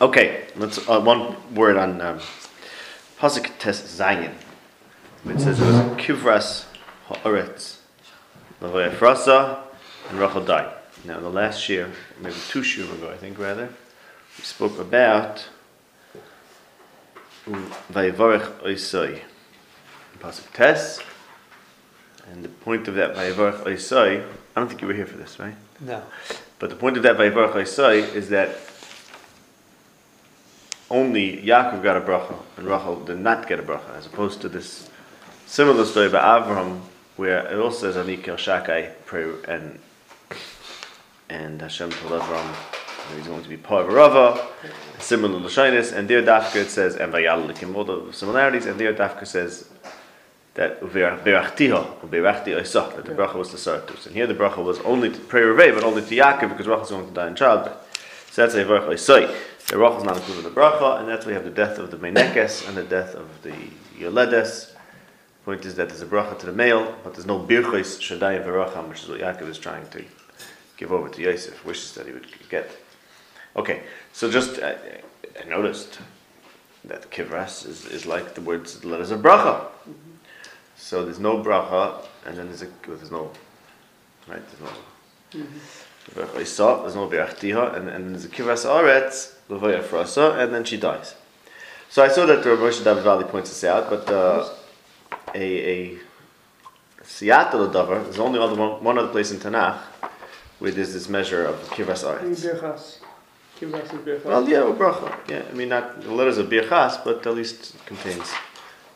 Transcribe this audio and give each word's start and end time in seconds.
Okay, 0.00 0.46
let's 0.56 0.88
uh, 0.88 1.00
one 1.00 1.36
word 1.54 1.76
on 1.76 2.00
um, 2.00 2.20
Pasuk 3.18 3.58
Tes 3.58 3.80
Zayin. 3.80 4.34
It 5.26 5.40
says 5.40 5.60
it 5.60 5.64
was 5.64 5.76
Kivras 6.02 6.64
Haaretz, 7.08 7.76
Frasa, 8.60 9.60
and 10.10 10.18
Rachel. 10.18 10.44
Now, 11.04 11.20
the 11.20 11.28
last 11.28 11.68
year, 11.68 11.90
maybe 12.20 12.34
two 12.48 12.62
years 12.62 12.90
ago, 12.90 13.10
I 13.10 13.16
think 13.16 13.38
rather, 13.38 13.68
we 14.36 14.44
spoke 14.44 14.78
about 14.78 15.46
Vayivarech 17.46 18.62
Oisoi. 18.62 19.20
Pasuk 20.18 20.52
Tes, 20.52 21.00
and 22.30 22.44
the 22.44 22.48
point 22.48 22.88
of 22.88 22.94
that 22.94 23.14
Vayivarech 23.14 23.64
Oisoi, 23.64 24.24
I 24.56 24.60
don't 24.60 24.68
think 24.68 24.80
you 24.80 24.88
were 24.88 24.94
here 24.94 25.06
for 25.06 25.18
this, 25.18 25.38
right? 25.38 25.54
No. 25.80 26.02
But 26.58 26.70
the 26.70 26.76
point 26.76 26.96
of 26.96 27.02
that 27.02 27.16
Vayivarech 27.16 27.52
Oisoi 27.52 28.14
is 28.14 28.28
that 28.30 28.56
only 30.90 31.38
Yaakov 31.38 31.82
got 31.82 31.96
a 31.96 32.00
bracha 32.00 32.36
and 32.56 32.66
Rachel 32.66 33.04
did 33.04 33.18
not 33.18 33.48
get 33.48 33.58
a 33.58 33.62
bracha, 33.62 33.96
as 33.96 34.06
opposed 34.06 34.40
to 34.42 34.48
this 34.48 34.88
similar 35.46 35.84
story 35.84 36.08
by 36.08 36.20
Avram, 36.20 36.80
where 37.16 37.46
it 37.46 37.58
also 37.58 37.90
says 37.92 38.06
Anikil 38.06 38.36
Shakai 38.36 38.92
pray 39.06 39.30
and 39.48 39.78
and 41.28 41.60
Hashem 41.60 41.90
told 41.90 42.20
Avram 42.20 42.54
that 43.08 43.16
he's 43.16 43.26
going 43.26 43.42
to 43.42 43.48
be 43.48 43.56
part 43.56 43.86
of 43.86 43.92
Rava, 43.92 44.46
similar 44.98 45.40
to 45.40 45.46
Shainis, 45.46 45.92
and 45.92 46.08
there 46.08 46.22
Dafka 46.22 46.56
it 46.56 46.70
says 46.70 46.96
and 46.96 47.12
Vayal 47.12 47.46
the 47.46 48.12
similarities, 48.12 48.66
and 48.66 48.78
there 48.78 48.94
Dafka 48.94 49.26
says 49.26 49.68
that 50.54 50.80
Berachtiho, 50.80 51.98
Berachti 52.08 52.56
Oisach, 52.56 52.94
that 52.96 53.04
the 53.04 53.12
bracha 53.12 53.34
was 53.34 53.50
to 53.50 53.56
Sartus. 53.56 54.06
And 54.06 54.14
here 54.14 54.26
the 54.26 54.34
bracha 54.34 54.62
was 54.62 54.78
only 54.80 55.10
to 55.10 55.18
pray 55.18 55.42
Reveh, 55.42 55.74
but 55.74 55.82
only 55.84 56.02
to 56.02 56.16
Yaakov 56.16 56.50
because 56.50 56.68
Rachel 56.68 56.84
is 56.84 56.90
going 56.90 57.08
to 57.08 57.12
die 57.12 57.28
in 57.28 57.34
childbirth. 57.34 58.30
So 58.30 58.42
that's 58.42 58.54
a 58.54 58.64
Varach 58.64 58.88
Oisai. 58.88 59.34
The 59.66 59.78
Rachel 59.78 59.98
is 59.98 60.04
not 60.04 60.16
included 60.16 60.46
in 60.46 60.54
the 60.54 60.60
bracha, 60.60 61.00
and 61.00 61.08
that's 61.08 61.26
why 61.26 61.30
we 61.30 61.34
have 61.34 61.44
the 61.44 61.50
death 61.50 61.78
of 61.78 61.90
the 61.90 61.96
Menekes 61.96 62.68
and 62.68 62.76
the 62.76 62.84
death 62.84 63.14
of 63.14 63.28
the 63.42 63.54
Yoledes. 63.98 64.70
Point 65.44 65.64
is 65.66 65.74
that 65.74 65.88
there's 65.88 66.02
a 66.02 66.06
bracha 66.06 66.38
to 66.38 66.46
the 66.46 66.52
male, 66.52 66.96
but 67.02 67.14
there's 67.14 67.26
no 67.26 67.38
birchos 67.38 67.98
veracham, 68.18 68.88
which 68.88 69.02
is 69.02 69.08
what 69.08 69.20
Yaakov 69.20 69.48
is 69.48 69.58
trying 69.58 69.86
to 69.88 70.04
give 70.76 70.92
over 70.92 71.08
to 71.08 71.20
Yosef, 71.20 71.64
wishes 71.64 71.92
that 71.94 72.06
he 72.06 72.12
would 72.12 72.26
get. 72.48 72.70
Okay, 73.56 73.82
so 74.12 74.30
just 74.30 74.60
I, 74.62 74.76
I 75.40 75.48
noticed 75.48 75.98
that 76.84 77.10
kivras 77.10 77.66
is, 77.66 77.86
is 77.86 78.06
like 78.06 78.34
the 78.34 78.40
words 78.40 78.80
the 78.80 78.88
letters 78.88 79.10
of 79.10 79.20
bracha. 79.20 79.66
Mm-hmm. 79.66 80.13
So 80.76 81.04
there's 81.04 81.20
no 81.20 81.38
bracha, 81.42 82.04
and 82.26 82.36
then 82.36 82.46
there's 82.48 82.62
a 82.62 82.68
there's 82.86 83.10
no 83.10 83.30
right 84.28 84.42
there's 84.48 84.60
no. 84.60 85.40
Mm-hmm. 85.40 85.58
There's 86.14 86.94
no 86.94 87.06
Be'achtiha, 87.06 87.76
and, 87.76 87.88
and 87.88 88.10
there's 88.10 88.26
a 88.26 88.28
Kivas 88.28 88.66
Aretz, 88.66 89.32
Levaya 89.48 89.82
Frasa, 89.82 90.38
and 90.38 90.52
then 90.52 90.62
she 90.62 90.76
dies. 90.76 91.14
So 91.88 92.04
I 92.04 92.08
saw 92.08 92.26
that 92.26 92.42
the 92.42 92.50
Moshe 92.50 92.84
David 92.84 93.02
Valle 93.04 93.24
points 93.24 93.48
this 93.48 93.64
out, 93.64 93.88
but 93.88 94.08
uh, 94.10 94.50
a, 95.34 95.94
a 95.94 95.98
Seattle 97.02 97.68
Davar, 97.68 98.04
there's 98.04 98.18
only 98.18 98.38
other 98.38 98.54
one, 98.54 98.84
one 98.84 98.98
other 98.98 99.08
place 99.08 99.30
in 99.30 99.38
Tanakh 99.38 99.78
where 100.58 100.70
there's 100.70 100.92
this 100.92 101.08
measure 101.08 101.46
of 101.46 101.56
Kivas 101.70 102.04
Aretz. 102.04 102.22
Well, 104.24 104.48
yeah, 104.48 104.58
bracha. 104.58 105.16
Yeah, 105.28 105.42
I 105.48 105.54
mean, 105.54 105.68
not 105.68 106.02
the 106.02 106.12
letters 106.12 106.38
of 106.38 106.48
birchas, 106.48 107.02
but 107.04 107.26
at 107.26 107.34
least 107.34 107.74
contains 107.86 108.30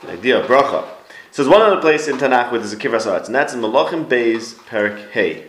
the 0.01 0.13
idea 0.13 0.41
of 0.41 0.47
bracha. 0.47 0.85
So 1.31 1.43
there's 1.43 1.53
one 1.53 1.63
other 1.63 1.81
place 1.81 2.09
in 2.09 2.17
Tanakh 2.17 2.51
where 2.51 2.61
there's 2.61 2.73
a 2.73 2.77
kivras 2.77 3.27
and 3.27 3.35
that's 3.35 3.55
in 3.55 3.61
Malachim 3.61 4.07
Beis 4.07 4.55
Perik 4.55 5.11
Hey. 5.11 5.47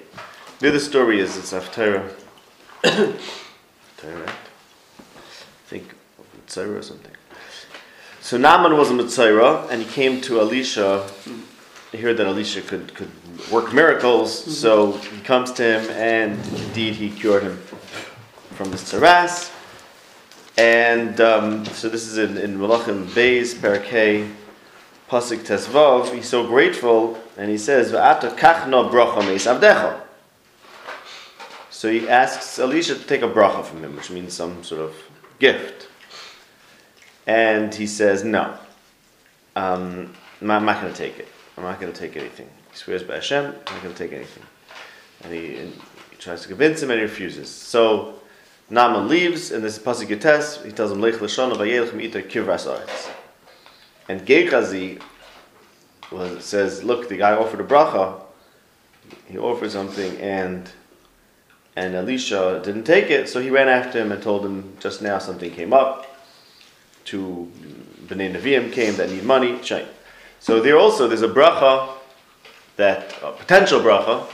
The 0.59 0.69
other 0.69 0.79
story 0.79 1.19
is 1.19 1.37
it's 1.37 1.53
Haftarah. 1.53 2.11
Torah. 2.83 3.05
I 4.27 5.67
think 5.67 5.95
Metzora 6.49 6.79
or 6.79 6.81
something. 6.81 7.13
So 8.21 8.37
Naaman 8.37 8.77
was 8.77 8.91
a 8.91 8.93
Metzora, 8.93 9.69
and 9.71 9.81
he 9.81 9.87
came 9.87 10.21
to 10.21 10.39
Elisha. 10.39 11.09
He 11.91 11.97
heard 11.97 12.17
that 12.17 12.27
Elisha 12.27 12.61
could, 12.61 12.93
could 12.93 13.09
work 13.49 13.73
miracles, 13.73 14.41
mm-hmm. 14.41 14.51
so 14.51 14.91
he 14.91 15.21
comes 15.21 15.51
to 15.53 15.63
him, 15.63 15.89
and 15.91 16.37
indeed 16.61 16.95
he 16.95 17.09
cured 17.09 17.43
him 17.43 17.57
from 18.51 18.69
this 18.71 18.91
tzaras. 18.91 19.51
And 20.57 21.19
um, 21.21 21.65
so 21.65 21.87
this 21.87 22.05
is 22.05 22.17
in, 22.17 22.37
in 22.37 22.57
Malachim 22.57 23.05
Beis, 23.05 23.55
Parakeh, 23.55 24.29
Pasik 25.09 25.39
Tesvav. 25.39 26.13
He's 26.13 26.29
so 26.29 26.45
grateful, 26.45 27.19
and 27.35 27.49
he 27.49 27.57
says, 27.57 27.91
V'ata 27.91 28.37
bracha 28.37 29.25
meis. 29.25 29.43
So 31.71 31.91
he 31.91 32.07
asks 32.07 32.59
Elisha 32.59 32.95
to 32.95 33.03
take 33.03 33.21
a 33.21 33.27
bracha 33.27 33.65
from 33.65 33.83
him, 33.83 33.95
which 33.95 34.11
means 34.11 34.33
some 34.33 34.63
sort 34.63 34.81
of 34.81 34.95
gift. 35.39 35.87
And 37.25 37.73
he 37.73 37.87
says, 37.87 38.23
No, 38.23 38.57
um, 39.55 40.13
I'm 40.41 40.65
not 40.65 40.81
going 40.81 40.93
to 40.93 40.97
take 40.97 41.19
it. 41.19 41.27
I'm 41.57 41.63
not 41.63 41.79
going 41.79 41.91
to 41.91 41.99
take 41.99 42.15
anything. 42.15 42.49
He 42.71 42.77
swears 42.77 43.03
by 43.03 43.15
Hashem, 43.15 43.45
I'm 43.45 43.53
not 43.53 43.83
going 43.83 43.93
to 43.93 43.97
take 43.97 44.13
anything. 44.13 44.43
And 45.21 45.33
he, 45.33 45.57
and 45.57 45.73
he, 46.11 46.17
tries 46.17 46.41
to 46.41 46.47
convince 46.49 46.83
him 46.83 46.91
and 46.91 46.99
he 46.99 47.03
refuses. 47.03 47.49
So 47.49 48.15
Naaman 48.69 49.07
leaves, 49.07 49.51
and 49.51 49.63
this 49.63 49.77
is 49.77 49.83
Pasuk 49.83 50.09
Yates, 50.09 50.63
he 50.63 50.71
tells 50.71 50.91
him, 50.91 51.01
Lech 51.01 51.15
Lashon 51.15 51.53
Vayelch 51.53 51.93
Me'iter 51.93 52.21
Kivras 52.21 52.67
Aretz. 52.67 53.09
And 54.09 54.25
Gechazi 54.25 54.99
says, 56.41 56.83
Look, 56.83 57.09
the 57.09 57.15
guy 57.15 57.33
offered 57.33 57.61
a 57.61 57.63
bracha, 57.63 58.19
he 59.27 59.37
offered 59.37 59.71
something, 59.71 60.17
and 60.17 60.69
and 61.75 61.95
Elisha 61.95 62.59
didn't 62.63 62.83
take 62.83 63.09
it, 63.11 63.29
so 63.29 63.39
he 63.39 63.51
ran 63.51 63.69
after 63.69 64.01
him 64.01 64.11
and 64.11 64.21
told 64.21 64.43
him 64.43 64.75
just 64.79 65.01
now 65.01 65.19
something 65.19 65.51
came 65.51 65.71
up. 65.71 66.07
Two 67.05 67.51
Bnei 68.07 68.33
Nevi'im 68.35 68.73
came 68.73 68.95
that 68.95 69.11
need 69.11 69.23
money. 69.23 69.61
So 70.39 70.59
there 70.59 70.77
also 70.77 71.07
there's 71.07 71.21
a 71.21 71.29
bracha 71.29 71.93
that 72.77 73.15
a 73.21 73.31
potential 73.31 73.79
bracha 73.79 74.27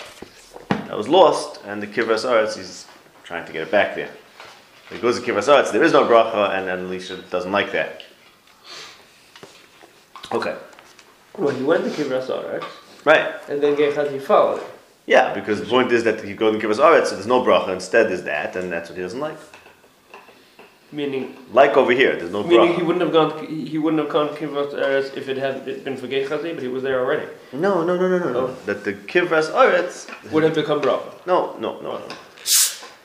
that 0.69 0.95
was 0.97 1.09
lost, 1.09 1.59
and 1.65 1.83
the 1.83 1.87
Kivras 1.87 2.23
Aretz 2.23 2.57
is 2.57 2.87
trying 3.25 3.45
to 3.45 3.51
get 3.51 3.63
it 3.63 3.71
back 3.71 3.95
there. 3.95 4.11
He 4.89 4.99
goes 4.99 5.19
to 5.19 5.25
Kivras 5.25 5.49
Aretz, 5.49 5.73
there 5.73 5.83
is 5.83 5.91
no 5.91 6.05
bracha, 6.05 6.57
and, 6.57 6.69
and 6.69 6.87
Elisha 6.87 7.17
doesn't 7.29 7.51
like 7.51 7.73
that. 7.73 8.04
Okay. 10.31 10.55
Well, 11.37 11.53
he 11.53 11.63
went 11.63 11.83
to 11.83 11.89
Kivras 11.89 12.27
Aretz. 12.27 12.65
Right. 13.03 13.35
And 13.49 13.61
then 13.61 13.75
Gehazi 13.75 14.19
followed. 14.19 14.61
Yeah, 15.05 15.33
because 15.33 15.59
the 15.59 15.67
point 15.67 15.91
is 15.91 16.03
that 16.03 16.23
he 16.23 16.33
goes 16.33 16.59
to 16.59 16.71
us 16.71 16.79
aretz, 16.79 17.07
so 17.07 17.15
there's 17.15 17.27
no 17.27 17.43
bracha. 17.43 17.69
Instead, 17.69 18.09
there's 18.09 18.23
that, 18.23 18.55
and 18.55 18.71
that's 18.71 18.89
what 18.89 18.97
he 18.97 19.03
doesn't 19.03 19.19
like. 19.19 19.37
Meaning, 20.91 21.35
like 21.51 21.77
over 21.77 21.91
here, 21.91 22.15
there's 22.15 22.31
no 22.31 22.43
meaning 22.43 22.69
bracha. 22.69 22.75
he 22.77 22.83
wouldn't 22.83 23.03
have 23.03 23.13
gone. 23.13 23.47
He 23.47 23.77
wouldn't 23.77 24.01
have 24.01 24.11
gone 24.11 24.29
kivras 24.29 24.73
aretz 24.73 25.15
if 25.15 25.29
it 25.29 25.37
had 25.37 25.65
been 25.83 25.95
for 25.95 26.07
Gechazi, 26.07 26.53
but 26.55 26.63
he 26.63 26.67
was 26.69 26.81
there 26.81 26.99
already. 26.99 27.27
No, 27.53 27.83
no, 27.83 27.95
no, 27.95 28.07
no, 28.07 28.17
no, 28.17 28.33
no. 28.33 28.39
Oh. 28.39 28.57
That 28.65 28.83
the 28.83 28.93
kivras 28.93 29.51
aretz 29.51 30.09
would 30.31 30.43
have 30.43 30.55
become 30.55 30.81
bracha. 30.81 31.25
No, 31.27 31.55
no, 31.59 31.79
no, 31.81 31.99
no. 31.99 32.07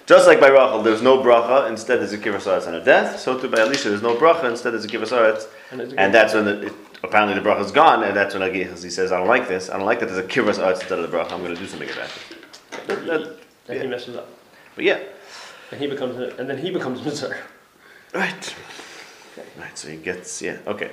Just 0.07 0.27
like 0.27 0.41
by 0.41 0.49
Rachel, 0.49 0.83
there's 0.83 1.03
no 1.03 1.19
bracha. 1.19 1.69
Instead, 1.69 2.01
there's 2.01 2.13
a 2.13 2.19
aretz 2.19 2.67
and 2.67 2.77
a 2.77 2.85
death. 2.85 3.21
So 3.21 3.39
too 3.39 3.49
by 3.49 3.61
Elisha, 3.61 3.91
there's 3.91 4.03
no 4.03 4.15
bracha. 4.17 4.45
Instead, 4.45 4.73
there's 4.73 4.87
a 4.87 4.89
aretz, 4.89 5.49
and, 5.71 5.81
and 5.99 6.15
that's 6.15 6.33
when 6.33 6.47
the, 6.47 6.67
it, 6.69 6.73
apparently 7.03 7.39
the 7.39 7.47
bracha 7.47 7.65
is 7.65 7.73
gone, 7.73 8.03
and 8.05 8.17
that's 8.17 8.35
when 8.35 8.43
Gechazi 8.53 8.91
says, 8.91 9.13
"I 9.13 9.19
don't 9.19 9.29
like 9.29 9.49
this. 9.49 9.71
I 9.71 9.77
don't 9.77 9.87
like 9.87 10.01
that. 10.01 10.07
There's 10.07 10.19
a 10.19 10.29
kivras 10.29 10.59
aretz 10.59 10.81
instead 10.81 10.99
of 10.99 11.11
the 11.11 11.17
bracha. 11.17 11.33
I'm 11.33 11.43
going 11.43 11.55
to 11.55 11.61
do 11.61 11.67
something 11.67 11.91
about 11.91 12.09
it." 12.09 12.87
That, 12.87 13.07
that, 13.07 13.77
yeah. 13.77 13.83
he 13.83 13.89
messes 13.89 14.17
up. 14.17 14.29
But 14.75 14.85
yeah. 14.85 15.01
And 15.71 15.81
he 15.81 15.87
becomes, 15.87 16.17
a, 16.19 16.37
and 16.37 16.49
then 16.49 16.59
he 16.59 16.71
becomes 16.71 17.01
Metzora. 17.01 17.37
Right. 18.13 18.55
Okay. 19.33 19.49
Right, 19.59 19.79
so 19.79 19.89
he 19.89 19.97
gets, 19.97 20.43
yeah, 20.43 20.59
okay. 20.67 20.91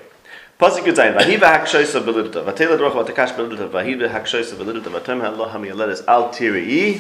Pasuk 0.60 0.86
Yudzayin, 0.86 1.16
Vahi 1.18 1.38
v'hakshoysa 1.38 2.04
b'lidta, 2.04 2.46
v'telad 2.46 2.80
roch 2.80 2.94
v'takash 2.94 3.36
b'lidta, 3.36 3.70
vahi 3.70 3.96
v'hakshoysa 3.96 4.54
b'lidta, 4.56 4.84
v'tem 4.84 5.22
ha'loh 5.22 5.50
ha'miyaledis 5.50 6.04
al 6.08 6.30
tiri'i, 6.30 7.00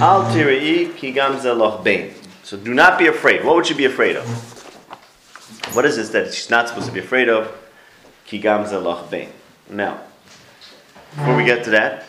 al 0.00 0.24
tiri'i 0.32 0.94
ki 0.96 1.12
gam 1.12 1.36
zeloch 1.36 1.84
bein. 1.84 2.12
So 2.42 2.56
do 2.56 2.74
not 2.74 2.98
be 2.98 3.06
afraid. 3.06 3.44
What 3.44 3.54
would 3.56 3.70
you 3.70 3.76
be 3.76 3.84
afraid 3.84 4.16
of? 4.16 4.26
What 5.74 5.84
is 5.84 5.96
this 5.96 6.10
that 6.10 6.34
she's 6.34 6.50
not 6.50 6.68
supposed 6.68 6.86
to 6.86 6.92
be 6.92 7.00
afraid 7.00 7.28
of? 7.28 7.52
Ki 8.34 8.40
gam 8.40 8.64
zeloch 8.64 9.08
bein. 9.08 9.28
Now, 9.70 10.00
before 11.14 11.36
we 11.36 11.44
get 11.44 11.62
to 11.64 11.70
that, 11.70 12.04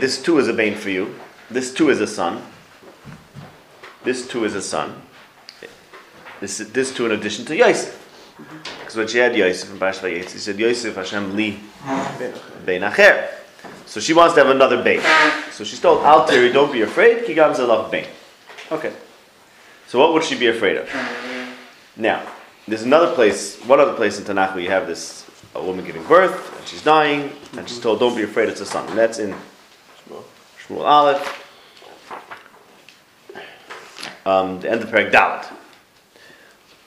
this 0.00 0.22
too 0.22 0.38
is 0.38 0.46
a 0.46 0.52
bane 0.52 0.76
for 0.76 0.88
you. 0.88 1.16
This 1.50 1.74
too 1.74 1.90
is 1.90 2.00
a 2.00 2.06
son. 2.06 2.40
This 4.04 4.28
too 4.28 4.44
is 4.44 4.54
a 4.54 4.62
son. 4.62 4.94
This, 6.38 6.58
this 6.58 6.94
too 6.94 7.06
in 7.06 7.12
addition 7.18 7.44
to 7.46 7.56
Yosef. 7.56 7.98
Because 8.78 8.94
when 8.94 9.08
she 9.08 9.18
had 9.18 9.34
Yosef 9.34 9.72
in 9.72 9.78
Bash 9.78 9.98
he 9.98 10.22
said, 10.22 10.56
Yosef 10.56 10.94
Hashem 10.94 11.34
li 11.34 11.58
bein 12.64 12.82
acher. 12.82 13.28
So 13.86 13.98
she 13.98 14.14
wants 14.14 14.34
to 14.36 14.44
have 14.44 14.54
another 14.54 14.84
bane. 14.84 15.02
So 15.50 15.64
she's 15.64 15.80
told, 15.80 16.04
Al 16.04 16.28
tiri, 16.28 16.52
don't 16.52 16.70
be 16.70 16.82
afraid, 16.82 17.24
kigam 17.24 17.56
zelach 17.56 17.90
bane. 17.90 18.06
Okay. 18.70 18.92
So 19.88 19.98
what 19.98 20.12
would 20.12 20.22
she 20.22 20.38
be 20.38 20.46
afraid 20.46 20.76
of? 20.76 20.88
Now, 21.96 22.22
there's 22.68 22.82
another 22.82 23.14
place, 23.14 23.56
one 23.64 23.80
other 23.80 23.94
place 23.94 24.18
in 24.18 24.24
Tanakh 24.24 24.54
where 24.54 24.62
you 24.62 24.70
have 24.70 24.86
this 24.86 25.24
a 25.54 25.62
woman 25.62 25.84
giving 25.84 26.04
birth, 26.04 26.56
and 26.58 26.68
she's 26.68 26.82
dying, 26.82 27.32
and 27.56 27.68
she's 27.68 27.80
told, 27.80 28.00
"Don't 28.00 28.14
be 28.14 28.22
afraid, 28.22 28.48
it's 28.48 28.60
a 28.60 28.66
son." 28.66 28.86
And 28.88 28.98
that's 28.98 29.18
in 29.18 29.34
Shmuel 30.60 30.84
Aleph. 30.84 31.44
Um, 34.26 34.60
the 34.60 34.70
end 34.70 34.82
of 34.82 34.90
Perek 34.90 35.10
Dalet. 35.10 35.50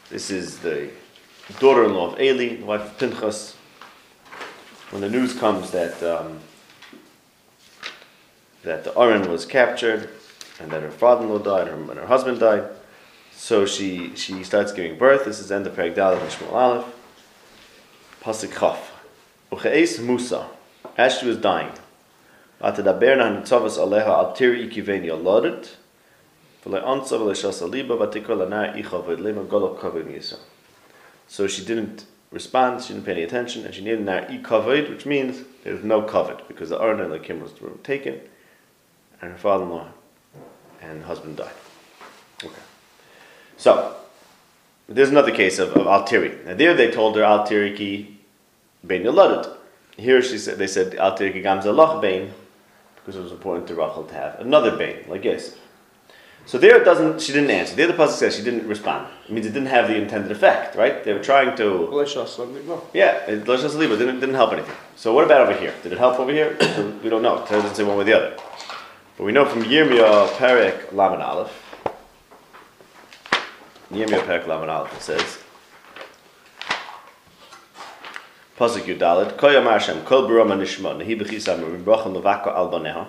This 0.10 0.30
is 0.30 0.60
the 0.60 0.89
daughter-in-law 1.60 2.13
of 2.13 2.22
Eli, 2.22 2.57
the 2.57 2.66
wife 2.66 2.81
of 2.81 2.98
Pinchas. 3.00 3.56
When 4.92 5.01
the 5.01 5.10
news 5.10 5.33
comes 5.33 5.72
that 5.72 6.01
um, 6.04 6.39
that 8.63 8.83
the 8.83 8.98
Aron 8.98 9.31
was 9.31 9.45
captured 9.45 10.10
and 10.60 10.69
that 10.69 10.83
her 10.83 10.92
father-in-law 10.92 11.39
died 11.39 11.68
her, 11.68 11.74
and 11.74 11.89
her 11.98 12.06
husband 12.06 12.39
died, 12.39 12.69
so 13.42 13.66
she 13.66 14.16
she 14.16 14.44
starts 14.44 14.72
giving 14.72 15.00
birth. 15.00 15.26
This 15.26 15.40
is 15.40 15.52
end 15.52 15.66
of 15.66 15.76
Perek 15.76 15.96
Dalad 15.96 16.20
Mishmal 16.20 16.54
Aleph. 16.54 16.86
Pasuk 18.22 18.60
Chaf. 18.60 18.92
Ucheis 19.52 20.00
Musa, 20.00 20.48
as 20.96 21.18
she 21.18 21.26
was 21.26 21.38
dying, 21.38 21.72
Atadaber 22.62 23.18
Nahnitzavas 23.18 23.80
Aleha 23.80 24.38
Altiri 24.38 24.70
Ikiveni 24.70 25.08
Alodet. 25.08 25.72
So 31.28 31.48
she 31.48 31.66
didn't 31.66 32.06
respond, 32.30 32.84
she 32.84 32.94
didn't 32.94 33.06
pay 33.08 33.12
any 33.14 33.24
attention, 33.24 33.66
and 33.66 33.74
she 33.74 33.84
needed 33.84 34.06
nar 34.06 34.32
e 34.32 34.38
covered, 34.38 34.88
which 34.88 35.08
means 35.08 35.44
there 35.64 35.74
was 35.74 35.84
no 35.84 36.04
covet, 36.04 36.48
because 36.48 36.70
the 36.70 36.80
Arna 36.80 37.06
and 37.06 37.12
the 37.12 37.18
Kim 37.18 37.42
was 37.42 37.54
taken, 37.82 38.22
and 39.20 39.32
her 39.32 39.38
father 39.40 39.64
in 39.64 39.72
law 39.72 39.88
and 40.80 41.06
husband 41.06 41.38
died. 41.38 41.50
Okay. 42.44 42.62
So, 43.62 43.96
there's 44.90 45.12
another 45.12 45.30
case 45.30 45.60
of, 45.60 45.74
of 45.74 45.86
Al-Tiri. 45.86 46.46
Now 46.48 46.56
there 46.56 46.74
they 46.74 46.90
told 46.90 47.16
her 47.16 47.24
Al-Tiri 47.24 47.78
ki 47.78 48.18
ben 48.84 49.04
yoladet. 49.04 49.56
Here 49.98 50.19
she 50.24 50.40
said, 50.40 50.58
they 50.58 50.66
said 50.66 50.96
Al-Tiri 50.96 51.31
ki 51.31 51.44
gamza 51.44 52.02
bein, 52.02 52.34
because 52.96 53.16
it 53.16 53.22
was 53.22 53.31
important 53.31 53.68
to 53.68 53.75
Rachel 53.75 54.06
to 54.06 54.13
have 54.16 54.40
another 54.40 54.75
bein, 54.75 55.06
like 55.08 55.24
Yosef. 55.24 55.60
So 56.48 56.58
there 56.58 56.81
it 56.81 56.86
doesn't, 56.86 57.22
she 57.22 57.34
didn't 57.34 57.52
answer. 57.52 57.75
There 57.75 57.86
the 57.86 57.94
pasuk 57.94 58.13
says 58.13 58.36
she 58.36 58.44
didn't 58.44 58.68
respond. 58.68 59.08
It 59.28 59.31
means 59.31 59.46
it 59.46 59.52
didn't 59.52 59.68
have 59.68 59.88
the 59.88 59.96
intended 59.96 60.31
effect, 60.31 60.75
right? 60.75 61.04
They 61.04 61.14
were 61.14 61.24
trying 61.24 61.56
to, 61.57 61.88
yeah, 62.96 63.18
it, 63.28 63.48
let's 63.48 63.62
just 63.62 63.75
it. 63.75 63.88
Didn't, 63.88 64.22
didn't 64.22 64.34
help 64.34 64.54
anything. 64.54 64.75
So 64.96 65.14
what 65.14 65.24
about 65.24 65.48
over 65.48 65.56
here? 65.56 65.75
Did 65.84 65.94
it 65.94 66.00
help 66.00 66.19
over 66.19 66.31
here? 66.31 66.57
we 67.04 67.12
don't 67.12 67.22
know. 67.22 67.44
It 67.44 67.48
doesn't 67.48 67.75
say 67.75 67.84
one 67.84 67.96
way 67.96 68.02
or 68.02 68.06
the 68.06 68.14
other. 68.14 68.38
But 69.19 69.25
we 69.25 69.31
know 69.31 69.46
from 69.46 69.62
Yirmiyah 69.62 70.30
Perek 70.30 70.92
Laman 70.94 71.22
Aleph, 71.22 71.70
Yirmiyah 73.92 74.26
Perek 74.26 74.48
Laman 74.48 74.70
Aleph, 74.70 75.02
says, 75.02 75.40
Pasuk 78.58 78.84
Yudalid, 78.84 79.38
Koy 79.38 79.58
Amar 79.58 79.80
Hashem, 79.80 80.04
Kol 80.06 80.30
Barama 80.30 80.56
Nishma, 80.56 80.96
Nehi 80.96 81.20
B'chisam, 81.20 81.60
Ribracham 81.60 82.16
Levako 82.16 82.48
Al 82.48 82.72
Boneha, 82.72 83.08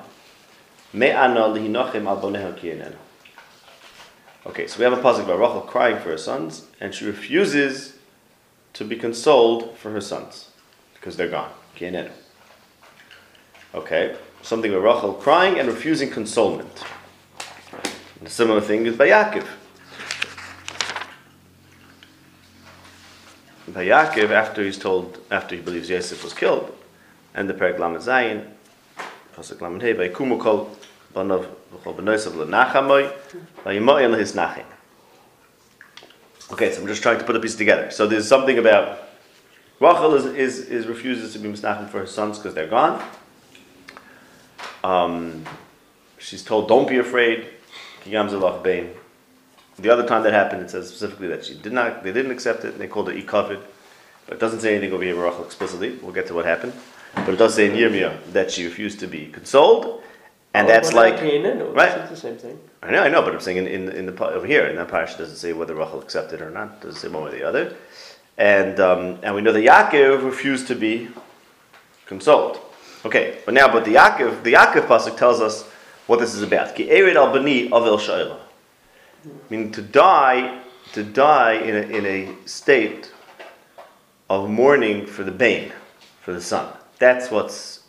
Me'ana 0.93 1.41
Lihinochem 1.41 2.07
Al 2.07 2.21
Boneha 2.21 2.59
Kiyenenu. 2.59 2.97
Okay, 4.45 4.67
so 4.67 4.79
we 4.79 4.85
have 4.85 4.93
a 4.93 5.01
pasuk 5.01 5.25
about 5.25 5.39
Rachel 5.39 5.61
crying 5.61 5.99
for 5.99 6.09
her 6.09 6.19
sons, 6.19 6.67
and 6.81 6.93
she 6.93 7.05
refuses 7.05 7.97
to 8.73 8.85
be 8.85 8.97
consoled 8.97 9.77
for 9.77 9.93
her 9.93 10.01
sons 10.01 10.49
because 10.95 11.17
they're 11.17 11.29
gone. 11.29 11.53
Kienenu. 11.77 12.11
Okay, 13.73 14.17
something 14.43 14.73
about 14.73 14.83
Rachel 14.83 15.15
crying 15.15 15.61
and 15.61 15.69
refusing 15.69 16.11
consolement. 16.11 16.83
And 18.19 18.27
a 18.27 18.31
similar 18.31 18.61
thing 18.61 18.87
is 18.87 18.97
by 18.97 19.09
Yaakov. 19.09 19.47
By 23.73 23.87
Yaakov, 23.87 24.31
after 24.31 24.63
he's 24.63 24.77
told, 24.77 25.19
after 25.31 25.57
he 25.57 25.63
believes 25.63 25.89
Yosef 25.89 26.23
was 26.23 26.35
killed, 26.35 26.77
and 27.35 27.49
the 27.49 27.55
Perek 27.55 27.79
Lamed 27.79 27.99
Zayin, 27.99 28.47
pasuk 29.35 29.63
Lamed 29.63 29.81
Hey, 29.81 29.95
by 29.95 30.09
Kumukol, 30.09 30.69
Banav 31.15 31.47
v'chol 31.73 31.97
b'noisav 31.97 32.37
l'nachamoy, 32.37 33.11
l'his 33.65 34.33
nachim. 34.35 34.65
Okay, 36.53 36.71
so 36.71 36.83
I'm 36.83 36.87
just 36.87 37.03
trying 37.03 37.19
to 37.19 37.25
put 37.25 37.35
a 37.35 37.41
piece 37.41 37.57
together. 37.57 37.91
So 37.91 38.07
there's 38.07 38.29
something 38.29 38.59
about 38.59 38.99
Rachel 39.81 40.15
is, 40.17 40.27
is, 40.27 40.59
is 40.69 40.87
refuses 40.87 41.33
to 41.33 41.39
be 41.39 41.49
misnachim 41.49 41.89
for 41.89 42.01
her 42.01 42.07
sons 42.07 42.39
because 42.39 42.55
they're 42.55 42.67
gone. 42.67 43.03
Um, 44.85 45.45
she's 46.19 46.45
told, 46.45 46.69
"Don't 46.69 46.89
be 46.89 46.99
afraid." 46.99 47.47
Kiyam 48.05 48.63
bein. 48.63 48.91
The 49.83 49.91
other 49.93 50.07
time 50.07 50.23
that 50.23 50.33
happened, 50.33 50.63
it 50.63 50.71
says 50.71 50.89
specifically 50.89 51.27
that 51.29 51.45
she 51.45 51.55
did 51.55 51.73
not. 51.73 52.05
They 52.05 52.13
didn't 52.13 52.31
accept 52.31 52.65
it. 52.65 52.73
and 52.73 52.81
They 52.81 52.87
called 52.87 53.09
it 53.09 53.27
ikovid, 53.27 53.61
but 54.27 54.35
it 54.35 54.41
doesn't 54.41 54.61
say 54.61 54.77
anything 54.77 54.93
over 54.93 55.03
here 55.03 55.17
Rachel 55.17 55.45
explicitly. 55.45 55.99
We'll 56.01 56.13
get 56.13 56.29
to 56.29 56.35
what 56.35 56.45
happened, 56.45 56.73
but 57.15 57.31
it 57.31 57.37
does 57.37 57.57
say 57.57 57.67
in 57.67 57.73
Yirmiyah 57.73 58.33
that 58.33 58.53
she 58.53 58.65
refused 58.65 59.01
to 59.01 59.09
be 59.09 59.27
consoled, 59.27 60.03
and 60.55 60.69
that's 60.69 60.93
like 60.93 61.15
right. 61.15 61.99
It's 61.99 62.11
the 62.11 62.17
same 62.17 62.37
thing. 62.37 62.61
I 62.81 62.91
know, 62.93 63.03
I 63.03 63.09
know, 63.09 63.23
but 63.23 63.35
I'm 63.35 63.41
saying 63.41 63.57
in, 63.57 63.67
in, 63.67 63.89
in 63.89 64.07
the 64.07 64.25
over 64.25 64.47
here 64.47 64.67
in 64.67 64.77
that 64.77 64.89
parish 64.89 65.15
it 65.15 65.19
doesn't 65.19 65.37
say 65.37 65.53
whether 65.53 65.75
Rachel 65.75 66.01
accepted 66.01 66.41
or 66.41 66.51
not. 66.51 66.75
It 66.75 66.81
doesn't 66.83 67.01
say 67.01 67.09
one 67.09 67.25
way 67.25 67.31
or 67.31 67.33
the 67.33 67.43
other, 67.43 67.77
and 68.39 68.79
um, 68.79 69.19
and 69.25 69.35
we 69.35 69.41
know 69.41 69.53
that 69.53 69.65
Yaakov 69.65 70.25
refused 70.25 70.69
to 70.69 70.77
be 70.77 71.09
consoled. 72.07 72.61
Okay, 73.05 73.39
but 73.45 73.53
now, 73.53 73.67
but 73.67 73.85
the 73.85 73.95
Yaakov, 73.95 74.45
the 74.45 74.53
Yaakov 74.53 74.87
pasuk 74.87 75.17
tells 75.17 75.41
us 75.41 75.65
what 76.07 76.21
this 76.21 76.35
is 76.35 76.43
about. 76.43 76.77
Ki 76.77 76.87
ered 76.87 77.17
al 77.17 77.33
bani 77.33 77.69
shayla. 77.69 78.39
Meaning 79.51 79.73
to 79.73 79.83
die, 79.83 80.63
to 80.93 81.03
die 81.03 81.55
in 81.55 81.77
a, 81.77 81.97
in 81.99 82.07
a 82.07 82.49
state 82.49 83.13
of 84.29 84.51
mourning 84.51 85.07
for 85.07 85.25
the 85.25 85.31
bane, 85.31 85.73
for 86.21 86.33
the 86.33 86.41
son. 86.41 86.73
That's 86.99 87.31
what's 87.31 87.81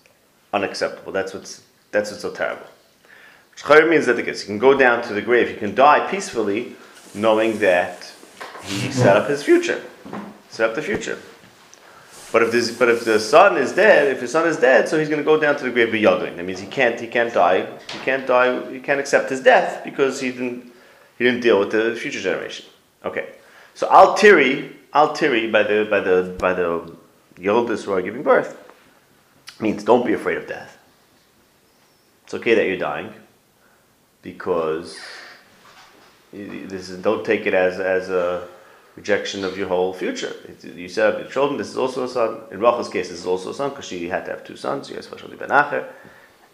unacceptable. 0.53 1.11
That's 1.11 1.33
what's 1.33 1.63
that's 1.91 2.09
what's 2.09 2.23
so 2.23 2.31
terrible. 2.31 2.65
Shchayr 3.55 3.89
means 3.89 4.07
that 4.07 4.15
the. 4.15 4.25
You 4.25 4.33
can 4.33 4.57
go 4.57 4.77
down 4.77 5.03
to 5.03 5.13
the 5.13 5.21
grave. 5.21 5.49
You 5.49 5.57
can 5.57 5.75
die 5.75 6.09
peacefully, 6.09 6.75
knowing 7.13 7.59
that 7.59 8.11
he 8.63 8.91
set 8.91 9.15
up 9.15 9.29
his 9.29 9.43
future, 9.43 9.81
set 10.49 10.69
up 10.69 10.75
the 10.75 10.81
future. 10.81 11.19
But 12.31 12.41
if 12.41 12.51
this, 12.51 12.75
but 12.75 12.89
if 12.89 13.05
the 13.05 13.19
son 13.19 13.57
is 13.57 13.73
dead, 13.73 14.07
if 14.07 14.21
his 14.21 14.31
son 14.31 14.47
is 14.47 14.57
dead, 14.57 14.89
so 14.89 14.97
he's 14.97 15.07
going 15.07 15.21
to 15.21 15.23
go 15.23 15.39
down 15.39 15.55
to 15.55 15.63
the 15.63 15.69
grave 15.69 15.89
b'yagin. 15.89 16.35
That 16.35 16.45
means 16.45 16.59
he 16.59 16.65
can't, 16.65 16.99
he 16.99 17.05
can't 17.05 17.31
die, 17.31 17.67
he 17.91 17.99
can't 17.99 18.25
die, 18.25 18.71
he 18.71 18.79
can't 18.79 18.99
accept 18.99 19.29
his 19.29 19.41
death 19.41 19.83
because 19.83 20.19
he 20.19 20.31
didn't, 20.31 20.72
didn't 21.23 21.41
deal 21.41 21.59
with 21.59 21.71
the 21.71 21.95
future 21.95 22.21
generation. 22.21 22.65
Okay, 23.03 23.29
so 23.73 23.89
al 23.89 24.17
tiri, 24.17 24.73
al 24.93 25.15
tiri 25.15 25.51
by 25.51 25.63
the 25.63 25.87
by 25.89 25.99
the 25.99 26.35
by 26.39 26.53
the 26.53 26.95
yoldis 27.37 27.83
who 27.83 27.93
are 27.93 28.01
giving 28.01 28.23
birth 28.23 28.57
means 29.59 29.83
don't 29.83 30.05
be 30.05 30.13
afraid 30.13 30.37
of 30.37 30.47
death. 30.47 30.77
It's 32.23 32.33
okay 32.33 32.55
that 32.55 32.65
you're 32.65 32.77
dying 32.77 33.13
because 34.21 34.99
this 36.31 36.89
is, 36.89 37.01
don't 37.01 37.25
take 37.25 37.45
it 37.45 37.53
as 37.53 37.79
as 37.79 38.09
a 38.09 38.47
rejection 38.95 39.43
of 39.43 39.57
your 39.57 39.67
whole 39.67 39.93
future. 39.93 40.33
You 40.63 40.87
set 40.87 41.13
up 41.13 41.19
your 41.19 41.29
children. 41.29 41.57
This 41.57 41.69
is 41.69 41.77
also 41.77 42.03
a 42.03 42.07
son. 42.07 42.41
In 42.51 42.59
Rachel's 42.59 42.89
case, 42.89 43.09
this 43.09 43.19
is 43.19 43.25
also 43.25 43.49
a 43.49 43.53
son 43.53 43.69
because 43.69 43.85
she 43.85 44.07
had 44.07 44.25
to 44.25 44.31
have 44.31 44.43
two 44.43 44.55
sons. 44.55 44.87
She 44.87 44.95
has 44.95 45.05
especially 45.05 45.35
Ben 45.35 45.49
Acher. 45.49 45.87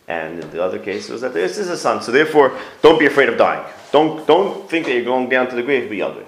And 0.09 0.43
in 0.43 0.49
the 0.49 0.61
other 0.61 0.79
case 0.79 1.07
was 1.07 1.21
that 1.21 1.33
this 1.33 1.57
is 1.57 1.69
a 1.69 1.77
son. 1.77 2.01
So 2.01 2.11
therefore, 2.11 2.57
don't 2.81 2.99
be 2.99 3.05
afraid 3.05 3.29
of 3.29 3.37
dying. 3.37 3.63
Don't 3.91 4.27
don't 4.27 4.67
think 4.69 4.85
that 4.87 4.93
you're 4.93 5.05
going 5.05 5.29
down 5.29 5.47
to 5.49 5.55
the 5.55 5.63
grave 5.63 5.89
be 5.89 5.97
younger. 5.97 6.25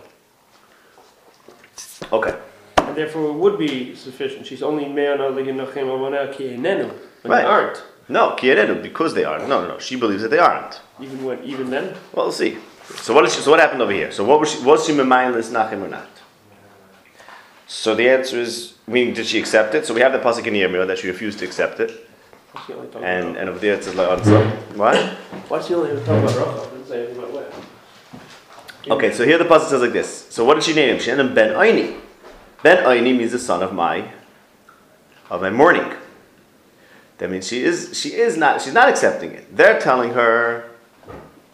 Okay. 2.13 2.35
And 2.77 2.95
therefore 2.95 3.29
it 3.31 3.33
would 3.33 3.57
be 3.57 3.95
sufficient. 3.95 4.45
She's 4.45 4.61
only 4.61 4.87
me'ana 4.87 5.23
lihinochem 5.23 5.89
amana 5.93 6.31
ki 6.31 6.55
einenu. 6.55 6.89
When 7.23 7.31
Right. 7.31 7.41
they 7.41 7.47
aren't. 7.47 7.83
No, 8.09 8.31
Kierenu, 8.37 8.81
because 8.81 9.13
they 9.13 9.23
aren't. 9.23 9.47
No, 9.47 9.61
no, 9.61 9.67
no. 9.69 9.79
She 9.79 9.95
believes 9.95 10.21
that 10.21 10.29
they 10.31 10.39
aren't. 10.39 10.81
Even 10.99 11.23
when, 11.23 11.41
even 11.43 11.69
then. 11.69 11.93
Well, 12.13 12.25
we'll 12.25 12.31
see. 12.31 12.57
So 12.95 13.13
what, 13.13 13.23
is 13.25 13.33
she, 13.35 13.41
so 13.41 13.51
what 13.51 13.59
happened 13.59 13.81
over 13.81 13.93
here? 13.93 14.11
So 14.11 14.25
what 14.25 14.39
was 14.39 14.51
she, 14.51 14.61
was 14.63 14.85
she 14.85 14.91
Memayin 14.93 15.33
Nachim 15.33 15.81
or 15.81 15.87
not? 15.87 16.09
So 17.67 17.95
the 17.95 18.09
answer 18.09 18.37
is, 18.37 18.73
I 18.85 18.91
mean, 18.91 19.13
did 19.13 19.27
she 19.27 19.39
accept 19.39 19.75
it? 19.75 19.85
So 19.85 19.93
we 19.93 20.01
have 20.01 20.11
the 20.11 20.19
pasuk 20.19 20.45
in 20.45 20.53
Yirmiyah 20.55 20.87
that 20.87 20.97
she 20.97 21.07
refused 21.07 21.39
to 21.39 21.45
accept 21.45 21.79
it, 21.79 22.05
What's 22.51 22.67
the 22.67 22.75
only 22.75 22.87
talking 22.87 23.07
and 23.07 23.37
and 23.37 23.49
over 23.49 23.59
there 23.59 23.75
it 23.75 23.83
says 23.83 23.95
like 23.95 24.09
on 24.09 24.23
some 24.23 24.47
what? 24.77 24.97
What's 25.47 25.67
the 25.67 25.75
only 25.75 25.89
talking 26.03 26.23
about 26.23 26.35
Rachel? 26.35 26.53
Doesn't 26.53 26.87
say 26.87 27.05
anything 27.05 27.17
about 27.17 27.31
what. 27.31 27.53
Okay, 28.89 29.13
so 29.13 29.25
here 29.25 29.37
the 29.37 29.45
pasuk 29.45 29.69
says 29.69 29.81
like 29.81 29.93
this. 29.93 30.27
So 30.29 30.43
what 30.43 30.55
did 30.55 30.63
she 30.63 30.73
name 30.73 30.95
him? 30.95 30.99
She 30.99 31.11
named 31.11 31.21
him 31.21 31.33
Ben 31.33 31.53
Aini. 31.53 31.99
Ben 32.63 32.83
Aini 32.83 33.15
means 33.17 33.31
the 33.31 33.39
son 33.39 33.63
of 33.63 33.73
my 33.73 34.11
of 35.29 35.41
my 35.41 35.49
mourning. 35.49 35.93
That 37.19 37.29
means 37.29 37.47
she 37.47 37.63
is 37.63 37.97
she 37.97 38.15
is 38.15 38.35
not 38.35 38.61
she's 38.61 38.73
not 38.73 38.89
accepting 38.89 39.31
it. 39.31 39.55
They're 39.55 39.79
telling 39.79 40.11
her 40.11 40.71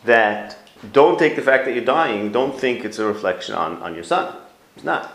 that 0.05 0.57
don't 0.91 1.19
take 1.19 1.35
the 1.35 1.41
fact 1.41 1.65
that 1.65 1.75
you're 1.75 1.85
dying, 1.85 2.31
don't 2.31 2.57
think 2.57 2.85
it's 2.85 2.99
a 2.99 3.05
reflection 3.05 3.55
on, 3.55 3.81
on 3.83 3.93
your 3.93 4.03
son. 4.03 4.35
It's 4.75 4.85
not. 4.85 5.13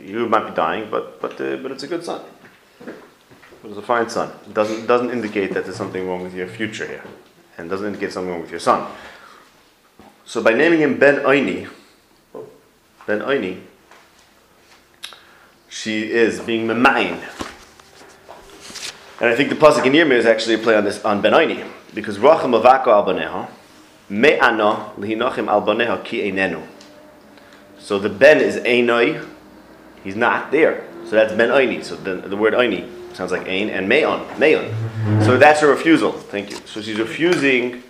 You 0.00 0.28
might 0.28 0.48
be 0.48 0.54
dying, 0.54 0.88
but 0.90 1.20
but 1.20 1.40
uh, 1.40 1.56
but 1.56 1.72
it's 1.72 1.82
a 1.82 1.86
good 1.86 2.04
son. 2.04 2.22
It 3.66 3.70
was 3.70 3.78
a 3.78 3.82
fine 3.82 4.08
son. 4.08 4.30
It 4.46 4.54
doesn't 4.54 4.86
doesn't 4.86 5.10
indicate 5.10 5.52
that 5.54 5.64
there's 5.64 5.74
something 5.74 6.06
wrong 6.06 6.22
with 6.22 6.36
your 6.36 6.46
future 6.46 6.86
here, 6.86 7.02
and 7.58 7.68
doesn't 7.68 7.88
indicate 7.88 8.12
something 8.12 8.30
wrong 8.30 8.40
with 8.40 8.52
your 8.52 8.60
son. 8.60 8.88
So 10.24 10.40
by 10.40 10.52
naming 10.52 10.78
him 10.78 11.00
Ben 11.00 11.16
Aini, 11.24 11.68
Ben 13.08 13.22
Aini, 13.22 13.62
she 15.68 16.08
is 16.12 16.38
being 16.38 16.68
memain. 16.68 17.18
And 19.18 19.30
I 19.30 19.34
think 19.34 19.48
the 19.48 19.56
pasuk 19.56 19.84
in 19.84 19.94
Yirmiyah 19.94 20.18
is 20.18 20.26
actually 20.26 20.54
a 20.54 20.58
play 20.58 20.76
on 20.76 20.84
this 20.84 21.04
on 21.04 21.20
Benaini 21.20 21.68
because 21.92 22.20
Rachel 22.20 22.48
Mavako 22.48 22.86
al 22.86 23.50
Me'ano 24.08 24.92
lihinachim 24.96 25.48
al 25.48 26.02
ki 26.04 26.30
einenu. 26.30 26.64
So 27.80 27.98
the 27.98 28.10
Ben 28.10 28.40
is 28.40 28.58
Einoi, 28.58 29.28
he's 30.04 30.14
not 30.14 30.52
there. 30.52 30.86
So 31.06 31.16
that's 31.16 31.32
Ben 31.32 31.48
Aini. 31.48 31.82
So 31.82 31.96
the, 31.96 32.14
the 32.14 32.36
word 32.36 32.54
Aini 32.54 32.95
sounds 33.16 33.32
like 33.32 33.48
ain, 33.48 33.70
and 33.70 33.88
Me'on, 33.88 34.26
Me'on. 34.38 34.70
So 35.24 35.36
that's 35.38 35.62
a 35.62 35.66
refusal. 35.66 36.12
Thank 36.12 36.50
you. 36.50 36.56
So 36.66 36.80
she's 36.82 36.98
refusing 36.98 37.82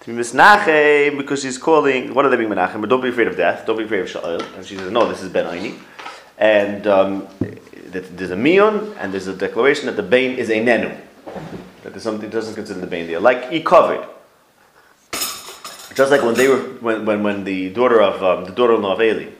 to 0.00 0.06
be 0.06 0.12
Misnachem 0.12 1.18
because 1.18 1.42
she's 1.42 1.58
calling, 1.58 2.14
what 2.14 2.24
are 2.24 2.30
they 2.30 2.36
being 2.36 2.48
Menachem? 2.48 2.80
But 2.80 2.88
don't 2.88 3.00
be 3.00 3.08
afraid 3.08 3.26
of 3.26 3.36
death, 3.36 3.66
don't 3.66 3.76
be 3.76 3.84
afraid 3.84 4.00
of 4.00 4.08
Sha'il. 4.08 4.56
And 4.56 4.64
she 4.64 4.76
says, 4.76 4.90
no, 4.90 5.08
this 5.08 5.22
is 5.22 5.30
Ben 5.30 5.46
Aini. 5.46 5.78
And 6.38 6.86
um, 6.86 7.28
that 7.90 8.16
there's 8.16 8.30
a 8.30 8.36
Me'on 8.36 8.94
and 8.98 9.12
there's 9.12 9.26
a 9.26 9.34
declaration 9.34 9.86
that 9.86 9.96
the 9.96 10.02
Bain 10.02 10.38
is 10.38 10.50
a 10.50 10.60
Nenu. 10.64 10.96
That 11.82 11.90
there's 11.90 12.02
something 12.02 12.30
doesn't 12.30 12.54
consider 12.54 12.80
the 12.80 12.86
Bain 12.86 13.06
there. 13.06 13.20
Like 13.20 13.50
he 13.50 13.60
covered. 13.62 14.06
Just 15.94 16.12
like 16.12 16.22
when 16.22 16.34
they 16.34 16.46
were 16.46 16.60
when, 16.80 17.04
when, 17.04 17.22
when 17.24 17.44
the 17.44 17.70
daughter 17.70 18.00
of 18.00 18.22
um, 18.22 18.44
the 18.44 18.52
daughter-in-law 18.52 18.94
of 18.94 19.02
Eli, 19.02 19.30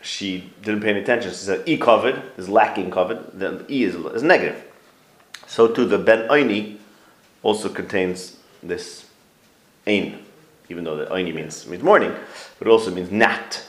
she 0.00 0.52
didn't 0.62 0.80
pay 0.82 0.90
any 0.90 1.00
attention. 1.00 1.30
She 1.30 1.36
said 1.36 1.68
e 1.68 1.76
covered 1.76 2.22
is 2.36 2.48
lacking 2.48 2.90
covered. 2.90 3.18
Then 3.32 3.64
e 3.68 3.84
is, 3.84 3.94
is 3.94 4.22
negative. 4.22 4.64
So 5.46 5.68
too 5.68 5.86
the 5.86 5.98
ben 5.98 6.28
oini 6.28 6.76
also 7.42 7.68
contains 7.68 8.36
this 8.62 9.06
ein, 9.86 10.24
even 10.68 10.84
though 10.84 10.96
the 10.96 11.06
oini 11.06 11.34
means 11.34 11.66
means 11.66 11.82
morning, 11.82 12.14
but 12.58 12.68
it 12.68 12.70
also 12.70 12.90
means 12.90 13.10
not. 13.10 13.64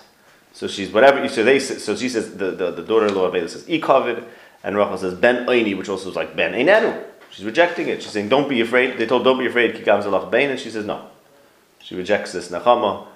So 0.54 0.68
she's 0.68 0.92
whatever. 0.92 1.28
So 1.30 1.44
they 1.44 1.60
so 1.60 1.96
she 1.96 2.10
says 2.10 2.36
the, 2.36 2.52
the, 2.52 2.72
the 2.72 2.84
daughter-in-law 2.84 3.26
of 3.26 3.36
Eli 3.36 3.48
says 3.48 3.70
e 3.70 3.80
covered, 3.80 4.24
and 4.64 4.78
Rachel 4.78 4.98
says 4.98 5.14
ben 5.14 5.46
oini, 5.48 5.78
which 5.78 5.90
also 5.90 6.10
is 6.10 6.16
like 6.16 6.36
ben 6.36 6.54
einanu. 6.54 7.06
She's 7.32 7.46
rejecting 7.46 7.88
it. 7.88 8.02
She's 8.02 8.12
saying 8.12 8.30
don't 8.30 8.50
be 8.50 8.62
afraid. 8.62 8.98
They 8.98 9.06
told 9.06 9.24
don't 9.24 9.40
be 9.40 9.46
afraid. 9.46 9.76
Kikam 9.76 10.04
zalach 10.04 10.30
bein, 10.30 10.50
and 10.50 10.60
she 10.60 10.70
says 10.70 10.86
no. 10.86 11.08
She 11.80 11.96
rejects 11.96 12.34
this 12.34 12.50
nachama. 12.50 13.08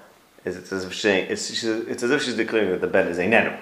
It's 0.44 0.72
as 0.72 0.84
if 0.84 0.92
she's 0.92 1.02
saying, 1.02 1.26
it's, 1.30 1.62
it's 1.64 2.02
as 2.02 2.10
if 2.10 2.22
she's 2.22 2.36
declaring 2.36 2.70
that 2.70 2.80
the 2.80 2.86
ben 2.86 3.08
is 3.08 3.18
a 3.18 3.22
nenu. 3.24 3.58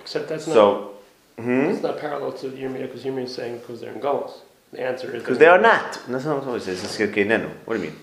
Except 0.00 0.28
that's 0.28 0.46
not. 0.46 0.54
So, 0.54 0.94
hmm? 1.38 1.50
It's 1.70 1.82
not 1.82 1.98
parallel 1.98 2.32
to 2.32 2.50
Yirmiyah 2.50 2.82
because 2.82 3.04
Yirmiyah 3.04 3.24
is 3.24 3.34
saying 3.34 3.58
because 3.58 3.80
they're 3.80 3.92
in 3.92 4.00
Golos. 4.00 4.32
The 4.72 4.82
answer 4.82 5.14
is 5.14 5.22
Because 5.22 5.38
they 5.38 5.46
are 5.46 5.60
not. 5.60 6.00
That's 6.08 6.24
not 6.26 6.44
what 6.44 6.56
it 6.56 6.62
says. 6.62 6.84
It's 6.84 6.96
nenu. 6.98 7.50
What 7.64 7.76
do 7.76 7.82
you 7.82 7.90
mean? 7.90 7.98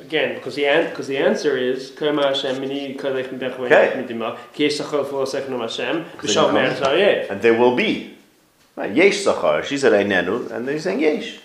Again, 0.00 0.34
because 0.34 0.54
the 0.54 0.66
an- 0.66 0.90
because 0.90 1.06
the 1.06 1.18
answer 1.18 1.56
is 1.56 1.90
Kama 1.90 2.28
Hashem 2.28 2.60
mini 2.60 2.94
kadech 2.94 3.28
midech 3.28 3.58
Okay. 3.58 3.92
midima 3.96 4.36
ki 4.52 4.68
yisachol 4.68 5.06
for 5.06 5.26
second 5.26 5.60
Hashem 5.60 6.04
they 6.22 6.28
b'shal 6.28 6.78
come. 6.78 7.30
And 7.30 7.42
there 7.42 7.54
will 7.54 7.76
be. 7.76 8.16
Right, 8.76 8.92
yesh 8.92 9.24
sachar. 9.24 9.62
She 9.62 9.76
said 9.76 9.92
a 9.92 10.04
nenu, 10.04 10.50
and 10.50 10.66
they're 10.66 10.78
saying 10.80 11.00
yesh. 11.00 11.38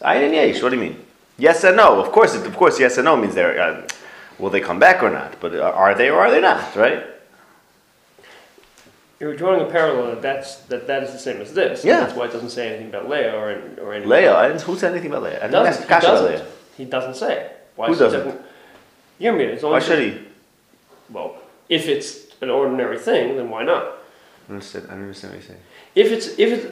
I 0.00 0.16
and 0.16 0.34
yesh. 0.34 0.62
What 0.62 0.70
do 0.70 0.76
you 0.76 0.82
mean? 0.82 1.04
Yes 1.36 1.62
and 1.64 1.76
no. 1.76 2.00
Of 2.00 2.10
course, 2.10 2.34
it, 2.34 2.46
of 2.46 2.56
course, 2.56 2.80
yes 2.80 2.96
and 2.96 3.04
no 3.04 3.16
means 3.16 3.34
they're. 3.34 3.60
Uh, 3.60 3.86
will 4.38 4.50
they 4.50 4.60
come 4.60 4.78
back 4.78 5.02
or 5.02 5.10
not? 5.10 5.40
But 5.40 5.54
uh, 5.54 5.60
are 5.74 5.94
they 5.94 6.08
or 6.10 6.20
are 6.20 6.30
they 6.30 6.40
not? 6.40 6.74
Right? 6.76 7.04
You're 9.20 9.36
drawing 9.36 9.60
a 9.60 9.70
parallel 9.70 10.06
that 10.10 10.22
that's 10.22 10.56
that 10.66 10.86
that 10.88 11.04
is 11.04 11.12
the 11.12 11.18
same 11.18 11.40
as 11.40 11.54
this. 11.54 11.84
Yeah. 11.84 12.00
That's 12.00 12.14
why 12.16 12.24
it 12.26 12.32
doesn't 12.32 12.50
say 12.50 12.68
anything 12.70 12.88
about 12.88 13.08
Leah 13.08 13.34
or 13.36 13.50
or 13.80 13.92
anything. 13.94 14.10
Leah. 14.10 14.34
I 14.36 14.48
didn't, 14.48 14.62
who 14.62 14.76
said 14.76 14.90
anything 14.92 15.10
about 15.10 15.22
Leah? 15.22 15.38
I 15.38 15.46
He 15.46 15.52
didn't 15.52 15.52
doesn't. 15.52 15.72
ask 15.74 15.82
He 15.82 15.88
Kasha 15.88 16.06
about 16.06 16.14
doesn't. 16.22 16.34
Leah. 16.46 16.46
He 16.76 16.84
doesn't 16.86 17.14
say. 17.14 17.36
it. 17.36 17.68
Why 17.76 17.86
Who 17.86 17.92
he 17.92 17.98
doesn't? 17.98 18.24
talking- 18.24 18.42
Yirmiyah. 19.20 19.48
It's 19.54 19.62
only 19.64 19.74
Why 19.74 19.78
should 19.80 19.98
he? 20.00 20.18
Well, 21.10 21.36
if 21.68 21.86
it's 21.86 22.26
an 22.40 22.50
ordinary 22.50 22.98
thing, 22.98 23.36
then 23.36 23.48
why 23.48 23.62
not? 23.62 23.82
I 23.84 23.86
don't 24.48 24.56
understand, 24.56 24.86
I 24.88 24.94
don't 24.94 25.02
understand 25.02 25.34
what 25.34 25.40
you're 25.42 25.48
saying. 25.50 25.60
If 25.94 26.10
it's 26.10 26.26
if 26.38 26.52
it's 26.52 26.66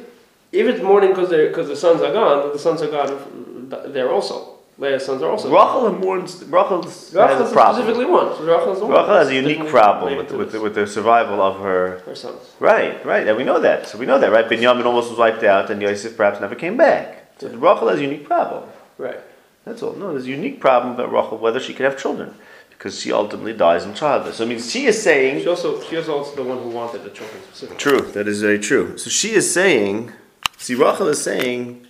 if 0.50 0.66
it's 0.66 0.82
mourning 0.82 1.10
because 1.10 1.28
because 1.30 1.68
the 1.68 1.76
sons 1.76 2.00
are 2.02 2.12
gone, 2.12 2.42
then 2.42 2.52
the 2.52 2.58
sons 2.58 2.82
are 2.82 2.90
gone 2.90 3.92
there 3.92 4.10
also. 4.10 4.50
Leah's 4.80 5.04
sons 5.04 5.20
are 5.20 5.30
also. 5.30 5.50
Rachel 5.50 5.92
mourns. 5.92 6.42
Rachel 6.44 6.82
has 6.82 7.12
a 7.12 7.52
problem. 7.52 7.76
specifically 7.76 8.06
one. 8.06 8.34
So 8.34 8.44
Rachel's 8.44 8.80
one. 8.80 8.90
Rachel 8.90 9.14
has 9.14 9.28
a 9.28 9.34
unique 9.34 9.66
problem 9.68 10.16
with, 10.16 10.32
with, 10.32 10.52
the, 10.52 10.60
with 10.60 10.75
the 10.75 10.87
survival 10.87 11.42
of 11.42 11.60
her. 11.60 11.99
her 12.06 12.14
sons. 12.14 12.54
Right, 12.58 13.04
right, 13.04 13.28
and 13.28 13.37
we 13.37 13.44
know 13.44 13.60
that. 13.60 13.87
So 13.88 13.99
we 13.99 14.06
know 14.06 14.18
that, 14.18 14.32
right? 14.32 14.49
Binyamin 14.49 14.87
almost 14.87 15.10
was 15.10 15.18
wiped 15.18 15.44
out, 15.44 15.68
and 15.70 15.82
Yosef 15.82 16.16
perhaps 16.16 16.40
never 16.40 16.54
came 16.54 16.78
back. 16.78 17.38
So 17.38 17.49
Rachel 17.49 17.88
has 17.88 17.99
a 17.99 18.02
unique 18.02 18.25
problem. 18.25 18.70
Right. 18.96 19.20
That's 19.66 19.82
all. 19.82 19.92
No, 19.92 20.12
there's 20.12 20.25
a 20.25 20.30
unique 20.30 20.60
problem 20.60 20.94
about 20.94 21.12
Rachel 21.12 21.37
whether 21.37 21.60
she 21.60 21.75
can 21.75 21.84
have 21.84 21.99
children, 21.99 22.34
because 22.70 22.99
she 22.99 23.12
ultimately 23.12 23.52
dies 23.52 23.84
in 23.84 23.92
childbirth. 23.92 24.37
So 24.37 24.44
I 24.44 24.49
mean, 24.49 24.60
she 24.60 24.87
is 24.87 25.02
saying 25.02 25.42
She 25.42 25.49
also 25.49 25.82
she 25.82 25.96
was 25.96 26.08
also 26.08 26.37
the 26.37 26.42
one 26.42 26.56
who 26.56 26.70
wanted 26.70 27.04
the 27.04 27.10
children 27.10 27.42
specifically. 27.42 27.76
True, 27.76 28.12
that 28.12 28.26
is 28.26 28.40
very 28.40 28.58
true. 28.58 28.96
So 28.96 29.10
she 29.10 29.32
is 29.32 29.52
saying, 29.52 30.12
see, 30.56 30.75
Rachel 30.75 31.08
is 31.08 31.22
saying, 31.22 31.87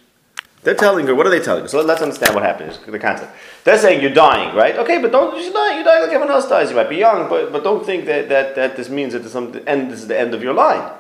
they're 0.63 0.75
telling 0.75 1.07
her, 1.07 1.15
what 1.15 1.27
are 1.27 1.31
they 1.31 1.41
telling 1.41 1.63
her? 1.63 1.69
So 1.69 1.81
let's 1.81 2.03
understand 2.03 2.35
what 2.35 2.45
happened, 2.45 2.79
the 2.87 2.99
concept. 2.99 3.35
They're 3.65 3.79
saying 3.79 4.03
you're 4.03 4.13
dying, 4.13 4.55
right? 4.55 4.77
Okay, 4.77 5.01
but 5.01 5.11
don't, 5.11 5.43
you're 5.43 5.53
dying, 5.53 5.77
you're 5.77 5.85
dying 5.85 6.03
like 6.03 6.13
everyone 6.13 6.31
else 6.31 6.49
dies. 6.49 6.71
You 6.71 6.77
might 6.77 6.91
be 6.91 6.97
young, 6.97 7.29
but, 7.29 7.51
but 7.51 7.65
don't 7.65 7.85
think 7.85 8.05
that, 8.07 8.29
that, 8.29 8.55
that 8.57 8.77
this 8.77 8.91
means 8.91 9.15
that 9.15 9.27
some 9.29 9.59
end, 9.67 9.91
this 9.91 10.01
is 10.01 10.09
the 10.09 10.19
end 10.19 10.35
of 10.35 10.43
your 10.43 10.53
line. 10.53 10.93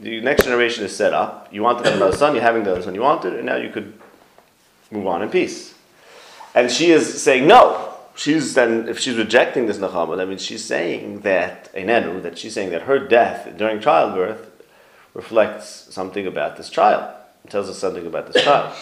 The 0.00 0.20
next 0.22 0.44
generation 0.44 0.84
is 0.84 0.96
set 0.96 1.12
up. 1.12 1.48
You 1.52 1.62
wanted 1.62 1.92
another 1.92 2.16
son, 2.16 2.34
you're 2.34 2.42
having 2.42 2.64
the 2.64 2.72
other 2.72 2.82
son 2.82 2.94
you 2.94 3.02
wanted, 3.02 3.34
and 3.34 3.44
now 3.46 3.56
you 3.56 3.68
could 3.70 3.92
move 4.90 5.06
on 5.06 5.22
in 5.22 5.28
peace. 5.28 5.74
And 6.54 6.70
she 6.70 6.90
is 6.90 7.22
saying 7.22 7.46
no. 7.46 7.90
She's 8.16 8.54
then, 8.54 8.88
if 8.88 8.98
she's 8.98 9.16
rejecting 9.16 9.66
this 9.66 9.78
Nachama, 9.78 10.16
that 10.16 10.28
means 10.28 10.42
she's 10.42 10.64
saying 10.64 11.20
that, 11.20 11.72
Einenu, 11.74 12.22
that 12.22 12.38
she's 12.38 12.54
saying 12.54 12.70
that 12.70 12.82
her 12.82 12.98
death 12.98 13.56
during 13.56 13.80
childbirth 13.80 14.50
reflects 15.12 15.88
something 15.90 16.26
about 16.26 16.56
this 16.56 16.70
child. 16.70 17.12
Tells 17.48 17.68
us 17.68 17.78
something 17.78 18.06
about 18.06 18.32
this 18.32 18.42
child, 18.42 18.74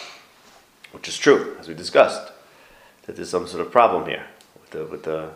which 0.93 1.09
is 1.09 1.19
true, 1.19 1.57
as 1.59 1.67
we 1.67 1.75
discussed, 1.75 2.33
that 3.07 3.17
there's 3.17 3.31
some 3.31 3.47
sort 3.49 3.67
of 3.67 3.73
problem 3.73 4.07
here 4.07 4.25
with 4.61 4.71
the, 4.71 4.85
with 4.85 5.03
the, 5.03 5.31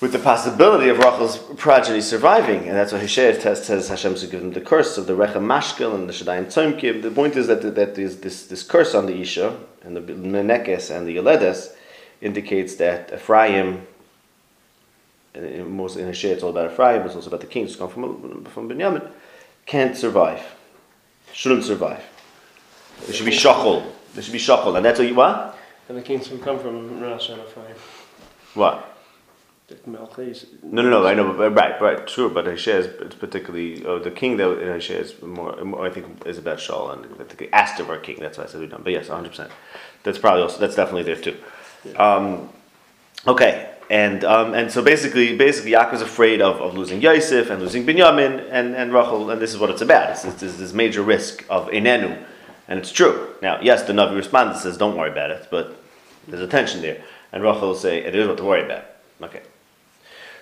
with 0.00 0.12
the 0.12 0.20
possibility 0.20 0.88
of 0.88 0.98
Rachel's 0.98 1.38
progeny 1.56 2.00
surviving, 2.00 2.68
and 2.68 2.76
that's 2.76 2.92
why 2.92 3.00
Hishayah 3.00 3.40
test 3.40 3.64
says 3.64 3.88
Hashem 3.88 4.16
should 4.16 4.30
give 4.30 4.40
them 4.40 4.52
the 4.52 4.60
curse 4.60 4.96
of 4.96 5.06
the 5.08 5.14
Rechem 5.14 5.44
Mashkel 5.44 5.94
and 5.94 6.08
the 6.08 6.12
Shadayim 6.12 6.46
Tzomkim. 6.46 7.02
The 7.02 7.10
point 7.10 7.34
is 7.34 7.48
that, 7.48 7.62
that 7.74 7.96
there's 7.96 8.18
this, 8.18 8.46
this 8.46 8.62
curse 8.62 8.94
on 8.94 9.06
the 9.06 9.20
Isha, 9.20 9.58
and 9.82 9.96
the 9.96 10.00
Menekes 10.00 10.96
and 10.96 11.08
the 11.08 11.16
Yoledes, 11.16 11.74
indicates 12.20 12.76
that 12.76 13.12
Ephraim, 13.12 13.86
in 15.34 15.70
most 15.76 15.96
in 15.96 16.06
Hishayah 16.06 16.34
it's 16.34 16.42
all 16.44 16.50
about 16.50 16.70
Ephraim, 16.70 16.98
but 16.98 17.06
it's 17.06 17.16
also 17.16 17.28
about 17.28 17.40
the 17.40 17.48
kings 17.48 17.72
who 17.72 17.80
come 17.80 17.88
from, 17.88 18.44
from 18.44 18.68
Binyamin, 18.68 19.10
can't 19.66 19.96
survive, 19.96 20.42
shouldn't 21.34 21.64
survive. 21.64 22.02
There 23.04 23.12
should 23.12 23.26
be 23.26 23.32
shachol. 23.32 23.84
There 24.14 24.22
should 24.22 24.32
be 24.32 24.38
shachol, 24.38 24.76
and 24.76 24.84
that's 24.84 24.98
what 24.98 25.08
you 25.08 25.14
what? 25.14 25.58
And 25.88 25.98
the 25.98 26.02
kings 26.02 26.28
who 26.28 26.38
come 26.38 26.58
from 26.58 27.00
Rosh 27.00 27.28
Ephraim. 27.28 27.76
What? 28.54 28.90
No, 29.86 30.82
no, 30.82 30.90
no. 30.90 31.06
I 31.06 31.14
know, 31.14 31.32
but 31.32 31.54
right, 31.54 31.80
right, 31.80 32.08
sure. 32.08 32.28
But 32.28 32.44
Hashea 32.44 32.74
is 32.74 32.86
it's 32.86 33.14
particularly 33.14 33.84
uh, 33.84 33.98
the 33.98 34.10
king 34.10 34.36
that 34.36 34.50
in 34.60 34.68
Hashea 34.68 35.00
is 35.00 35.22
more, 35.22 35.56
more. 35.64 35.86
I 35.86 35.90
think 35.90 36.26
is 36.26 36.38
about 36.38 36.58
Shaul 36.58 36.92
and 36.92 37.20
I 37.20 37.24
think 37.24 37.48
asked 37.52 37.80
of 37.80 37.88
our 37.90 37.98
king. 37.98 38.18
That's 38.20 38.38
why 38.38 38.44
I 38.44 38.46
said 38.46 38.60
we 38.60 38.66
done. 38.66 38.82
But 38.84 38.92
yes, 38.92 39.08
one 39.08 39.16
hundred 39.16 39.30
percent. 39.30 39.50
That's 40.02 40.18
probably 40.18 40.42
also 40.42 40.58
that's 40.58 40.76
definitely 40.76 41.02
there 41.02 41.16
too. 41.16 41.36
Um, 41.96 42.50
okay, 43.26 43.73
and 43.90 44.24
um, 44.24 44.54
and 44.54 44.70
so 44.70 44.82
basically, 44.82 45.36
basically, 45.36 45.72
Yaakov's 45.72 46.00
afraid 46.00 46.40
of, 46.40 46.60
of 46.60 46.76
losing 46.76 47.02
Yosef 47.02 47.50
and 47.50 47.60
losing 47.60 47.84
Binyamin 47.84 48.48
and 48.50 48.74
and 48.74 48.92
Rachel, 48.92 49.30
and 49.30 49.40
this 49.40 49.52
is 49.52 49.58
what 49.58 49.70
it's 49.70 49.82
about. 49.82 50.10
It's, 50.10 50.24
it's, 50.24 50.42
it's 50.42 50.56
this 50.56 50.72
major 50.72 51.02
risk 51.02 51.44
of 51.50 51.68
Enenu, 51.68 52.22
and 52.66 52.78
it's 52.78 52.90
true. 52.90 53.34
Now, 53.42 53.60
yes, 53.60 53.82
the 53.82 53.92
Navi 53.92 54.16
responds 54.16 54.54
and 54.54 54.62
says, 54.62 54.78
"Don't 54.78 54.96
worry 54.96 55.10
about 55.10 55.30
it," 55.30 55.48
but 55.50 55.76
there's 56.26 56.42
a 56.42 56.46
tension 56.46 56.80
there, 56.80 57.02
and 57.32 57.42
Rachel 57.42 57.68
will 57.68 57.74
say, 57.74 57.98
"It 57.98 58.14
is 58.14 58.26
what 58.26 58.38
to 58.38 58.44
worry 58.44 58.64
about." 58.64 58.84
Okay. 59.22 59.42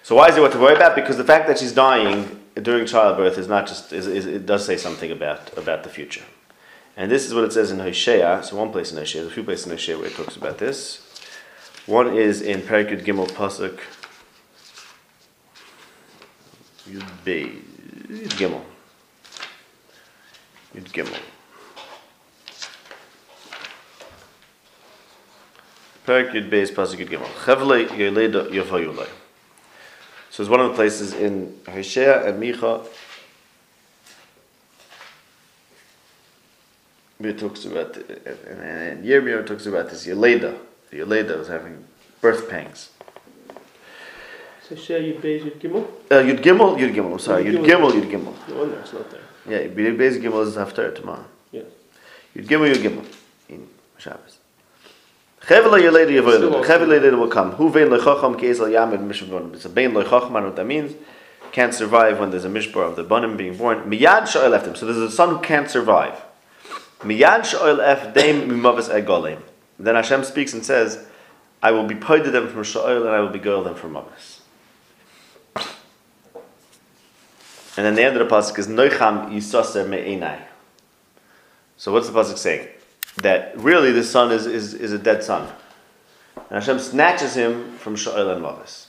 So 0.05 0.15
why 0.17 0.29
is 0.29 0.37
it 0.37 0.41
what 0.41 0.53
to 0.53 0.59
worry 0.59 0.75
about? 0.75 0.95
Because 0.95 1.17
the 1.17 1.25
fact 1.25 1.47
that 1.49 1.59
she's 1.59 1.73
dying 1.73 2.41
during 2.55 2.87
childbirth 2.87 3.39
is 3.39 3.49
not 3.49 3.67
just 3.67 3.93
is, 3.93 4.07
is, 4.07 4.27
it 4.27 4.47
does 4.47 4.65
say 4.65 4.77
something 4.77 5.11
about 5.11 5.57
about 5.59 5.83
the 5.83 5.91
future, 5.91 6.25
and 6.97 7.11
this 7.11 7.27
is 7.27 7.35
what 7.35 7.43
it 7.43 7.53
says 7.53 7.73
in 7.73 7.81
Hosea. 7.81 8.43
So 8.45 8.57
one 8.57 8.71
place 8.71 8.93
in 8.93 8.99
Hosea, 8.99 9.23
there's 9.23 9.33
a 9.33 9.35
few 9.35 9.45
places 9.45 9.67
in 9.67 9.73
Hosea 9.73 9.99
where 9.99 10.07
it 10.07 10.15
talks 10.15 10.37
about 10.37 10.59
this. 10.59 11.12
One 11.87 12.17
is 12.17 12.43
in 12.43 12.61
Perikut 12.61 13.05
Gimel 13.05 13.29
Pasuk 13.29 13.77
Yud 16.89 17.03
Yud 17.25 18.29
Gimel. 18.39 18.63
Yud 20.77 20.89
Gimel. 20.93 21.19
Perik 26.07 26.31
Yud 26.31 26.51
Bey's 26.51 26.71
Pasuk 26.71 26.99
Yud 26.99 27.09
Gimel. 27.09 27.27
Chevle 27.45 27.89
Yeleda 27.89 28.49
Yavayulai 28.51 29.09
So 30.31 30.45
it's 30.45 30.51
one 30.51 30.61
of 30.61 30.69
the 30.69 30.75
places 30.77 31.13
in 31.15 31.59
Hosea 31.69 32.29
and 32.29 32.41
Micha 32.41 32.87
where 37.19 37.31
it 37.31 37.39
talks 37.41 37.65
about 37.65 37.97
and, 37.97 38.61
and 38.61 39.05
Yirmiyah 39.05 39.45
talks 39.45 39.67
about 39.67 39.91
this 39.91 40.07
Yeleda 40.07 40.57
the 40.93 40.99
Yeleda 40.99 41.39
was 41.39 41.49
having 41.49 41.85
birth 42.21 42.49
pangs 42.49 42.91
So 44.69 44.77
share 44.77 45.01
you 45.01 45.15
base 45.15 45.43
Yud 45.43 45.59
Gimel? 45.59 45.85
uh, 46.11 46.23
Yud 46.23 46.41
Gimel 46.43 46.79
Yud 46.79 46.95
Gimel 46.95 47.13
I'm 47.13 47.19
sorry 47.19 47.45
Yud 47.45 47.59
Yud 47.59 47.67
Gimel. 47.67 47.91
Yud 47.93 48.11
Gimel 48.11 48.49
No 48.49 48.55
wonder 48.57 48.79
it's 48.79 48.93
not 48.93 49.11
there. 49.11 49.21
yeah 49.49 49.67
Yud 49.67 49.99
Bey's 49.99 50.19
Gimel 50.19 50.47
is 50.47 50.57
after 50.57 50.93
tomorrow 50.93 51.25
Yeah. 51.51 51.63
Yud 52.37 52.47
Gimel, 52.47 52.73
Yud 52.75 52.83
Gimel 52.85 53.05
in 53.49 53.67
Shabbos. 53.99 54.39
Chevela 55.41 55.81
Yeleda 55.81 56.13
Yavoyla. 56.21 56.65
Chevela 56.65 57.01
Yeleda 57.01 57.19
will 57.19 57.29
come. 57.29 57.53
Hu 57.53 57.69
vein 57.69 57.89
lechacham 57.89 58.39
ki 58.39 58.47
ezel 58.47 58.71
mishvon. 59.09 59.55
It's 59.55 59.65
a 59.65 59.69
bein 59.69 59.91
lechacham. 59.93 60.37
I 60.37 60.41
know 60.41 60.47
what 60.47 60.57
that 60.57 60.67
means. 60.67 60.95
Can't 61.51 61.75
survive 61.75 62.21
when 62.21 62.31
there's 62.31 62.45
a 62.45 62.49
mishbar 62.49 62.87
of 62.89 62.95
the 62.97 63.03
bunim 63.05 63.37
being 63.37 63.57
born. 63.57 63.83
Miyad 63.91 64.23
sha'ol 64.29 64.51
left 64.51 64.67
him. 64.67 64.77
So 64.77 64.87
there's 64.87 64.99
a 64.99 65.11
son 65.11 65.31
who 65.37 65.41
can't 65.43 65.69
survive. 65.69 66.23
Miyad 67.01 67.41
sha'ol 67.41 67.81
ef 67.81 68.15
deim 68.15 68.47
mimavis 68.47 68.89
Then 69.83 69.97
Hashem 69.97 70.25
speaks 70.25 70.53
and 70.53 70.65
says, 70.65 71.05
I 71.63 71.73
will 71.73 71.87
be 71.87 71.95
poided 71.95 72.33
them 72.33 72.49
from 72.49 72.63
sha'ol 72.63 73.01
and 73.01 73.11
I 73.11 73.21
will 73.21 73.31
be 73.31 73.39
them 73.39 73.75
from 73.75 73.93
mavis. 73.93 74.41
And 77.77 77.87
then 77.87 77.95
the 77.95 78.03
end 78.03 78.17
of 78.17 78.29
the 78.29 78.35
pasuk 78.35 78.59
is 78.59 78.69
Noicham 78.69 79.31
Yisaser 79.31 79.89
Me'enai. 79.89 80.43
So 81.77 81.93
what's 81.93 82.09
the 82.09 82.13
pasuk 82.13 82.37
saying? 82.37 82.69
That 83.17 83.59
really 83.59 83.93
the 83.93 84.05
son 84.05 84.31
is, 84.31 84.47
is, 84.47 84.75
is 84.75 84.93
a 84.93 84.99
dead 84.99 85.25
son. 85.25 85.51
And 86.37 86.63
Hashem 86.63 86.79
snatches 86.79 87.35
him 87.35 87.77
from 87.79 87.97
Sha'il 87.97 88.33
and 88.33 88.43
Mavis. 88.43 88.89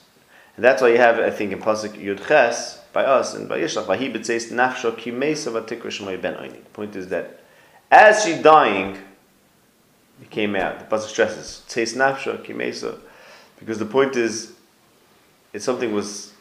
And 0.56 0.66
that's 0.66 0.82
why 0.82 0.90
you 0.90 0.98
have, 0.98 1.20
I 1.20 1.30
think, 1.30 1.52
in 1.52 1.60
pasuk 1.60 1.94
Yud 1.94 2.28
Ches, 2.28 2.80
by 2.92 3.04
us, 3.04 3.34
and 3.34 3.50
by 3.50 3.60
Yishlach, 3.60 3.88
by 3.88 3.98
He 3.98 4.10
B'tzeis 4.10 4.52
Nafsho 4.52 4.96
Kimesa 4.96 5.52
V'tikra 5.52 5.88
Shmoi 5.88 6.22
Ben 6.22 6.36
Oini. 6.36 6.64
The 6.64 6.70
point 6.72 6.96
is 6.96 7.08
that 7.08 7.40
as 7.90 8.24
she's 8.24 8.42
dying, 8.42 8.98
it 10.22 10.30
came 10.30 10.56
out. 10.56 10.80
The 10.80 10.86
pasuk 10.86 11.08
stresses, 11.08 11.64
Tzeis 11.68 11.96
Nafsho 11.96 12.44
Kimesa, 12.44 13.00
because 13.60 13.80
the 13.80 13.86
point 13.86 14.16
is, 14.16 14.54
it's 15.54 15.66
something 15.66 15.94
was 15.94 16.34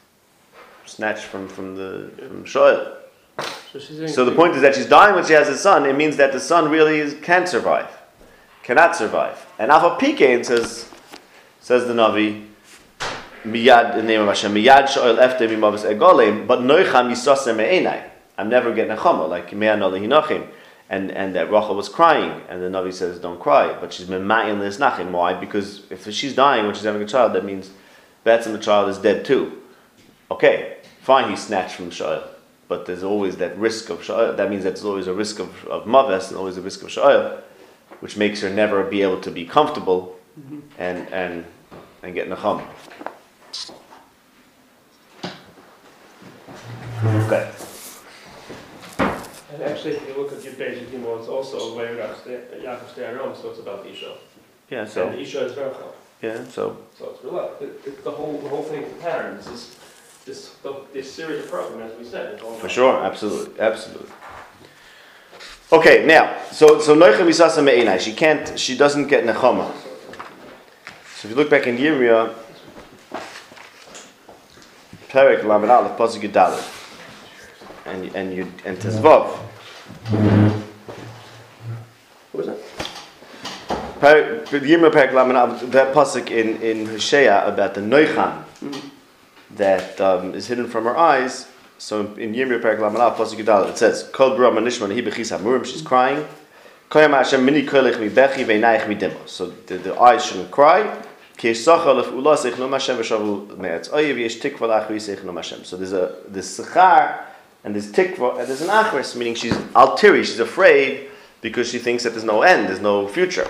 snatched 0.86 1.24
from, 1.24 1.48
from 1.48 1.76
the 1.76 2.10
from 2.16 2.44
Shoel. 2.44 2.96
So, 3.72 3.78
So 4.06 4.24
the 4.24 4.32
point 4.32 4.54
is 4.54 4.62
that 4.62 4.74
she's 4.74 4.86
dying 4.86 5.14
when 5.14 5.24
she 5.24 5.32
has 5.32 5.48
a 5.48 5.56
son. 5.56 5.86
It 5.86 5.96
means 5.96 6.16
that 6.18 6.32
the 6.32 6.40
son 6.40 6.70
really 6.70 6.98
is, 6.98 7.14
can't 7.22 7.48
survive, 7.48 7.88
cannot 8.62 8.94
survive. 8.94 9.46
And 9.58 9.70
Alpha 9.70 10.04
Pikain 10.04 10.44
says, 10.44 10.88
says 11.60 11.86
the 11.86 11.94
Navi, 11.94 12.46
miyad 13.44 13.92
in 13.92 13.98
the 13.98 14.02
name 14.02 14.20
of 14.20 14.28
Hashem, 14.28 14.54
miyad 14.54 14.88
shoel 14.88 15.16
efte 15.16 15.48
mimavus 15.48 15.84
egolim, 15.90 16.46
but 16.46 16.60
noicham 16.60 17.10
yisosem 17.10 17.56
me'enai. 17.56 18.08
I'm 18.36 18.48
never 18.48 18.74
getting 18.74 18.92
a 18.92 18.96
chama 18.96 19.28
like 19.28 19.52
me'an 19.54 19.80
hinachim. 19.80 20.46
And 20.92 21.10
and 21.10 21.34
that 21.34 21.50
Rachel 21.50 21.74
was 21.74 21.88
crying, 21.88 22.42
and 22.50 22.62
the 22.62 22.68
Navi 22.68 22.92
says, 22.92 23.18
"Don't 23.18 23.40
cry." 23.40 23.64
But 23.80 23.94
she's 23.94 24.06
been 24.06 24.24
ma'in 24.24 24.58
nachim. 24.58 25.10
Why? 25.10 25.32
Because 25.32 25.68
if 25.90 26.00
she's 26.12 26.34
dying 26.34 26.66
when 26.66 26.74
she's 26.74 26.84
having 26.84 27.00
a 27.00 27.06
child, 27.06 27.32
that 27.32 27.46
means 27.46 27.70
that's 28.24 28.46
the 28.46 28.58
child 28.58 28.90
is 28.90 28.98
dead 28.98 29.24
too. 29.24 29.62
Okay, 30.30 30.76
fine, 31.00 31.30
he's 31.30 31.44
snatched 31.44 31.76
from 31.76 31.90
Sha'il. 31.90 32.26
But 32.68 32.86
there's 32.86 33.02
always 33.02 33.36
that 33.36 33.56
risk 33.58 33.90
of 33.90 34.00
Sha'il. 34.00 34.36
That 34.36 34.48
means 34.50 34.64
that 34.64 34.70
there's 34.70 34.84
always 34.84 35.06
a 35.06 35.14
risk 35.14 35.38
of, 35.38 35.66
of 35.66 35.84
Maves 35.84 36.28
and 36.28 36.36
always 36.38 36.56
a 36.56 36.62
risk 36.62 36.82
of 36.82 36.88
Sha'il, 36.88 37.40
which 38.00 38.16
makes 38.16 38.40
her 38.40 38.48
never 38.48 38.82
be 38.84 39.02
able 39.02 39.20
to 39.20 39.30
be 39.30 39.44
comfortable 39.44 40.18
mm-hmm. 40.40 40.60
and, 40.78 41.08
and, 41.12 41.44
and 42.02 42.14
get 42.14 42.30
Nacham. 42.30 42.64
Okay. 47.04 47.50
Actually, 49.62 49.96
if 49.96 50.08
you 50.08 50.14
look 50.22 50.32
at 50.32 50.44
your 50.44 50.54
page, 50.54 50.78
Gimel, 50.88 51.18
it's 51.18 51.28
also 51.28 51.76
where 51.76 51.94
Yaakov 51.94 53.36
so 53.36 53.50
it's 53.50 53.60
about 53.60 53.86
Isha. 53.86 54.14
Yeah, 54.70 54.86
so, 54.86 55.08
And 55.08 55.20
Isha 55.20 55.46
is 55.46 55.56
Rachel. 55.56 55.94
yeah, 56.22 56.44
so, 56.44 56.78
So 56.98 57.10
it's 57.10 57.24
real. 57.24 57.56
It, 57.60 57.80
it, 57.86 58.04
the 58.04 58.10
whole 58.10 58.38
the 58.38 58.48
whole 58.48 58.62
thing 58.62 58.82
is 58.82 58.92
a 58.92 58.96
pattern. 58.96 59.36
This 59.36 59.46
is 59.48 59.76
this 60.24 60.54
the, 60.62 60.74
this 60.92 61.12
series 61.12 61.44
of 61.44 61.50
programs, 61.50 61.92
as 61.92 61.98
we 61.98 62.04
said, 62.04 62.40
for 62.40 62.68
sure, 62.68 63.04
absolutely, 63.04 63.60
absolutely. 63.60 64.08
Okay, 65.72 66.04
now, 66.04 66.38
so, 66.50 66.80
so 66.80 66.94
Noichem 66.94 67.26
Yisasa 67.26 67.64
Me'enai, 67.64 67.98
she 67.98 68.12
can't, 68.12 68.58
she 68.58 68.76
doesn't 68.76 69.06
get 69.06 69.24
Nechama. 69.24 69.72
So 71.16 71.28
if 71.28 71.30
you 71.30 71.34
look 71.34 71.48
back 71.48 71.66
in 71.66 71.78
Yirmiyah, 71.78 72.34
Perek 75.08 75.44
Lamed 75.44 75.70
Aleph, 75.70 75.96
Pasuk 75.96 76.22
and 77.86 78.14
and 78.14 78.34
you 78.34 78.52
and 78.64 78.78
Tezvav. 78.78 79.38
What 82.32 82.46
was 82.46 82.46
that? 82.46 82.58
Yirmiyah 84.50 84.90
Perek 84.90 85.12
Lamed 85.12 85.72
that 85.72 85.94
pasuk 85.94 86.30
in 86.30 86.60
in 86.60 86.86
Hosea 86.86 87.46
about 87.46 87.74
the 87.74 87.80
Noicham 87.80 88.44
that 89.56 90.00
um, 90.00 90.34
is 90.34 90.46
hidden 90.48 90.66
from 90.66 90.84
her 90.84 90.96
eyes. 90.96 91.46
So 91.78 92.14
in 92.14 92.34
Yirmiyah 92.34 92.60
Perek 92.60 92.80
Lamed 92.80 92.98
Pasuk 93.16 93.38
Yudalet, 93.42 93.70
it 93.70 93.78
says, 93.78 94.08
"Kol 94.12 94.36
Bra 94.36 94.50
Manishma 94.50 94.88
Nehi 94.88 95.02
Bechis 95.06 95.30
Hamurim." 95.36 95.64
She's 95.64 95.82
crying. 95.82 96.26
Koyam 96.90 97.10
Hashem 97.10 97.44
Mini 97.44 97.64
Kolich 97.64 97.98
Mi 97.98 98.08
Bechi 98.08 98.44
Ve'nayich 98.44 98.88
Mi 98.88 98.94
Dimo. 98.96 99.26
So 99.26 99.46
the, 99.66 99.78
the 99.78 99.98
eyes 99.98 100.24
shouldn't 100.24 100.50
cry. 100.50 101.02
Ki 101.36 101.48
yesh 101.48 101.58
sachar 101.58 101.94
lef'ula 102.02 102.36
seichnum 102.36 102.70
Hashem 102.70 102.96
v'shavu 102.98 103.56
me'etz 103.56 103.88
oyev 103.88 104.18
yesh 104.18 104.38
tikva 104.38 104.68
lachri 104.68 104.96
seichnum 104.96 105.36
Hashem. 105.36 105.64
So 105.64 105.76
there's 105.76 105.92
a 105.92 106.16
there's 106.28 106.58
sechar 106.58 107.24
and 107.64 107.74
there's 107.74 107.92
tikva 107.92 108.38
and 108.38 108.48
there's 108.48 108.62
an 108.62 108.68
achris, 108.68 109.16
meaning 109.16 109.34
she's 109.34 109.54
altiri, 109.74 110.24
she's 110.24 110.40
afraid 110.40 111.08
because 111.40 111.68
she 111.68 111.78
thinks 111.78 112.04
that 112.04 112.10
there's 112.10 112.24
no 112.24 112.42
end, 112.42 112.68
there's 112.68 112.80
no 112.80 113.06
future. 113.06 113.48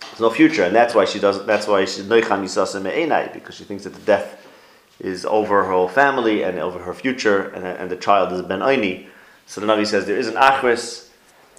There's 0.00 0.20
no 0.20 0.30
future, 0.30 0.64
and 0.64 0.74
that's 0.74 0.94
why 0.94 1.04
she 1.04 1.18
does. 1.18 1.44
That's 1.46 1.66
why 1.66 1.84
she's 1.84 2.04
noicham 2.04 2.42
yisasa 2.42 3.32
because 3.32 3.54
she 3.54 3.64
thinks 3.64 3.84
that 3.84 3.94
the 3.94 4.02
death 4.02 4.46
is 4.98 5.24
over 5.24 5.64
her 5.64 5.70
whole 5.70 5.88
family 5.88 6.42
and 6.42 6.58
over 6.58 6.78
her 6.78 6.94
future, 6.94 7.48
and, 7.48 7.64
and 7.64 7.90
the 7.90 7.96
child 7.96 8.32
is 8.32 8.42
ben 8.42 8.60
oini. 8.60 9.06
So 9.46 9.60
the 9.60 9.66
Navi 9.66 9.86
says 9.86 10.06
there 10.06 10.18
is 10.18 10.28
an 10.28 10.34
achris, 10.34 11.08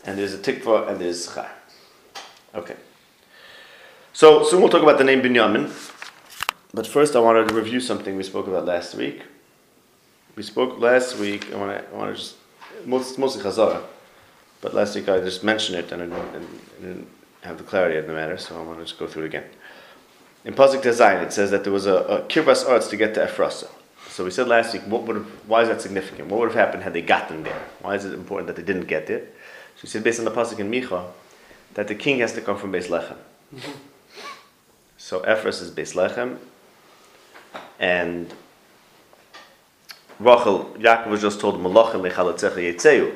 and 0.05 0.17
there's 0.17 0.33
a 0.33 0.37
tikva, 0.37 0.89
and 0.89 1.01
there's 1.01 1.27
schar. 1.27 1.49
Okay. 2.53 2.75
So 4.13 4.43
soon 4.43 4.61
we'll 4.61 4.69
talk 4.69 4.83
about 4.83 4.97
the 4.97 5.03
name 5.03 5.21
Binyamin, 5.21 5.71
but 6.73 6.85
first 6.85 7.15
I 7.15 7.19
wanted 7.19 7.47
to 7.47 7.55
review 7.55 7.79
something 7.79 8.15
we 8.15 8.23
spoke 8.23 8.47
about 8.47 8.65
last 8.65 8.93
week. 8.95 9.23
We 10.35 10.43
spoke 10.43 10.79
last 10.79 11.17
week. 11.17 11.51
I 11.53 11.57
want 11.57 11.77
to, 11.77 11.89
I 11.89 11.97
want 11.97 12.15
to 12.15 12.21
just 12.21 12.35
most, 12.85 13.19
mostly 13.19 13.43
Chazara, 13.43 13.83
but 14.61 14.73
last 14.73 14.95
week 14.95 15.09
I 15.09 15.19
just 15.19 15.43
mentioned 15.43 15.77
it 15.77 15.91
and 15.91 16.01
I 16.01 16.05
didn't, 16.05 16.35
and 16.35 16.59
I 16.77 16.81
didn't 16.81 17.07
have 17.41 17.57
the 17.57 17.63
clarity 17.63 17.97
of 17.97 18.07
the 18.07 18.13
matter, 18.13 18.37
so 18.37 18.57
I 18.57 18.63
want 18.63 18.79
to 18.79 18.85
just 18.85 18.97
go 18.97 19.07
through 19.07 19.23
it 19.23 19.27
again. 19.27 19.43
In 20.45 20.53
Pasuk 20.53 20.81
Design, 20.81 21.17
it 21.17 21.33
says 21.33 21.51
that 21.51 21.63
there 21.63 21.73
was 21.73 21.85
a, 21.85 21.95
a 21.95 22.21
kirbas 22.23 22.67
arts 22.67 22.87
to 22.87 22.97
get 22.97 23.13
to 23.15 23.25
Ephrasa. 23.25 23.69
So 24.07 24.23
we 24.23 24.31
said 24.31 24.47
last 24.47 24.73
week, 24.73 24.83
what 24.83 25.03
would 25.03 25.17
have, 25.17 25.27
why 25.47 25.61
is 25.61 25.67
that 25.67 25.81
significant? 25.81 26.29
What 26.29 26.39
would 26.39 26.49
have 26.51 26.57
happened 26.57 26.83
had 26.83 26.93
they 26.93 27.01
gotten 27.01 27.43
there? 27.43 27.61
Why 27.81 27.95
is 27.95 28.05
it 28.05 28.13
important 28.13 28.47
that 28.47 28.55
they 28.55 28.63
didn't 28.63 28.87
get 28.87 29.07
there? 29.07 29.19
So 29.19 29.83
we 29.83 29.89
said 29.89 30.03
based 30.03 30.19
on 30.19 30.25
the 30.25 30.31
Pasuk 30.31 30.59
in 30.59 30.71
Micha, 30.71 31.07
that 31.75 31.87
the 31.87 31.95
king 31.95 32.19
has 32.19 32.33
to 32.33 32.41
come 32.41 32.57
from 32.57 32.71
Beis 32.71 32.87
Lechem. 32.87 33.17
Mm-hmm. 33.55 33.71
So 34.97 35.21
Ephras 35.21 35.61
is 35.61 35.71
Beis 35.71 35.95
Lechem, 35.95 36.37
and 37.79 38.33
Rachel, 40.21 40.65
Yaakov 40.77 41.07
was 41.07 41.21
just 41.21 41.39
told, 41.39 41.59
Malachim 41.59 42.07
lechalatzecha 42.07 42.57
yetzeu. 42.57 43.15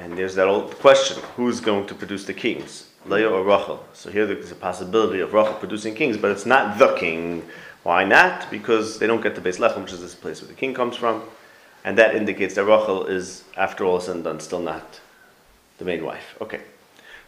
And 0.00 0.18
there's 0.18 0.34
that 0.34 0.48
old 0.48 0.72
question, 0.80 1.22
who's 1.36 1.60
going 1.60 1.86
to 1.86 1.94
produce 1.94 2.24
the 2.24 2.34
kings? 2.34 2.88
Leah 3.06 3.30
or 3.30 3.44
Rachel? 3.44 3.84
So 3.92 4.10
here 4.10 4.26
there's 4.26 4.50
a 4.50 4.56
possibility 4.56 5.20
of 5.20 5.32
Rachel 5.32 5.54
producing 5.54 5.94
kings, 5.94 6.16
but 6.16 6.32
it's 6.32 6.46
not 6.46 6.78
the 6.78 6.96
king. 6.96 7.44
Why 7.84 8.02
not? 8.02 8.50
Because 8.50 8.98
they 8.98 9.06
don't 9.06 9.22
get 9.22 9.36
to 9.36 9.40
Beis 9.40 9.58
Lechem, 9.58 9.82
which 9.82 9.92
is 9.92 10.00
this 10.00 10.16
place 10.16 10.40
where 10.40 10.48
the 10.48 10.54
king 10.54 10.74
comes 10.74 10.96
from. 10.96 11.22
And 11.84 11.96
that 11.98 12.16
indicates 12.16 12.54
that 12.54 12.64
Rachel 12.64 13.06
is, 13.06 13.44
after 13.56 13.84
all 13.84 13.98
is 13.98 14.04
said 14.04 14.16
and 14.16 14.24
done, 14.24 14.40
still 14.40 14.60
not 14.60 15.00
the 15.78 15.84
main 15.84 16.04
wife. 16.04 16.36
Okay. 16.40 16.62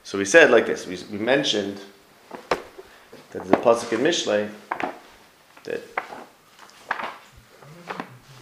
So 0.03 0.19
we 0.19 0.25
said 0.25 0.51
like 0.51 0.67
this, 0.67 0.87
we, 0.87 0.99
we 1.17 1.23
mentioned 1.23 1.81
that 3.31 3.45
the 3.45 3.57
pasuk 3.59 3.93
in 3.93 4.01
Mishlei 4.01 4.51
that 5.65 5.97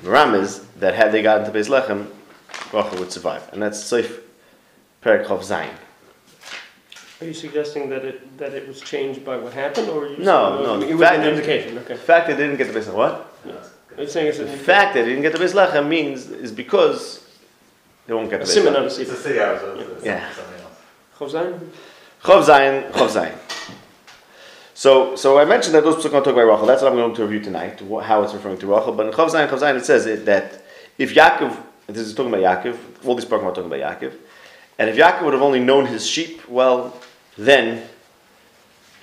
Ram 0.04 0.34
is 0.34 0.60
that 0.80 0.94
had 0.94 1.12
they 1.12 1.22
gotten 1.22 1.50
to 1.50 1.56
Beis 1.58 1.68
Lechem, 1.68 2.06
Rachel 2.72 2.98
would 2.98 3.10
survive. 3.12 3.48
And 3.52 3.62
that's 3.62 3.82
Seif 3.82 4.20
Perak 5.00 5.26
Chav 5.26 5.40
Zayin. 5.40 5.70
Are 7.20 7.26
you 7.26 7.32
suggesting 7.34 7.88
that 7.90 8.04
it 8.04 8.36
that 8.38 8.52
it 8.54 8.66
was 8.68 8.80
changed 8.80 9.24
by 9.24 9.36
what 9.36 9.52
happened, 9.52 9.88
or 9.88 10.06
you 10.08 10.18
No, 10.18 10.62
no, 10.62 10.74
It 10.82 10.88
the 10.88 10.94
was 10.96 11.08
fact 11.08 11.20
an 11.22 11.28
indication. 11.34 11.78
Okay. 11.78 11.94
The 11.94 11.98
fact 12.00 12.26
that 12.28 12.36
they 12.36 12.42
didn't 12.46 12.58
get 12.58 12.72
to 12.72 12.78
Beis 12.78 12.84
Lechem, 12.84 12.94
what? 12.94 13.30
Are 13.96 14.02
you 14.02 14.08
saying 14.08 14.26
it's 14.26 14.38
The 14.38 14.50
an 14.50 14.58
fact 14.58 14.94
that 14.94 15.02
they 15.04 15.10
didn't 15.10 15.22
get 15.22 15.32
to 15.34 15.38
Beis 15.38 15.52
Lechem 15.54 15.88
means 15.88 16.28
is 16.28 16.50
because 16.52 17.26
they 18.06 18.12
won't 18.12 18.28
get 18.28 18.42
a 18.42 18.44
to 18.44 18.50
Beis 18.50 18.62
Lechem. 18.64 18.76
on 18.76 18.82
a 18.82 18.86
It's 18.86 18.98
a 18.98 19.04
sefer? 19.06 19.16
city 19.16 19.40
hours. 19.40 19.62
It's 19.96 20.04
Yeah. 20.04 20.30
something 20.32 20.60
else. 20.60 21.32
Chozain? 21.32 21.58
Chav 22.22 22.44
Zayin, 22.44 22.90
Chav 22.90 23.08
Zayin. 23.08 23.34
So, 24.76 25.14
so 25.14 25.38
I 25.38 25.44
mentioned 25.44 25.72
that 25.76 25.84
those 25.84 26.04
are 26.04 26.08
going 26.08 26.24
to 26.24 26.30
talk 26.30 26.36
about 26.36 26.50
Rachel. 26.50 26.66
That's 26.66 26.82
what 26.82 26.90
I'm 26.90 26.98
going 26.98 27.14
to 27.14 27.22
review 27.22 27.38
tonight, 27.38 27.80
how 27.80 28.24
it's 28.24 28.34
referring 28.34 28.58
to 28.58 28.66
Rachel. 28.66 28.92
But 28.92 29.06
in 29.06 29.12
Chav 29.12 29.30
Zayin, 29.30 29.48
Chav 29.48 29.60
Zayin, 29.60 29.76
it 29.76 29.86
says 29.86 30.04
it, 30.06 30.24
that 30.26 30.64
if 30.98 31.14
Yaakov, 31.14 31.56
this 31.86 31.98
is 31.98 32.12
talking 32.12 32.34
about 32.34 32.64
Yaakov, 32.64 32.76
all 33.06 33.14
these 33.14 33.24
Pokemon 33.24 33.44
are 33.44 33.54
talking 33.54 33.72
about 33.72 34.00
Yaakov, 34.00 34.12
and 34.76 34.90
if 34.90 34.96
Yaakov 34.96 35.22
would 35.22 35.32
have 35.32 35.42
only 35.42 35.60
known 35.60 35.86
his 35.86 36.04
sheep 36.04 36.48
well, 36.48 37.00
then 37.38 37.86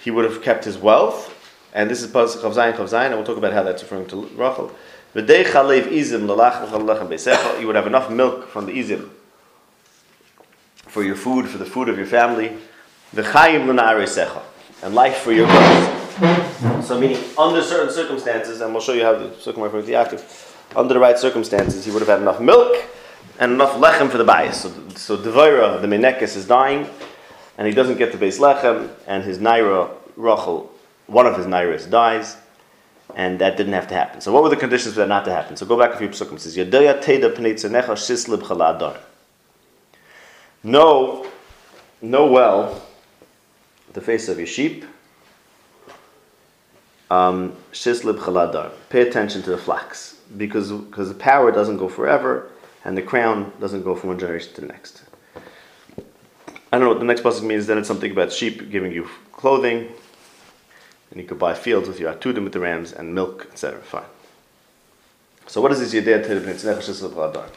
he 0.04 0.12
would 0.12 0.26
have 0.26 0.42
kept 0.44 0.66
his 0.66 0.78
wealth. 0.78 1.30
And 1.74 1.90
this 1.90 2.02
is 2.04 2.12
Pasuk 2.12 2.42
Chav 2.42 2.54
Zayin, 2.54 2.74
Chav 2.74 2.90
Zayin, 2.90 3.06
and 3.06 3.16
we'll 3.16 3.24
talk 3.24 3.38
about 3.38 3.54
how 3.54 3.64
that's 3.64 3.82
referring 3.82 4.08
to 4.08 4.26
Rachel. 4.36 4.76
You 5.14 5.24
would 7.68 7.76
have 7.76 7.88
enough 7.88 8.10
milk 8.10 8.48
from 8.50 8.66
the 8.66 8.74
izim 8.74 9.10
for 10.76 11.02
your 11.04 11.16
food, 11.16 11.48
for 11.48 11.58
the 11.58 11.66
food 11.66 11.88
of 11.88 11.98
your 11.98 12.08
family. 12.08 12.58
V'chayim 13.16 13.68
l'na'aresecha. 13.68 14.42
And 14.84 14.96
life 14.96 15.18
for 15.18 15.32
your 15.32 15.48
goods. 15.48 16.88
So 16.88 17.00
meaning, 17.00 17.18
under 17.38 17.62
certain 17.62 17.94
circumstances, 17.94 18.62
and 18.62 18.74
we'll 18.74 18.82
show 18.82 18.94
you 18.94 19.04
how 19.04 19.14
the 19.14 19.34
circumstances 19.40 19.74
with 19.74 19.88
Yaakov, 19.88 20.76
under 20.76 20.94
the 20.94 21.00
right 21.00 21.18
circumstances, 21.18 21.86
he 21.86 21.92
would 21.92 22.00
have 22.00 22.10
had 22.10 22.20
enough 22.20 22.40
milk 22.40 22.84
and 23.40 23.54
enough 23.54 23.74
lechem 23.74 24.10
for 24.10 24.18
the 24.18 24.24
bias. 24.24 24.62
So, 24.62 24.70
so 24.96 25.18
Devaira, 25.18 25.82
the 25.82 25.88
Menekes, 25.88 26.36
is 26.36 26.48
dying, 26.48 26.88
and 27.58 27.68
he 27.68 27.74
doesn't 27.74 27.98
get 27.98 28.12
the 28.12 28.18
base 28.18 28.40
lechem, 28.40 28.90
and 29.08 29.24
his 29.24 29.40
Naira, 29.40 29.92
Rachel, 30.16 30.72
one 31.08 31.28
of 31.28 31.38
his 31.38 31.46
Nairas 31.46 31.90
dies, 31.90 32.38
and 33.16 33.40
that 33.40 33.58
didn't 33.58 33.74
have 33.74 33.88
to 33.90 33.94
happen. 33.94 34.22
So 34.22 34.32
what 34.32 34.44
were 34.44 34.50
the 34.50 34.56
conditions 34.56 34.94
for 34.94 35.02
that 35.02 35.10
not 35.10 35.26
to 35.26 35.32
happen? 35.32 35.58
So 35.58 35.66
go 35.66 35.78
back 35.78 35.94
a 35.94 35.98
few 35.98 36.10
psukim. 36.10 36.34
It 36.34 36.42
says, 36.42 36.58
Yadaya 36.58 37.02
teda 37.02 37.36
chaladar. 37.36 38.98
Know, 40.64 41.28
know 42.02 42.28
well 42.28 42.82
the 43.94 44.02
face 44.02 44.30
of 44.30 44.38
your 44.38 44.48
sheep. 44.48 44.86
Um, 47.10 47.56
shislib 47.74 48.20
chaladar. 48.20 48.72
Pay 48.90 49.02
attention 49.02 49.42
to 49.44 49.50
the 49.50 49.58
flax 49.58 50.18
because 50.38 50.72
because 50.72 51.10
the 51.10 51.16
power 51.16 51.52
doesn't 51.52 51.78
go 51.78 51.90
forever 51.90 52.50
and 52.86 52.98
the 52.98 53.02
crown 53.02 53.52
doesn't 53.60 53.84
go 53.84 53.96
from 53.96 54.10
one 54.10 54.20
generation 54.20 54.54
to 54.54 54.62
the 54.62 54.68
next. 54.68 55.04
I 56.74 56.78
don't 56.78 56.82
know 56.82 56.90
what 56.90 57.00
the 57.00 57.06
next 57.06 57.22
pasuk 57.22 57.44
means. 57.44 57.68
Then 57.68 57.78
it's 57.78 57.88
something 57.88 58.12
about 58.12 58.32
sheep 58.32 58.72
giving 58.72 58.94
you 58.94 59.10
clothing, 59.34 59.90
and 61.12 61.20
you 61.20 61.28
could 61.28 61.38
buy 61.38 61.54
fields 61.54 61.88
with 61.90 62.00
your 62.00 62.14
atudim 62.14 62.46
with 62.46 62.54
the 62.54 62.62
rams 62.62 62.94
and 62.94 63.14
milk, 63.14 63.48
etc. 63.52 63.82
Fine. 63.82 64.06
So 65.48 65.60
what 65.60 65.74
is 65.74 65.80
this 65.80 65.94
yedei 65.94 66.24
to 66.24 67.50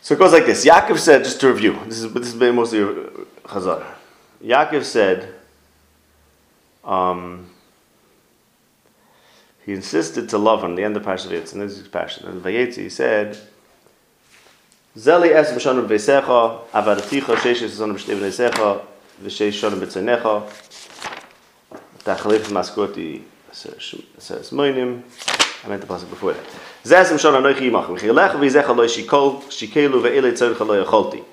So 0.00 0.14
it 0.14 0.18
goes 0.18 0.32
like 0.32 0.46
this. 0.46 0.64
Yaakov 0.64 0.98
said, 0.98 1.22
just 1.22 1.38
to 1.40 1.52
review. 1.52 1.78
This 1.84 2.02
is 2.02 2.12
this 2.14 2.28
is 2.28 2.34
mostly 2.34 2.78
Chazar. 3.44 3.95
Yaakov 4.42 4.84
said. 4.84 5.34
Um, 6.84 7.50
he 9.64 9.72
insisted 9.72 10.28
to 10.28 10.38
love 10.38 10.62
him. 10.62 10.76
The 10.76 10.84
end 10.84 10.96
of 10.96 11.02
Parshat 11.02 11.30
Vayetz, 11.32 11.52
and 11.52 11.60
this 11.60 11.76
is 11.76 11.88
passion. 11.88 12.28
And 12.28 12.40
Vayetz, 12.40 12.76
he 12.76 12.88
said, 12.88 13.36
"Zeli 14.96 15.32
es 15.32 15.50
b'shonim 15.50 15.88
v'secha, 15.88 16.60
avadaticha 16.70 17.36
sheishes 17.36 17.76
b'shonim 17.76 17.96
b'shtei 17.96 18.16
v'secha, 18.20 18.82
v'sheish 19.20 19.58
shonim 19.60 19.80
b'tzeinecha, 19.80 20.48
tachalif 22.04 22.46
maskoti 22.52 23.22
says 23.50 24.50
moinim." 24.50 25.02
I 25.64 25.68
meant 25.68 25.80
the 25.80 25.88
passage 25.88 26.10
before 26.10 26.34
that. 26.34 26.44
Zes 26.84 27.10
im 27.10 27.18
shon 27.18 27.34
anochi 27.34 27.68
yimach, 27.68 27.86
v'chilech 27.88 28.34
v'yizecha 28.34 28.76
lo 28.76 28.86
shikol, 28.86 29.42
shikelu 29.48 30.00
ve'ele 30.00 30.30
tzorcha 30.30 30.64
lo 30.64 30.84
yacholti. 30.84 31.24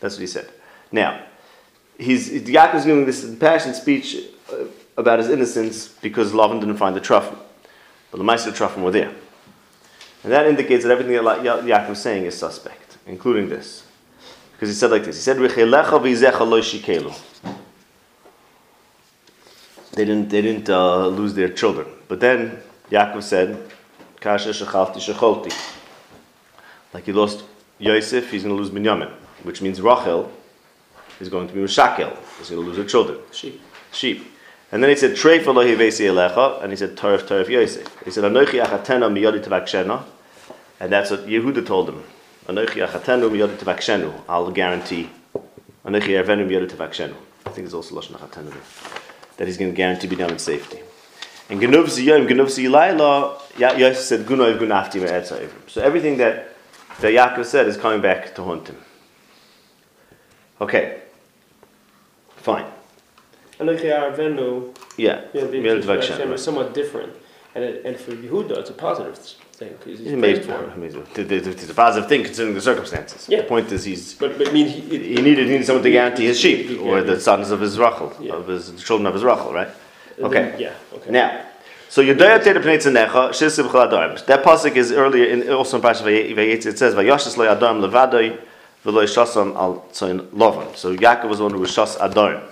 That's 0.00 0.14
what 0.14 0.20
he 0.20 0.26
said. 0.26 0.50
Now, 0.92 1.22
he's 1.98 2.30
Yaakov 2.30 2.74
is 2.74 2.84
giving 2.84 3.06
this 3.06 3.24
impassioned 3.24 3.74
speech 3.74 4.16
uh, 4.52 4.64
about 4.96 5.18
his 5.18 5.30
innocence 5.30 5.88
because 5.88 6.32
Lavan 6.32 6.60
didn't 6.60 6.76
find 6.76 6.94
the 6.94 7.00
truffle, 7.00 7.38
but 8.10 8.18
the 8.18 8.24
mice 8.24 8.46
of 8.46 8.52
the 8.52 8.56
truffle 8.58 8.82
were 8.82 8.90
there, 8.90 9.12
and 10.22 10.32
that 10.32 10.46
indicates 10.46 10.84
that 10.84 10.92
everything 10.92 11.14
that 11.14 11.24
Yaakov 11.24 11.90
is 11.90 11.98
saying 12.00 12.26
is 12.26 12.36
suspect, 12.36 12.98
including 13.06 13.48
this, 13.48 13.86
because 14.52 14.68
he 14.68 14.74
said 14.74 14.90
like 14.90 15.04
this. 15.04 15.16
He 15.16 15.22
said, 15.22 15.38
They 19.92 20.04
didn't 20.04 20.28
they 20.28 20.42
didn't 20.42 20.68
uh, 20.68 21.06
lose 21.06 21.32
their 21.34 21.48
children, 21.48 21.86
but 22.08 22.20
then 22.20 22.60
Yaakov 22.90 23.22
said, 23.22 23.70
"Kasha 24.20 24.50
shechalti 24.50 24.96
shecholti." 24.96 25.52
Like 26.92 27.04
he 27.04 27.12
lost 27.12 27.44
Yosef, 27.78 28.30
he's 28.30 28.42
going 28.42 28.56
to 28.56 28.62
lose 28.62 28.70
Binyamin, 28.70 29.10
which 29.42 29.62
means 29.62 29.80
Rachel 29.80 30.30
is 31.20 31.28
going 31.28 31.48
to 31.48 31.54
be 31.54 31.60
Mushakel. 31.60 32.16
He's 32.38 32.50
going 32.50 32.62
to 32.62 32.66
lose 32.68 32.76
her 32.76 32.84
children. 32.84 33.18
Sheep. 33.32 33.60
Sheep. 33.92 34.26
And 34.70 34.82
then 34.82 34.90
he 34.90 34.96
said, 34.96 35.12
Treif 35.12 35.44
Elohi 35.44 35.76
Vesi 35.76 36.06
Elecha, 36.06 36.62
and 36.62 36.72
he 36.72 36.76
said, 36.76 36.96
Toref 36.96 37.20
Toref 37.20 37.48
Yosef. 37.48 37.86
He 38.04 38.10
said, 38.10 38.24
Anochi 38.24 38.62
Achatena 38.62 39.10
Miyodi 39.10 39.42
Tavakshena, 39.42 40.04
and 40.78 40.92
that's 40.92 41.10
what 41.10 41.26
Yehuda 41.26 41.66
told 41.66 41.88
him. 41.88 42.04
Anochi 42.46 42.86
Achatenu 42.86 43.30
Miyodi 43.30 43.56
Tavakshenu. 43.56 44.12
I'll 44.28 44.50
guarantee. 44.50 45.08
Anochi 45.86 46.22
Ervenu 46.22 46.46
Miyodi 46.46 46.68
Tavakshenu. 46.70 47.14
I 47.46 47.50
think 47.50 47.64
it's 47.64 47.74
also 47.74 47.94
Lashon 47.94 48.18
Achatenu 48.18 48.52
That 49.38 49.46
he's 49.46 49.56
going 49.56 49.70
to 49.70 49.76
guarantee 49.76 50.06
Binyamin's 50.06 50.42
safety. 50.42 50.80
And 51.48 51.62
Genuv 51.62 51.84
Ziyom, 51.84 52.28
Genuv 52.28 52.48
Ziyilayla, 52.48 53.40
Yosef 53.58 54.02
said, 54.02 54.20
Gunoiv 54.26 54.58
Gunafti 54.58 55.68
So 55.68 55.82
everything 55.82 56.18
that, 56.18 56.54
that 57.00 57.12
Yaakov 57.12 57.44
said 57.44 57.66
is 57.66 57.76
coming 57.76 58.00
back 58.00 58.34
to 58.34 58.42
haunt 58.42 58.68
him. 58.68 58.76
Okay. 60.60 61.02
Fine. 62.36 62.66
Anochi 63.58 63.86
Arvenu. 63.86 64.76
Yeah. 64.96 65.24
Yeah, 65.32 65.42
is 65.42 66.44
somewhat 66.44 66.74
different, 66.74 67.14
and 67.54 67.64
it, 67.64 67.84
and 67.84 67.96
for 67.96 68.12
Yehuda, 68.12 68.58
it's 68.58 68.70
a 68.70 68.72
positive 68.72 69.18
thing 69.18 69.76
he's 69.84 70.00
made 70.12 70.44
for 70.44 70.70
him. 70.70 70.82
It's 70.84 71.70
a 71.70 71.74
positive 71.74 72.08
thing 72.08 72.22
considering 72.24 72.54
the 72.54 72.60
circumstances. 72.60 73.28
Yeah. 73.28 73.42
The 73.42 73.48
point 73.48 73.70
is 73.72 73.84
he's. 73.84 74.14
But, 74.14 74.38
but 74.38 74.48
I 74.48 74.52
mean, 74.52 74.68
he, 74.68 74.80
he, 74.80 74.98
needed 75.22 75.46
he 75.46 75.52
needed 75.52 75.66
someone 75.66 75.82
to 75.82 75.90
guarantee 75.90 76.26
his 76.26 76.38
sheep 76.38 76.80
or 76.80 77.02
the 77.02 77.20
sons 77.20 77.50
of 77.50 77.60
his 77.60 77.78
Rachel, 77.78 78.14
yeah. 78.20 78.34
of 78.34 78.46
his 78.46 78.82
children 78.82 79.06
of 79.06 79.14
his 79.14 79.24
Rachel, 79.24 79.52
right? 79.52 79.68
Okay. 80.18 80.50
Then, 80.50 80.60
yeah. 80.60 80.74
Okay. 80.94 81.10
Now. 81.10 81.47
So 81.90 82.02
Yudaya 82.02 82.38
Teda 82.38 82.62
Pnei 82.62 82.76
Tzanecha 82.76 83.30
Shisiv 83.30 83.68
Chaladarm. 83.70 84.24
That 84.26 84.44
pasuk 84.44 84.76
is 84.76 84.92
earlier 84.92 85.24
in 85.24 85.50
also 85.50 85.78
in 85.78 85.82
Parashat 85.82 86.34
Vayetz. 86.34 86.66
It 86.66 86.78
says 86.78 86.94
Vayashis 86.94 87.38
Lo 87.38 87.50
Adam 87.50 87.80
Levadoi 87.80 88.38
v'lo 88.84 89.04
shasam 89.04 89.56
al 89.56 89.86
tzayin 89.90 90.28
lovan. 90.28 90.76
So 90.76 90.94
Yaakov 90.94 91.28
was 91.30 91.38
the 91.38 91.44
one 91.44 91.52
who 91.54 91.60
was 91.60 91.70
shas 91.70 91.98
adon. 91.98 92.42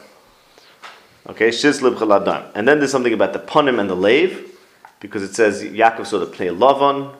Okay, 1.28 1.50
shiz 1.50 1.80
libchel 1.82 2.18
adon. 2.18 2.50
And 2.54 2.66
then 2.66 2.78
there's 2.78 2.90
something 2.90 3.12
about 3.12 3.34
the 3.34 3.38
punim 3.38 3.78
and 3.78 3.90
the 3.90 3.94
lave, 3.94 4.56
because 5.00 5.22
it 5.22 5.34
says 5.34 5.62
Yaakov 5.62 6.06
saw 6.06 6.18
the 6.18 6.26
play 6.26 6.46
lovan, 6.46 7.14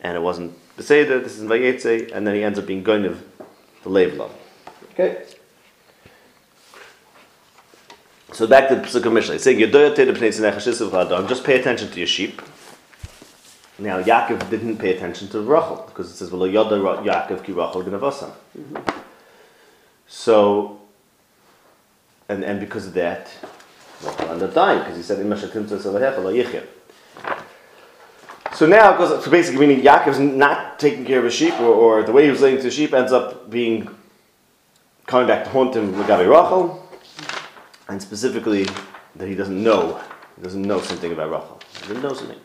and 0.00 0.16
it 0.16 0.20
wasn't 0.20 0.56
Beseder, 0.76 1.22
this 1.22 1.38
is 1.38 1.42
Vayetze, 1.42 2.12
and 2.12 2.26
then 2.26 2.34
he 2.34 2.42
ends 2.44 2.58
up 2.58 2.66
being 2.66 2.82
going 2.82 3.04
of 3.06 3.22
the 3.82 3.88
lave. 3.88 4.20
Okay? 4.92 5.24
So 8.34 8.48
back 8.48 8.68
to 8.68 8.74
the 8.74 8.80
Pesukah 8.80 9.12
Mishnah. 9.12 9.36
It's 9.36 9.44
saying, 9.44 9.60
Just 11.28 11.44
pay 11.44 11.60
attention 11.60 11.88
to 11.88 11.98
your 11.98 12.06
sheep. 12.08 12.42
Now 13.78 14.02
Yaakov 14.02 14.50
didn't 14.50 14.78
pay 14.78 14.96
attention 14.96 15.28
to 15.28 15.40
Rachel 15.40 15.84
because 15.86 16.10
it 16.10 16.14
says 16.14 16.32
"Well, 16.32 16.42
Yoda 16.42 17.04
Yaakov 17.04 17.44
ki 17.44 17.52
Rachel 17.52 17.84
gnavasam." 17.84 18.32
Mm-hmm. 18.58 18.98
So, 20.08 20.80
and 22.28 22.44
and 22.44 22.58
because 22.58 22.88
of 22.88 22.94
that, 22.94 23.30
Rachel 24.04 24.30
ended 24.30 24.48
up 24.48 24.54
dying 24.54 24.78
because 24.80 24.96
he 24.96 25.02
said. 25.02 25.18
So 28.54 28.66
now, 28.66 28.92
because 28.92 29.24
so 29.24 29.30
basically 29.30 29.66
meaning 29.66 29.84
Yaakov's 29.84 30.20
not 30.20 30.78
taking 30.78 31.04
care 31.04 31.18
of 31.18 31.24
his 31.24 31.34
sheep, 31.34 31.54
or, 31.60 31.74
or 31.74 32.02
the 32.04 32.12
way 32.12 32.24
he 32.24 32.30
was 32.30 32.40
laying 32.40 32.56
to 32.58 32.62
the 32.64 32.70
sheep 32.70 32.92
ends 32.94 33.12
up 33.12 33.50
being 33.50 33.88
coming 35.06 35.26
back 35.26 35.44
to 35.44 35.50
haunt 35.50 35.74
him 35.74 35.96
with 35.96 36.06
Gabi 36.06 36.28
Rachel, 36.28 36.83
and 37.88 38.00
specifically 38.00 38.66
that 39.16 39.28
he 39.28 39.34
doesn't 39.34 39.62
know, 39.62 40.00
he 40.36 40.42
doesn't 40.42 40.62
know 40.62 40.80
something 40.80 41.12
about 41.12 41.30
Rachel. 41.30 41.60
He 41.74 41.80
doesn't 41.88 42.02
know 42.02 42.14
something. 42.14 42.40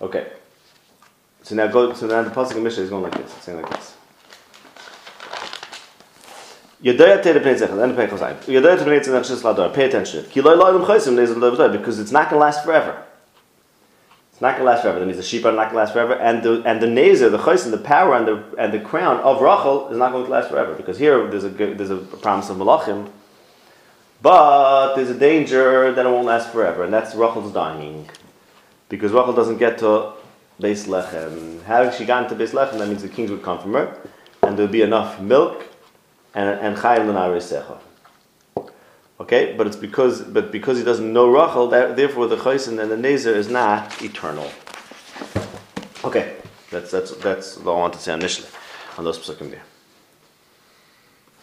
Okay. 0.00 0.32
So 1.42 1.54
now 1.54 1.66
go. 1.66 1.92
So 1.94 2.06
now 2.06 2.22
the 2.22 2.30
pasuk 2.30 2.56
in 2.56 2.62
Mishnah 2.62 2.84
is 2.84 2.90
going 2.90 3.02
like 3.02 3.14
this. 3.14 3.34
It's 3.34 3.44
saying 3.44 3.62
like 3.62 3.70
this. 3.70 3.94
Pay 9.74 9.84
attention. 9.86 10.24
Because 11.72 11.98
it's 11.98 12.12
not 12.12 12.30
going 12.30 12.38
to 12.38 12.38
last 12.38 12.64
forever. 12.64 13.02
It's 14.30 14.40
not 14.40 14.50
going 14.50 14.60
to 14.60 14.64
last 14.66 14.82
forever. 14.82 15.00
That 15.00 15.06
means 15.06 15.16
the 15.16 15.24
sheep 15.24 15.44
are 15.44 15.50
not 15.50 15.72
going 15.72 15.74
to 15.74 15.76
last 15.78 15.92
forever, 15.92 16.14
and 16.14 16.44
the 16.44 16.62
and 16.64 16.80
the 16.80 16.86
nazer, 16.86 17.28
the 17.28 17.38
chosim, 17.38 17.72
the 17.72 17.78
power 17.78 18.14
and 18.14 18.28
the 18.28 18.44
and 18.56 18.72
the 18.72 18.78
crown 18.78 19.18
of 19.22 19.40
Rachel 19.40 19.88
is 19.88 19.98
not 19.98 20.12
going 20.12 20.26
to 20.26 20.30
last 20.30 20.50
forever 20.50 20.74
because 20.74 20.96
here 20.96 21.26
there's 21.28 21.42
a 21.42 21.48
there's 21.48 21.90
a 21.90 21.96
promise 21.96 22.48
of 22.48 22.58
malachim, 22.58 23.10
but 24.20 24.94
there's 24.94 25.10
a 25.10 25.18
danger 25.18 25.92
that 25.92 26.04
it 26.04 26.08
won't 26.08 26.26
last 26.26 26.50
forever, 26.50 26.84
and 26.84 26.92
that's 26.92 27.14
Rachel's 27.14 27.52
dying 27.52 28.08
because 28.88 29.12
Rachel 29.12 29.32
doesn't 29.32 29.58
get 29.58 29.78
to 29.78 30.12
Beis 30.60 30.86
Lechem. 30.86 31.62
Having 31.64 31.98
she 31.98 32.04
got 32.04 32.28
to 32.28 32.34
Beis 32.34 32.50
Lechem, 32.50 32.78
that 32.78 32.88
means 32.88 33.02
the 33.02 33.08
kings 33.08 33.30
would 33.30 33.42
come 33.42 33.60
from 33.60 33.74
her, 33.74 33.98
and 34.42 34.56
there 34.56 34.64
would 34.64 34.72
be 34.72 34.82
enough 34.82 35.20
milk 35.20 35.66
and 36.34 36.48
and 36.60 36.76
Chayim 36.76 37.06
Secha. 37.40 37.78
Okay, 39.20 39.54
but 39.56 39.66
it's 39.66 39.76
because 39.76 40.22
but 40.22 40.52
because 40.52 40.78
he 40.78 40.84
doesn't 40.84 41.12
know 41.12 41.28
Rachel, 41.28 41.68
that, 41.68 41.96
therefore 41.96 42.26
the 42.26 42.36
Chaysin 42.36 42.80
and 42.80 42.90
the 42.90 42.96
Nezer 42.96 43.34
is 43.34 43.48
not 43.48 44.02
eternal. 44.02 44.50
Okay, 46.04 46.36
that's 46.70 46.90
that's 46.90 47.10
that's 47.16 47.56
all 47.58 47.76
I 47.76 47.80
want 47.80 47.94
to 47.94 47.98
say 48.00 48.14
initially 48.14 48.48
on 48.96 49.04
those 49.04 49.18
psukim 49.18 49.50
there. 49.50 49.62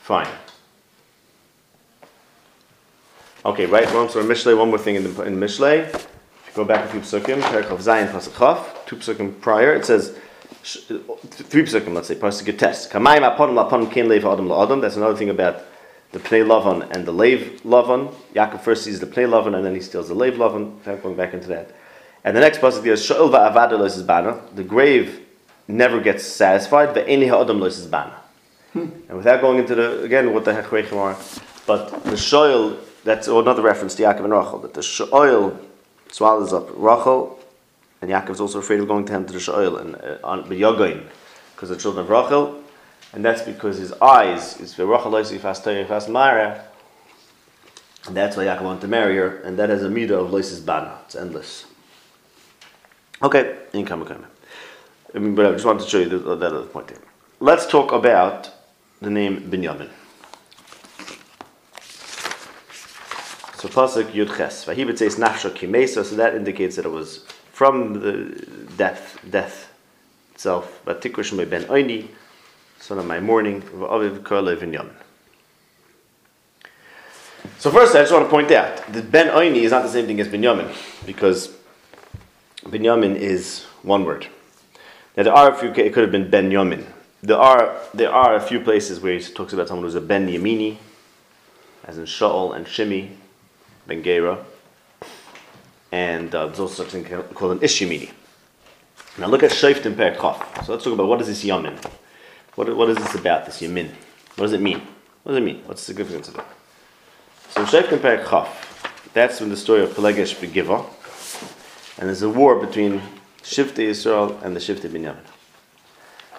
Fine. 0.01 0.27
Okay, 3.45 3.67
right. 3.67 3.85
Well, 3.93 4.09
so 4.09 4.23
Mishlei, 4.23 4.57
one 4.57 4.69
more 4.69 4.79
thing 4.79 4.95
in 4.95 5.03
the 5.03 5.21
in 5.21 5.39
you 5.39 5.85
Go 6.55 6.65
back 6.65 6.83
a 6.83 6.87
few 6.87 7.01
psukim, 7.01 7.39
Perek 7.41 7.69
of 7.69 7.79
Zion, 7.79 8.07
Pasuk 8.07 8.35
Chaf, 8.39 8.87
two 8.87 8.95
psukim 8.95 9.39
prior, 9.39 9.75
it 9.75 9.85
says, 9.85 10.17
three 10.63 11.61
psukim, 11.61 11.93
let's 11.93 12.07
say, 12.07 12.15
Pasuk 12.15 12.45
Getes. 12.45 12.89
Kamayim 12.89 13.37
aponim 13.37 13.53
laponim 13.53 13.91
kin 13.91 14.07
leiv 14.07 14.23
adam 14.23 14.47
la'adam. 14.47 14.81
That's 14.81 14.95
another 14.95 15.15
thing 15.15 15.29
about 15.29 15.61
the 16.11 16.17
Pnei 16.17 16.43
Lavan 16.43 16.89
and 16.89 17.05
the 17.05 17.11
Lev 17.11 17.61
Lavan. 17.63 18.11
Yaakov 18.33 18.61
first 18.61 18.83
sees 18.83 18.99
the 18.99 19.05
Pnei 19.05 19.29
Lavan 19.29 19.53
and 19.53 19.63
then 19.63 19.75
he 19.75 19.81
steals 19.81 20.07
the 20.07 20.15
Lev 20.15 20.35
Lavan. 20.35 20.77
Without 20.79 21.03
going 21.03 21.15
back 21.15 21.35
into 21.35 21.47
that. 21.49 21.69
And 22.23 22.35
the 22.35 22.41
next 22.41 22.61
pasuk 22.61 22.83
is 22.87 23.07
Sha'il 23.07 23.29
va'avada 23.29 23.77
lois 23.77 24.01
bana. 24.01 24.41
The 24.55 24.63
grave 24.63 25.23
never 25.67 25.99
gets 25.99 26.25
satisfied. 26.25 26.95
Ve'eni 26.95 27.29
ha'adam 27.29 27.59
lois 27.59 27.85
bana. 27.85 28.15
Hmm. 28.73 28.87
And 29.07 29.17
without 29.17 29.41
going 29.41 29.59
into 29.59 29.75
the 29.75 30.01
again 30.01 30.33
what 30.33 30.45
the 30.45 30.53
hechreichim 30.53 30.97
are, 30.97 31.15
but 31.67 32.03
the 32.05 32.17
shoil 32.17 32.79
that's 33.05 33.27
another 33.27 33.61
reference 33.61 33.95
to 33.95 34.03
Yaakov 34.03 34.25
and 34.25 34.33
Rachel 34.33 34.59
that 34.59 34.73
the 34.73 34.81
shoil 34.81 35.57
swallows 36.11 36.51
up 36.51 36.69
Rachel, 36.75 37.39
and 38.01 38.11
Yaakov's 38.11 38.41
also 38.41 38.59
afraid 38.59 38.79
of 38.79 38.87
going 38.87 39.05
to 39.05 39.13
him 39.13 39.25
to 39.25 39.31
the 39.31 39.39
shoil 39.39 39.77
and 39.77 39.95
uh, 39.95 40.17
on 40.23 40.43
B'yogain 40.43 41.05
because 41.55 41.69
the 41.69 41.77
children 41.77 42.03
of 42.03 42.09
Rachel, 42.09 42.61
and 43.13 43.23
that's 43.23 43.43
because 43.43 43.77
his 43.77 43.93
eyes 43.93 44.59
is 44.59 44.73
for 44.73 44.85
Rachel 44.85 45.11
loisi 45.11 45.39
fast 45.39 45.63
fast 45.63 46.09
Mara, 46.09 46.65
and 48.07 48.17
that's 48.17 48.35
why 48.35 48.45
Yaakov 48.45 48.63
wanted 48.63 48.81
to 48.81 48.87
marry 48.87 49.15
her, 49.17 49.37
and 49.43 49.57
that 49.59 49.69
has 49.69 49.83
a 49.83 49.87
midah 49.87 50.25
of 50.25 50.31
loisis 50.31 50.65
bana. 50.65 50.97
It's 51.05 51.15
endless. 51.15 51.65
Okay, 53.21 53.55
income 53.71 54.03
coming. 54.03 54.25
I 55.13 55.19
mean, 55.19 55.35
but 55.35 55.45
I 55.45 55.51
just 55.51 55.63
wanted 55.63 55.83
to 55.83 55.89
show 55.89 55.99
you 55.99 56.09
that 56.09 56.43
other 56.43 56.63
point 56.63 56.87
there. 56.87 56.97
Let's 57.39 57.67
talk 57.67 57.91
about 57.91 58.49
the 58.99 59.11
name 59.11 59.49
Binyamin. 59.49 59.89
So 63.65 63.71
pasuk 63.87 64.11
Yud 64.11 64.37
Ches. 64.37 64.65
Vahibit 64.65 64.99
says 64.99 65.15
Nafsha 65.15 65.49
Kimesa, 65.49 66.05
so 66.05 66.15
that 66.17 66.35
indicates 66.35 66.75
that 66.75 66.85
it 66.85 66.91
was 66.91 67.25
from 67.51 67.99
the 67.99 68.45
death, 68.77 69.17
death 69.27 69.73
itself. 70.33 70.83
Vatikrish 70.85 71.35
me 71.35 71.45
ben 71.45 71.63
Oini, 71.63 72.07
son 72.79 72.99
of 72.99 73.07
my 73.07 73.19
mourning, 73.19 73.63
Aviv 73.63 74.23
Karle 74.23 74.55
Binyamin. 74.55 74.93
So 77.57 77.71
first, 77.71 77.95
I 77.95 78.01
just 78.01 78.11
want 78.11 78.25
to 78.25 78.29
point 78.29 78.51
out 78.51 78.85
that 78.93 79.11
Ben 79.11 79.29
Oini 79.29 79.63
is 79.63 79.71
not 79.71 79.81
the 79.81 79.89
same 79.89 80.05
thing 80.05 80.19
as 80.19 80.27
Binyamin, 80.27 80.71
because 81.07 81.55
Binyamin 82.65 83.15
is 83.15 83.63
one 83.81 84.05
word. 84.05 84.27
Now 85.17 85.23
there 85.23 85.33
are 85.33 85.51
a 85.51 85.55
few. 85.55 85.69
It 85.69 85.91
could 85.91 86.03
have 86.03 86.11
been 86.11 86.29
Ben 86.29 86.51
Yamin. 86.51 86.85
There 87.23 87.37
are 87.37 87.79
there 87.95 88.11
are 88.11 88.35
a 88.35 88.41
few 88.41 88.59
places 88.59 88.99
where 88.99 89.17
he 89.17 89.33
talks 89.33 89.53
about 89.53 89.69
someone 89.69 89.85
who's 89.85 89.95
a 89.95 90.01
Ben 90.01 90.27
Yamini, 90.27 90.77
as 91.83 91.97
in 91.97 92.05
Shaul 92.05 92.55
and 92.55 92.67
Shimi, 92.67 93.15
Ben 93.87 94.03
Gera, 94.03 94.43
and 95.91 96.33
uh, 96.33 96.47
there's 96.47 96.59
also 96.59 96.83
something 96.83 97.05
called 97.33 97.51
an 97.51 97.59
Ishimini. 97.59 98.11
Now 99.17 99.27
look 99.27 99.43
at 99.43 99.51
Shaift 99.51 99.85
and 99.85 99.95
Perkov. 99.95 100.65
So 100.65 100.73
let's 100.73 100.83
talk 100.83 100.93
about 100.93 101.07
what 101.07 101.21
is 101.21 101.27
this 101.27 101.43
Yamin? 101.43 101.77
What, 102.55 102.75
what 102.75 102.89
is 102.89 102.97
this 102.97 103.15
about, 103.15 103.45
this 103.45 103.61
Yamin? 103.61 103.89
What 104.35 104.45
does 104.45 104.53
it 104.53 104.61
mean? 104.61 104.81
What 105.23 105.31
does 105.31 105.37
it 105.37 105.45
mean? 105.45 105.61
What's 105.65 105.81
the 105.81 105.93
significance 105.93 106.27
of 106.27 106.35
it? 106.35 106.45
So 107.49 107.65
Shaift 107.65 107.91
and 107.91 108.01
Perkov, 108.01 108.49
that's 109.13 109.39
when 109.39 109.49
the 109.49 109.57
story 109.57 109.83
of 109.83 109.91
Pelegesh 109.91 110.35
Begiva, 110.35 110.85
and 111.97 112.09
there's 112.09 112.23
a 112.23 112.29
war 112.29 112.55
between 112.59 113.01
Shifte 113.41 113.79
Israel 113.79 114.37
and 114.43 114.55
the 114.55 114.59
Shifte 114.59 114.89
Binyamin. 114.89 115.15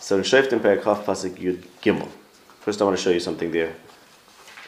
So 0.01 0.19
in 0.19 0.23
Shaift 0.23 0.53
and 0.53 0.61
Perkov 0.61 1.05
Pasik 1.05 1.39
Yud 1.39 1.65
Gimel. 1.81 2.09
First 2.61 2.83
I 2.83 2.85
want 2.85 2.97
to 2.97 3.03
show 3.03 3.11
you 3.11 3.21
something 3.21 3.51
there. 3.53 3.75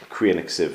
Korean 0.09 0.39
Ksiv. 0.39 0.75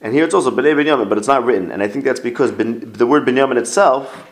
And 0.00 0.14
here 0.14 0.24
it's 0.24 0.34
also 0.34 0.50
Bnei 0.50 0.74
Binyamin, 0.74 1.08
but 1.08 1.18
it's 1.18 1.26
not 1.26 1.44
written. 1.44 1.72
And 1.72 1.82
I 1.82 1.88
think 1.88 2.04
that's 2.04 2.20
because 2.20 2.52
ben, 2.52 2.92
the 2.92 3.06
word 3.06 3.26
Binyamin 3.26 3.56
itself 3.56 4.28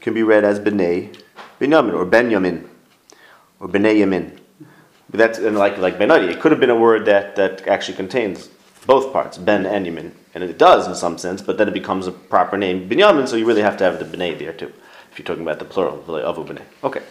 can 0.00 0.14
be 0.14 0.22
read 0.22 0.44
as 0.44 0.58
Bnei 0.58 1.16
Binyamin, 1.60 1.94
or 1.94 2.04
Ben 2.04 2.30
Yamin, 2.30 2.66
or 3.60 3.68
Bnei 3.68 3.98
Yamin. 3.98 4.38
But 5.10 5.18
that's 5.18 5.38
and 5.38 5.56
like 5.56 5.78
like 5.78 5.96
Benadi. 5.98 6.28
It 6.28 6.40
could 6.40 6.50
have 6.50 6.60
been 6.60 6.70
a 6.70 6.76
word 6.76 7.06
that, 7.06 7.36
that 7.36 7.66
actually 7.68 7.96
contains 7.96 8.48
both 8.86 9.12
parts, 9.12 9.38
Ben 9.38 9.64
and 9.66 9.86
Yamin. 9.86 10.12
And 10.34 10.42
it 10.42 10.58
does 10.58 10.88
in 10.88 10.94
some 10.94 11.16
sense, 11.18 11.40
but 11.40 11.58
then 11.58 11.68
it 11.68 11.74
becomes 11.74 12.06
a 12.06 12.12
proper 12.12 12.56
name, 12.56 12.88
Binyamin, 12.88 13.28
so 13.28 13.36
you 13.36 13.46
really 13.46 13.62
have 13.62 13.76
to 13.76 13.84
have 13.84 13.98
the 13.98 14.04
Bnei 14.04 14.36
there 14.36 14.52
too, 14.52 14.72
if 15.10 15.18
you're 15.18 15.24
talking 15.24 15.42
about 15.42 15.60
the 15.60 15.64
plural, 15.64 15.98
Avu 15.98 16.44
Bnei. 16.44 16.62
Okay. 16.82 17.02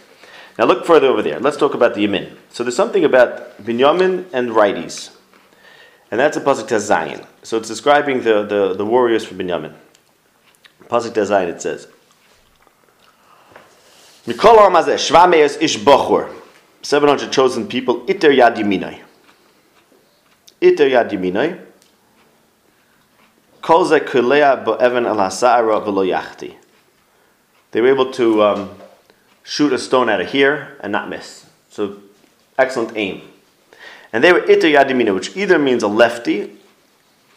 Now 0.58 0.66
look 0.66 0.84
further 0.84 1.08
over 1.08 1.22
there. 1.22 1.40
Let's 1.40 1.56
talk 1.56 1.74
about 1.74 1.94
the 1.94 2.06
Yamin. 2.06 2.36
So 2.50 2.62
there's 2.62 2.76
something 2.76 3.04
about 3.04 3.60
Binyamin 3.64 4.26
and 4.32 4.50
righties. 4.50 5.10
And 6.10 6.20
that's 6.20 6.36
a 6.36 6.40
Pasuk 6.40 6.78
Zion. 6.78 7.26
So 7.42 7.56
it's 7.56 7.68
describing 7.68 8.22
the, 8.22 8.44
the, 8.44 8.74
the 8.74 8.84
warriors 8.84 9.24
for 9.24 9.34
Binyamin. 9.34 9.74
Pasuk 10.88 11.24
Zion 11.24 11.48
it 11.48 11.62
says, 11.62 11.88
Mikol 14.26 14.56
Armazeh, 14.56 14.94
Shvameus 14.94 15.60
Ish 15.60 15.78
Bachur. 15.78 16.32
700 16.82 17.32
chosen 17.32 17.66
people, 17.66 18.04
Iter 18.08 18.30
Yad 18.30 18.56
Yaminai. 18.56 19.00
Iter 20.62 20.88
Yad 20.88 21.10
Yaminai. 21.10 21.60
Kol 23.60 23.84
Ze 23.86 24.00
Kulea 24.00 24.62
Bo'evan 24.64 25.06
Al 25.06 25.16
Hasa'ara 25.16 25.84
V'lo 25.84 26.06
Yachti. 26.06 26.54
They 27.70 27.80
were 27.80 27.88
able 27.88 28.12
to 28.12 28.42
um, 28.42 28.70
shoot 29.42 29.72
a 29.72 29.78
stone 29.78 30.08
out 30.08 30.20
of 30.20 30.30
here 30.30 30.76
and 30.80 30.92
not 30.92 31.08
miss. 31.08 31.46
So, 31.70 31.96
excellent 32.58 32.96
aim. 32.96 33.22
And 34.14 34.22
they 34.22 34.32
were 34.32 34.42
iter 34.42 34.68
yadimina, 34.68 35.12
which 35.12 35.36
either 35.36 35.58
means 35.58 35.82
a 35.82 35.88
lefty 35.88 36.56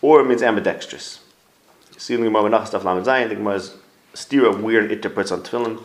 or 0.03 0.21
it 0.21 0.25
means 0.27 0.43
ambidextrous. 0.43 1.21
See 1.97 2.15
the 2.15 2.21
Gemara 2.21 2.51
Menachas 2.51 2.69
the 3.29 3.35
Gemara 3.35 3.55
is 3.55 3.75
stira 4.13 4.61
weird 4.61 4.91
iter 4.91 5.09
puts 5.09 5.31
on 5.31 5.41
tefillin. 5.41 5.83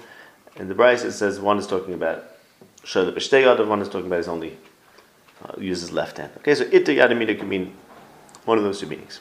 And 0.57 0.69
the 0.69 0.75
Bryce 0.75 1.03
it 1.03 1.13
says 1.13 1.41
one 1.41 1.57
is 1.57 1.67
talking 1.67 1.95
about 1.95 2.25
show 2.85 3.07
the 3.07 3.13
b'shtei 3.13 3.67
one 3.67 3.81
is 3.81 3.89
talking 3.89 4.07
about 4.07 4.19
his 4.19 4.29
only 4.29 4.59
uh, 5.43 5.59
uses 5.59 5.93
left 5.93 6.19
hand. 6.19 6.31
Okay, 6.39 6.55
so 6.55 6.65
iter 6.65 6.93
yadimina 6.93 7.39
can 7.39 7.49
mean 7.49 7.75
one 8.45 8.59
of 8.59 8.65
those 8.65 8.79
two 8.79 8.87
meanings. 8.87 9.21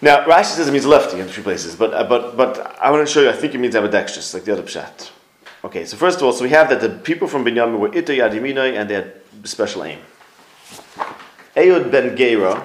Now 0.00 0.24
Rashi 0.26 0.54
says 0.54 0.68
it 0.68 0.72
means 0.72 0.86
lefty 0.86 1.18
in 1.18 1.26
three 1.26 1.42
places, 1.42 1.74
but 1.74 1.92
uh, 1.92 2.04
but 2.04 2.36
but 2.36 2.78
I 2.80 2.92
want 2.92 3.04
to 3.04 3.12
show 3.12 3.20
you. 3.20 3.30
I 3.30 3.32
think 3.32 3.56
it 3.56 3.58
means 3.58 3.74
ambidextrous, 3.74 4.32
like 4.32 4.44
the 4.44 4.52
other 4.52 4.62
pshat. 4.62 5.10
Okay, 5.64 5.84
so 5.84 5.96
first 5.96 6.18
of 6.18 6.22
all, 6.22 6.32
so 6.32 6.44
we 6.44 6.50
have 6.50 6.68
that 6.70 6.80
the 6.80 6.88
people 6.88 7.26
from 7.26 7.44
Binyamin 7.44 7.80
were 7.80 7.88
iter 7.88 8.12
yadiminai 8.12 8.78
and 8.78 8.88
they 8.88 8.94
had 8.94 9.12
special 9.42 9.82
aim. 9.82 9.98
Ehud 11.56 11.90
ben 11.90 12.16
Gera, 12.16 12.62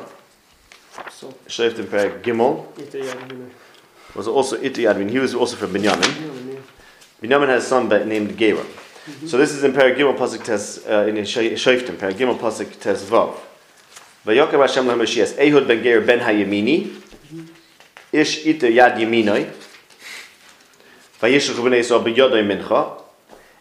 Sheft 1.48 1.80
in 1.80 1.88
Perek 1.88 2.22
Gimel, 2.22 2.66
was 4.16 4.28
also 4.28 4.62
iter 4.62 4.82
yadimin. 4.82 5.10
He 5.10 5.20
was 5.20 5.34
also 5.34 5.56
from 5.56 5.74
Binyamin. 5.74 6.62
Binyamin. 7.22 7.48
Has 7.48 7.66
a 7.66 7.68
son 7.68 7.90
named 7.90 8.38
Gera. 8.38 8.64
Mm-hmm. 8.64 9.28
So 9.28 9.38
this 9.38 9.52
is 9.52 9.64
in 9.64 9.74
Perek 9.74 9.98
Gimel 9.98 10.18
pasuk 10.18 10.44
tes 10.44 10.86
uh, 10.88 11.06
in 11.08 11.16
Sheftim 11.16 11.98
Perek 11.98 12.14
Gimel 12.14 12.38
pasuk 12.38 12.80
tes 12.80 13.04
vav. 13.04 13.38
Vayokav 14.26 14.62
Hashem 14.62 14.86
lahem 14.86 15.00
Mashiach 15.00 15.38
Ehud 15.38 15.68
ben 15.68 15.84
Gera 15.84 16.06
ben 16.06 16.20
Hayamini 16.20 16.88
mm-hmm. 16.88 17.46
Ish 18.12 18.46
iter 18.48 18.68
yad 18.68 18.98
yaminai 18.98 19.52
Vayishach 21.20 21.56
b'nei 21.56 21.80
Yisrael 21.82 22.04
b'yodai 22.04 22.44
mincha 22.46 23.02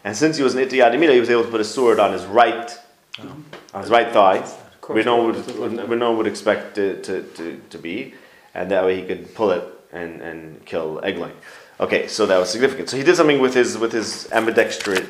and 0.05 0.17
since 0.17 0.37
he 0.37 0.43
was 0.43 0.55
an 0.55 0.61
iter 0.61 0.77
yad 0.77 1.13
he 1.13 1.21
was 1.21 1.31
able 1.31 1.45
to 1.45 1.51
put 1.51 1.61
a 1.61 1.65
sword 1.65 1.99
on 1.99 2.13
his 2.13 2.25
right 2.27 2.79
on 3.21 3.45
his 3.81 3.91
right 3.91 4.13
thigh 4.13 4.45
we 4.89 5.03
know 5.03 5.27
would 5.27 5.89
we 5.89 5.97
know 5.97 6.13
would 6.15 6.27
expect 6.27 6.75
to, 6.75 7.01
to, 7.03 7.23
to, 7.23 7.61
to 7.71 7.79
be, 7.79 8.15
and 8.55 8.71
that 8.71 8.85
way 8.85 9.01
he 9.01 9.07
could 9.07 9.35
pull 9.35 9.51
it 9.51 9.65
and, 9.93 10.21
and 10.21 10.65
kill 10.67 11.01
Eglon. 11.03 11.33
Okay, 11.81 12.07
so 12.07 12.27
that 12.27 12.39
was 12.39 12.51
significant. 12.51 12.89
So 12.91 12.97
he 12.97 13.03
did 13.03 13.17
something 13.17 13.41
with 13.41 13.55
his 13.55 13.79
with 13.79 13.93
his 13.93 14.29
ambidexterity, 14.31 15.07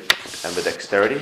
ambidexterity, 0.47 1.19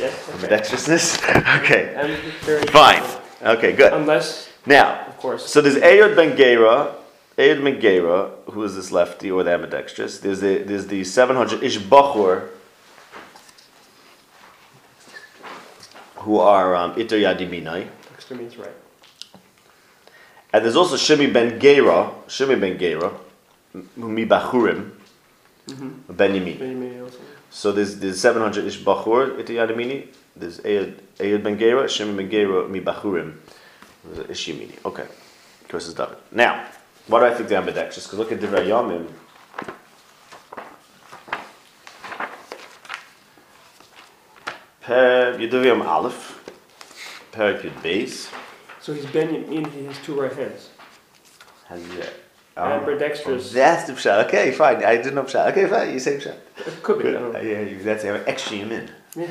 Yes. 0.00 0.28
okay. 0.28 0.48
ambidextrousness. 0.48 1.60
okay, 1.62 2.18
very- 2.42 2.66
fine. 2.66 3.02
Okay, 3.42 3.72
good. 3.76 3.92
Unless, 3.92 4.48
Now, 4.66 5.04
of 5.06 5.16
course. 5.18 5.46
so 5.46 5.60
there's 5.60 5.76
Ehud 5.76 6.16
Ben 6.16 6.36
Gera, 6.36 6.94
Ehud 7.38 7.62
Ben 7.62 7.80
Gera, 7.80 8.30
who 8.50 8.62
is 8.64 8.74
this 8.74 8.90
lefty 8.90 9.30
or 9.30 9.44
the 9.44 9.52
ambidextrous. 9.52 10.18
There's 10.18 10.40
the 10.40 10.58
there's 10.64 10.86
the 10.88 11.04
700 11.04 11.62
Ish 11.62 11.78
Bachur, 11.78 12.48
who 16.26 16.38
are 16.38 16.74
um, 16.76 16.90
Iter 17.00 17.16
Yadiminai. 17.16 17.88
Extra 18.12 18.36
means 18.36 18.56
right. 18.58 18.76
And 20.52 20.64
there's 20.64 20.76
also 20.76 20.96
Shimi 20.96 21.32
ben 21.32 21.58
Gera, 21.58 22.10
Shimi 22.26 22.60
ben 22.60 22.78
Gera, 22.78 23.12
Mi 23.96 24.26
Bachurim, 24.26 24.90
Mm-hmm. 25.66 26.12
Ben. 26.14 27.10
So 27.50 27.72
there's 27.72 27.98
there's 27.98 28.20
700 28.20 28.64
ish 28.66 28.84
Bachur 28.84 29.38
iti 29.40 29.54
Yadamini. 29.54 30.06
There's 30.36 30.60
Ehud 30.60 31.42
Ben 31.42 31.58
Gera, 31.58 31.88
Shimon 31.88 32.16
Ben 32.16 32.30
Gera, 32.30 32.68
Mi 32.68 32.80
Bachurim. 32.80 33.34
There's 34.04 34.30
Ish 34.30 34.48
Yamini. 34.48 34.84
Okay. 34.84 35.06
Curses 35.68 35.94
David. 35.94 36.18
Now, 36.30 36.66
why 37.08 37.20
do 37.20 37.26
I 37.26 37.34
think 37.34 37.48
they're 37.48 37.58
ambidextrous? 37.58 38.06
Because 38.06 38.18
look 38.18 38.30
at 38.30 38.38
Divrei 38.38 38.66
Yomim. 38.68 39.08
Yuduvim 44.86 45.84
Aleph. 45.84 46.32
Per 47.32 47.58
Yud 47.60 47.72
Beis. 47.82 48.30
So 48.80 48.94
he's 48.94 49.06
Benjamin, 49.06 49.64
he 49.70 49.84
has 49.86 49.98
two 50.04 50.20
right 50.20 50.32
hands. 50.32 50.70
Has 51.66 51.82
it? 51.94 52.12
Ambidextrous. 52.56 53.52
That's 53.52 53.84
the 53.84 53.92
pshat. 53.92 54.24
Okay, 54.26 54.50
fine. 54.52 54.82
I 54.82 54.96
didn't 54.96 55.16
know 55.16 55.24
pshat. 55.24 55.50
Okay, 55.50 55.66
fine. 55.66 55.92
You 55.92 55.98
say 56.00 56.16
pshat. 56.16 56.36
It 56.66 56.82
could 56.82 56.98
be, 56.98 57.04
Good. 57.04 57.14
know. 57.20 57.38
Yeah, 57.40 57.60
you, 57.60 57.82
that's 57.82 58.04
extra 58.04 58.56
yamin. 58.56 58.88
Yeah. 59.14 59.26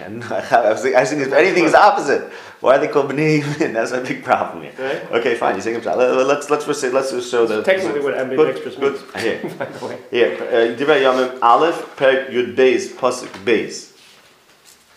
And 0.00 0.22
I 0.24 0.70
was, 0.70 0.84
I 0.86 1.00
was 1.00 1.08
thinking 1.10 1.26
if 1.28 1.32
anything 1.32 1.64
is 1.64 1.74
opposite, 1.74 2.30
why 2.60 2.76
are 2.76 2.78
they 2.78 2.86
called 2.88 3.10
b'nei 3.10 3.40
yamin? 3.40 3.72
That's 3.74 3.90
my 3.90 4.00
big 4.00 4.22
problem 4.22 4.62
here. 4.62 4.72
Right? 4.78 5.12
Okay, 5.20 5.34
fine. 5.34 5.54
You're 5.56 5.62
saying 5.62 5.80
pshat. 5.80 5.96
Let- 5.96 6.10
eh, 6.10 6.20
eh, 6.20 6.24
Let's 6.24 6.48
let's 6.50 6.80
say 6.80 6.90
let's 6.90 7.10
just 7.10 7.30
show 7.30 7.44
the 7.46 7.62
Technically 7.62 8.00
what 8.00 8.16
ambidextrous 8.16 8.78
means, 8.78 9.00
good. 9.02 9.20
Here, 9.20 9.40
by 9.58 9.64
the 9.64 9.86
way. 9.86 9.98
here. 10.12 10.34
uh, 10.40 10.76
Divrei 10.78 11.02
Yomim 11.02 11.38
Aleph 11.42 11.96
Per 11.96 12.26
Yud 12.30 12.54
Beis 12.54 12.92
Pasuk 12.92 13.28
Beis. 13.44 13.89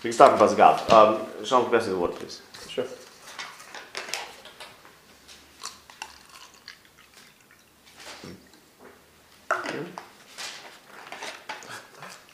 We 0.03 0.09
can 0.09 0.15
start 0.15 0.33
with 0.33 0.51
Pasuk 0.51 0.59
Aleph. 0.59 0.91
Um, 0.91 1.45
Shalom, 1.45 1.71
best 1.71 1.87
in 1.87 1.93
the 1.93 1.99
word, 1.99 2.11
please. 2.11 2.41
Sure. 2.67 2.83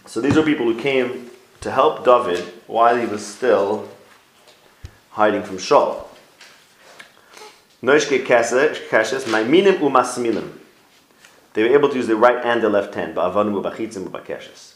So 0.08 0.20
these 0.20 0.36
are 0.36 0.42
people 0.42 0.66
who 0.66 0.80
came 0.80 1.30
to 1.62 1.70
help 1.70 2.04
David 2.04 2.44
while 2.66 2.98
he 2.98 3.06
was 3.06 3.24
still 3.24 3.88
hiding 5.12 5.44
from 5.44 5.58
Shaul. 5.58 6.08
Noishke 7.84 8.26
keshes, 8.26 9.26
maiminim 9.26 9.78
umasmilim. 9.78 10.54
They 11.54 11.62
were 11.64 11.76
able 11.76 11.90
to 11.90 11.96
use 11.96 12.08
the 12.08 12.16
right 12.16 12.44
and 12.44 12.64
the 12.64 12.70
left 12.70 12.96
hand, 12.96 13.16
ba'avanim 13.16 13.62
u'bachitzim 13.62 14.10
u'bakeshes. 14.10 14.69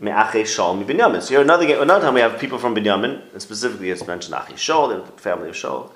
Me'achei 0.00 0.42
Shaul. 0.42 1.22
So 1.22 1.28
here 1.28 1.40
another, 1.40 1.82
another 1.82 2.04
time 2.04 2.14
we 2.14 2.20
have 2.20 2.38
people 2.38 2.58
from 2.58 2.74
Binyamin, 2.74 3.32
and 3.32 3.40
specifically 3.40 3.90
it's 3.90 4.06
mentioned 4.06 4.34
Achi 4.34 4.54
Shaul, 4.54 5.06
the 5.06 5.12
family 5.20 5.48
of 5.48 5.54
Shaul. 5.54 5.90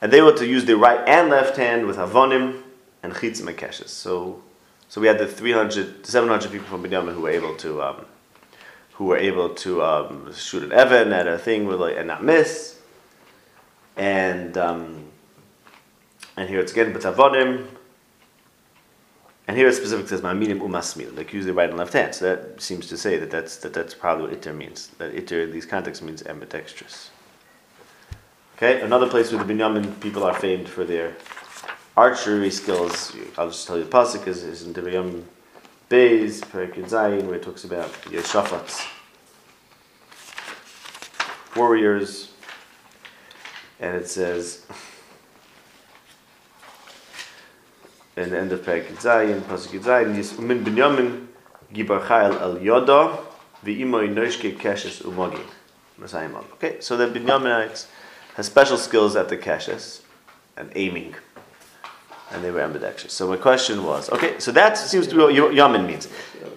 And 0.00 0.12
they 0.12 0.20
were 0.20 0.36
to 0.36 0.46
use 0.46 0.64
the 0.64 0.76
right 0.76 1.00
and 1.08 1.30
left 1.30 1.56
hand 1.56 1.86
with 1.86 1.96
Avonim 1.96 2.62
and 3.02 3.12
Chitzim 3.12 3.48
and 3.48 3.56
Keshes. 3.56 3.88
So 3.88 4.42
so 4.94 5.00
we 5.00 5.08
had 5.08 5.18
the 5.18 5.26
300, 5.26 6.06
700 6.06 6.52
people 6.52 6.66
from 6.66 6.84
Binyamin 6.84 7.14
who 7.14 7.22
were 7.22 7.30
able 7.30 7.56
to, 7.56 7.82
um, 7.82 8.04
who 8.92 9.06
were 9.06 9.16
able 9.16 9.48
to 9.48 9.82
um, 9.82 10.32
shoot 10.32 10.62
an 10.62 10.70
Evan 10.70 11.12
at 11.12 11.26
a 11.26 11.36
thing 11.36 11.66
with 11.66 11.80
like, 11.80 11.96
and 11.96 12.06
not 12.06 12.22
miss. 12.22 12.78
And 13.96 14.56
um, 14.56 15.06
and 16.36 16.48
here 16.48 16.60
it's 16.60 16.70
again 16.70 16.94
B'tavonim. 16.94 17.66
And 19.46 19.56
here 19.56 19.68
it 19.68 19.74
specifically 19.74 20.08
says 20.08 20.22
Ma'aminim 20.22 20.60
umasmilim. 20.60 21.16
Like 21.16 21.30
the 21.30 21.52
right 21.52 21.68
and 21.68 21.78
left 21.78 21.92
hand. 21.92 22.14
So 22.14 22.34
that 22.34 22.60
seems 22.60 22.86
to 22.88 22.96
say 22.96 23.18
that 23.18 23.30
that's 23.30 23.58
that 23.58 23.74
that's 23.74 23.94
probably 23.94 24.28
what 24.28 24.32
iter 24.32 24.54
means. 24.54 24.88
That 24.98 25.14
iter 25.14 25.42
in 25.42 25.52
these 25.52 25.66
contexts 25.66 26.02
means 26.02 26.22
ambidextrous. 26.22 27.10
Okay, 28.56 28.80
another 28.80 29.08
place 29.08 29.32
where 29.32 29.42
the 29.42 29.52
Binyamin 29.52 30.00
people 30.00 30.22
are 30.22 30.32
famed 30.32 30.68
for 30.68 30.84
their 30.84 31.14
archery 31.96 32.50
skills, 32.50 33.14
I'll 33.36 33.48
just 33.48 33.66
tell 33.66 33.76
you 33.76 33.84
the 33.84 33.90
pasuk 33.90 34.26
is, 34.26 34.42
is 34.42 34.62
in 34.62 34.72
Devarim 34.72 35.24
Beis, 35.90 36.40
Perik 36.40 36.74
Zayin, 36.88 37.26
where 37.26 37.36
it 37.36 37.42
talks 37.42 37.64
about 37.64 37.90
Yeshafats, 38.04 38.86
warriors, 41.56 42.32
and 43.80 43.96
it 43.96 44.08
says 44.08 44.64
in 48.16 48.30
the 48.30 48.38
end 48.38 48.52
of 48.52 48.60
Perik 48.64 48.86
Zayin, 48.96 49.40
pasuk 49.40 49.80
Zayin, 49.80 50.16
Yis 50.16 50.32
Umin 50.34 50.64
Binyamin 50.64 51.26
Gibar 51.72 52.06
Chayil 52.06 52.40
El 52.40 52.56
Yoda 52.56 53.18
V'imoy 53.64 54.12
Noishke 54.12 54.56
Keshes 54.56 55.04
Mag. 55.98 56.44
Okay, 56.54 56.80
so 56.80 56.96
the 56.96 57.06
Binyaminites 57.06 57.86
has 58.34 58.46
special 58.46 58.76
skills 58.76 59.16
at 59.16 59.28
the 59.28 59.36
Keshes 59.36 60.02
and 60.56 60.70
aiming 60.74 61.14
and 62.30 62.42
they 62.42 62.50
were 62.50 62.60
ambidextrous. 62.60 63.12
So 63.12 63.28
my 63.28 63.36
question 63.36 63.84
was, 63.84 64.10
okay, 64.10 64.38
so 64.40 64.50
that 64.52 64.76
seems 64.76 65.06
to 65.08 65.14
be 65.14 65.22
what 65.22 65.34
Yamin 65.34 65.86
means. 65.86 66.08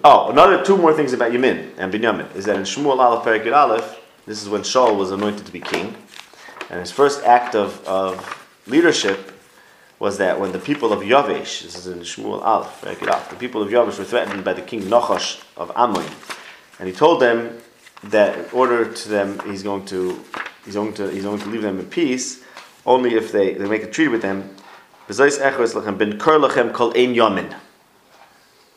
Oh, 0.02 0.30
another 0.30 0.64
two 0.64 0.76
more 0.76 0.92
things 0.92 1.12
about 1.12 1.32
Yamin 1.32 1.70
and 1.78 1.92
Binyamin 1.92 2.34
is 2.34 2.44
that 2.46 2.56
in 2.56 2.62
Shmuel 2.62 2.98
Aleph 2.98 3.24
Perikid 3.24 3.54
Aleph, 3.54 4.00
this 4.26 4.42
is 4.42 4.48
when 4.48 4.62
Shaul 4.62 4.96
was 4.96 5.12
anointed 5.12 5.46
to 5.46 5.52
be 5.52 5.60
king, 5.60 5.94
and 6.68 6.80
his 6.80 6.90
first 6.90 7.24
act 7.24 7.54
of, 7.54 7.86
of 7.86 8.46
leadership 8.66 9.37
was 9.98 10.18
that 10.18 10.38
when 10.38 10.52
the 10.52 10.58
people 10.58 10.92
of 10.92 11.00
Yavesh, 11.00 11.62
this 11.62 11.76
is 11.76 11.86
in 11.86 12.00
Shmuel 12.00 12.42
Aleph 12.42 12.80
the 12.82 13.36
people 13.36 13.62
of 13.62 13.68
Yavesh 13.68 13.98
were 13.98 14.04
threatened 14.04 14.44
by 14.44 14.52
the 14.52 14.62
king 14.62 14.82
Nachash 14.82 15.42
of 15.56 15.72
Ammon, 15.74 16.06
and 16.78 16.88
he 16.88 16.94
told 16.94 17.20
them 17.20 17.58
that 18.04 18.38
in 18.38 18.44
order 18.52 18.92
to 18.92 19.08
them, 19.08 19.40
he's 19.46 19.62
going 19.62 19.84
to 19.86 20.24
he's 20.64 20.74
going 20.74 20.94
to 20.94 21.08
he's 21.10 21.24
going 21.24 21.40
to 21.40 21.48
leave 21.48 21.62
them 21.62 21.80
in 21.80 21.86
peace 21.86 22.44
only 22.88 23.14
if 23.14 23.30
they, 23.30 23.52
they 23.54 23.68
make 23.68 23.82
a 23.82 23.86
treaty 23.86 24.08
with 24.08 24.22
them. 24.22 24.48
You 25.08 25.14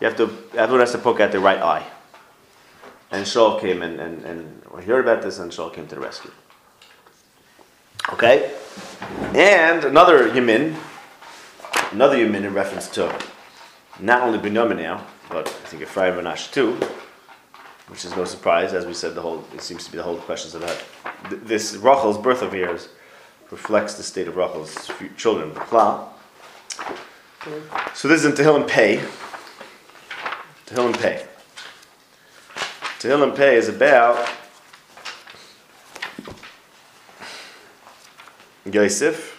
have 0.08 0.18
to, 0.18 0.30
everyone 0.54 0.80
has 0.80 0.92
to 0.92 0.98
poke 0.98 1.20
at 1.20 1.32
the 1.32 1.40
right 1.40 1.60
eye. 1.60 1.86
And 3.12 3.26
Shaul 3.26 3.60
came 3.60 3.82
and, 3.82 4.00
and, 4.00 4.24
and 4.26 4.84
heard 4.84 5.06
about 5.06 5.22
this 5.22 5.40
and 5.40 5.52
Shaul 5.52 5.74
came 5.74 5.88
to 5.88 5.96
the 5.96 6.02
rescue. 6.02 6.32
Okay? 8.14 8.54
And 9.34 9.84
another 9.84 10.30
yamin, 10.30 10.76
another 11.92 12.18
yamin 12.18 12.46
in 12.46 12.54
reference 12.54 12.88
to 12.90 13.14
not 14.00 14.22
only 14.22 14.40
Binyamin 14.40 14.78
now, 14.78 15.06
but 15.30 15.48
I 15.48 15.68
think 15.68 15.82
Ephraim 15.84 16.18
and 16.18 16.28
Ash 16.28 16.50
too, 16.52 16.78
which 17.88 18.06
is 18.06 18.16
no 18.16 18.26
surprise, 18.26 18.74
as 18.74 18.86
we 18.86 18.94
said, 18.94 19.16
the 19.16 19.22
whole, 19.22 19.44
it 19.54 19.62
seems 19.62 19.86
to 19.86 19.92
be 19.92 19.98
the 19.98 20.04
whole 20.04 20.18
questions 20.18 20.56
about 20.56 20.82
th- 21.30 21.42
this 21.44 21.76
Rachel's 21.76 22.18
birth 22.18 22.42
of 22.42 22.54
years 22.54 22.90
reflects 23.52 23.96
the 23.96 24.04
state 24.04 24.28
of 24.28 24.38
Rachel's 24.38 24.90
children, 25.18 25.54
the 25.54 25.60
Klal. 25.60 26.08
So 27.94 28.08
this 28.08 28.24
is 28.24 28.26
in 28.26 28.32
Tehillim 28.32 28.68
Pei. 28.68 28.98
Tehillim 30.68 30.98
Pei. 31.00 31.26
Tehillim 33.00 33.36
Pei 33.36 33.56
is 33.58 33.68
about 33.68 34.30
Yosef, 38.72 39.31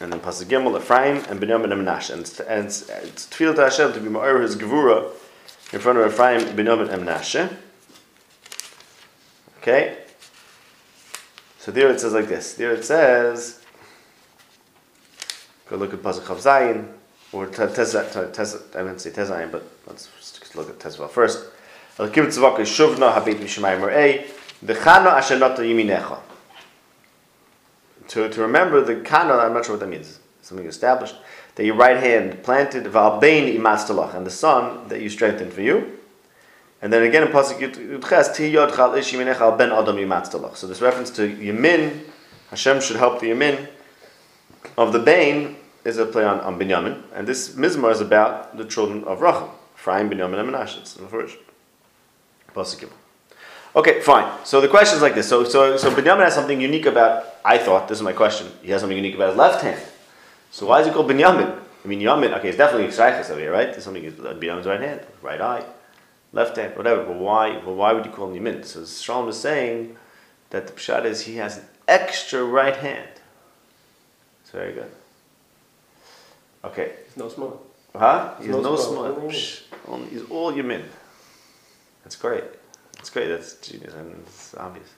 and 0.00 0.12
then 0.12 0.20
Pasuk 0.20 0.44
Gimel, 0.44 0.78
Ephraim, 0.78 1.24
and 1.28 1.40
Binyamin 1.40 1.72
and 1.72 1.86
Menashe. 1.86 2.10
And 2.10 2.20
it's, 2.20 2.40
and 2.40 2.66
it's, 2.66 2.88
it's 2.88 3.26
Tefillah 3.26 3.54
to 3.56 3.62
Hashem 3.62 3.92
to 3.94 4.00
be 4.00 4.08
Ma'or 4.08 4.42
his 4.42 4.56
Gevura 4.56 5.10
in 5.72 5.80
front 5.80 5.98
of 5.98 6.12
Ephraim, 6.12 6.40
Binyamin, 6.56 6.90
and 6.90 7.02
Menashe. 7.04 7.50
Okay? 9.58 9.96
So 11.58 11.72
there 11.72 11.90
it 11.90 11.98
says 11.98 12.12
like 12.12 12.28
this. 12.28 12.54
There 12.54 12.72
it 12.72 12.84
says, 12.84 13.62
go 15.68 15.76
look 15.76 15.94
at 15.94 16.00
Pasuk 16.00 16.22
Chav 16.22 16.42
Zayin, 16.42 16.88
or 17.32 17.46
Tez, 17.46 17.74
Tez, 17.74 17.92
Tez, 18.32 18.62
I 18.74 18.78
didn't 18.78 18.98
say 19.00 19.10
Tez 19.10 19.30
Zayin, 19.30 19.50
but 19.50 19.64
let's 19.86 20.08
look 20.54 20.68
at 20.68 20.78
Tez 20.78 20.96
first. 20.96 21.46
Alakim 21.96 22.26
Tzavaka 22.26 22.58
Shuvna 22.58 23.14
Habit 23.14 23.38
Mishamayim 23.38 23.80
Mer'ei, 23.80 24.26
Dechano 24.64 25.06
Asher 25.06 25.38
Nata 25.38 25.62
Yiminecha. 25.62 26.20
To, 28.08 28.28
to 28.28 28.40
remember 28.40 28.80
the 28.80 28.96
kana, 28.96 29.34
I'm 29.34 29.52
not 29.52 29.64
sure 29.64 29.74
what 29.74 29.80
that 29.80 29.88
means. 29.88 30.20
Something 30.42 30.66
established. 30.66 31.16
That 31.56 31.64
your 31.64 31.74
right 31.74 31.96
hand 31.96 32.42
planted 32.42 32.84
Valbain 32.84 33.56
Imastalach, 33.56 34.14
and 34.14 34.26
the 34.26 34.30
son 34.30 34.88
that 34.88 35.00
you 35.00 35.08
strengthened 35.08 35.52
for 35.52 35.62
you. 35.62 35.98
And 36.82 36.92
then 36.92 37.02
again 37.02 37.22
in 37.22 37.28
Pasuk 37.28 37.58
Yudches, 37.58 38.34
Ti 38.34 38.48
Yod 38.48 38.74
Chal 38.74 38.94
Ish 38.94 39.14
Al 39.14 39.56
Ben 39.56 39.72
Adam 39.72 39.96
Yimatztalach. 39.96 40.56
So 40.56 40.66
this 40.66 40.80
reference 40.80 41.10
to 41.12 41.28
Yamin, 41.28 42.00
Hashem 42.50 42.80
should 42.80 42.96
help 42.96 43.20
the 43.20 43.30
Yamin 43.30 43.68
of 44.76 44.92
the 44.92 44.98
Bain 44.98 45.56
is 45.84 45.98
a 45.98 46.06
play 46.06 46.24
on, 46.24 46.40
on 46.40 46.58
Binyamin. 46.58 47.02
And 47.14 47.26
this 47.26 47.54
Mizmar 47.54 47.92
is 47.92 48.00
about 48.00 48.56
the 48.56 48.64
children 48.64 49.04
of 49.04 49.20
Rachel, 49.20 49.54
Ephraim, 49.76 50.10
Binyamin, 50.10 50.38
and 50.38 50.50
Menashe. 50.50 50.78
It's 50.78 50.96
in 50.96 51.04
the 51.04 51.08
first. 51.08 51.36
Pasuk 52.54 52.80
Gimel. 52.80 53.05
Okay, 53.76 54.00
fine. 54.00 54.26
So 54.44 54.62
the 54.62 54.68
question 54.68 54.96
is 54.96 55.02
like 55.02 55.14
this. 55.14 55.28
So, 55.28 55.44
so, 55.44 55.76
so 55.76 55.90
Binyamin 55.90 56.24
has 56.24 56.34
something 56.34 56.58
unique 56.60 56.86
about, 56.86 57.26
I 57.44 57.58
thought, 57.58 57.88
this 57.88 57.98
is 57.98 58.02
my 58.02 58.14
question, 58.14 58.50
he 58.62 58.70
has 58.70 58.80
something 58.80 58.96
unique 58.96 59.14
about 59.14 59.28
his 59.28 59.36
left 59.36 59.62
hand. 59.62 59.80
So 60.50 60.66
why 60.66 60.80
is 60.80 60.86
he 60.86 60.92
called 60.92 61.10
Binyamin? 61.10 61.60
I 61.84 61.88
mean, 61.88 62.00
Yamin, 62.00 62.32
okay, 62.38 62.48
it's 62.48 62.56
definitely 62.58 62.88
Shaykhis 62.88 63.30
over 63.30 63.38
here, 63.38 63.52
right? 63.52 63.70
There's 63.70 63.84
something, 63.84 64.02
Binyamin's 64.10 64.66
right 64.66 64.80
hand, 64.80 65.02
right 65.22 65.40
eye, 65.40 65.64
left 66.32 66.56
hand, 66.56 66.74
whatever. 66.76 67.04
But 67.04 67.16
why, 67.16 67.60
but 67.60 67.74
why 67.74 67.92
would 67.92 68.04
you 68.06 68.10
call 68.10 68.32
him 68.32 68.42
Yamin? 68.42 68.64
So 68.64 68.84
Shalom 68.86 69.28
is 69.28 69.38
saying 69.38 69.96
that 70.50 70.66
the 70.66 70.72
Pshat 70.72 71.04
is 71.04 71.22
he 71.26 71.36
has 71.36 71.58
an 71.58 71.64
extra 71.86 72.42
right 72.42 72.74
hand. 72.74 73.10
It's 74.40 74.50
very 74.52 74.72
good. 74.72 74.90
Okay, 76.64 76.92
It's 77.06 77.16
no 77.16 77.28
small. 77.28 77.62
Huh? 77.94 78.34
He's 78.40 78.48
No 78.48 78.60
no 78.60 78.76
small, 78.76 79.14
small. 79.14 79.30
Only- 79.86 80.08
He's 80.08 80.22
all 80.30 80.52
Yamin. 80.52 80.82
That's 82.02 82.16
great. 82.16 82.44
That's 83.06 83.14
great. 83.14 83.28
That's 83.28 83.54
genius 83.58 83.94
and 83.94 84.12
it's 84.26 84.52
obvious. 84.56 84.88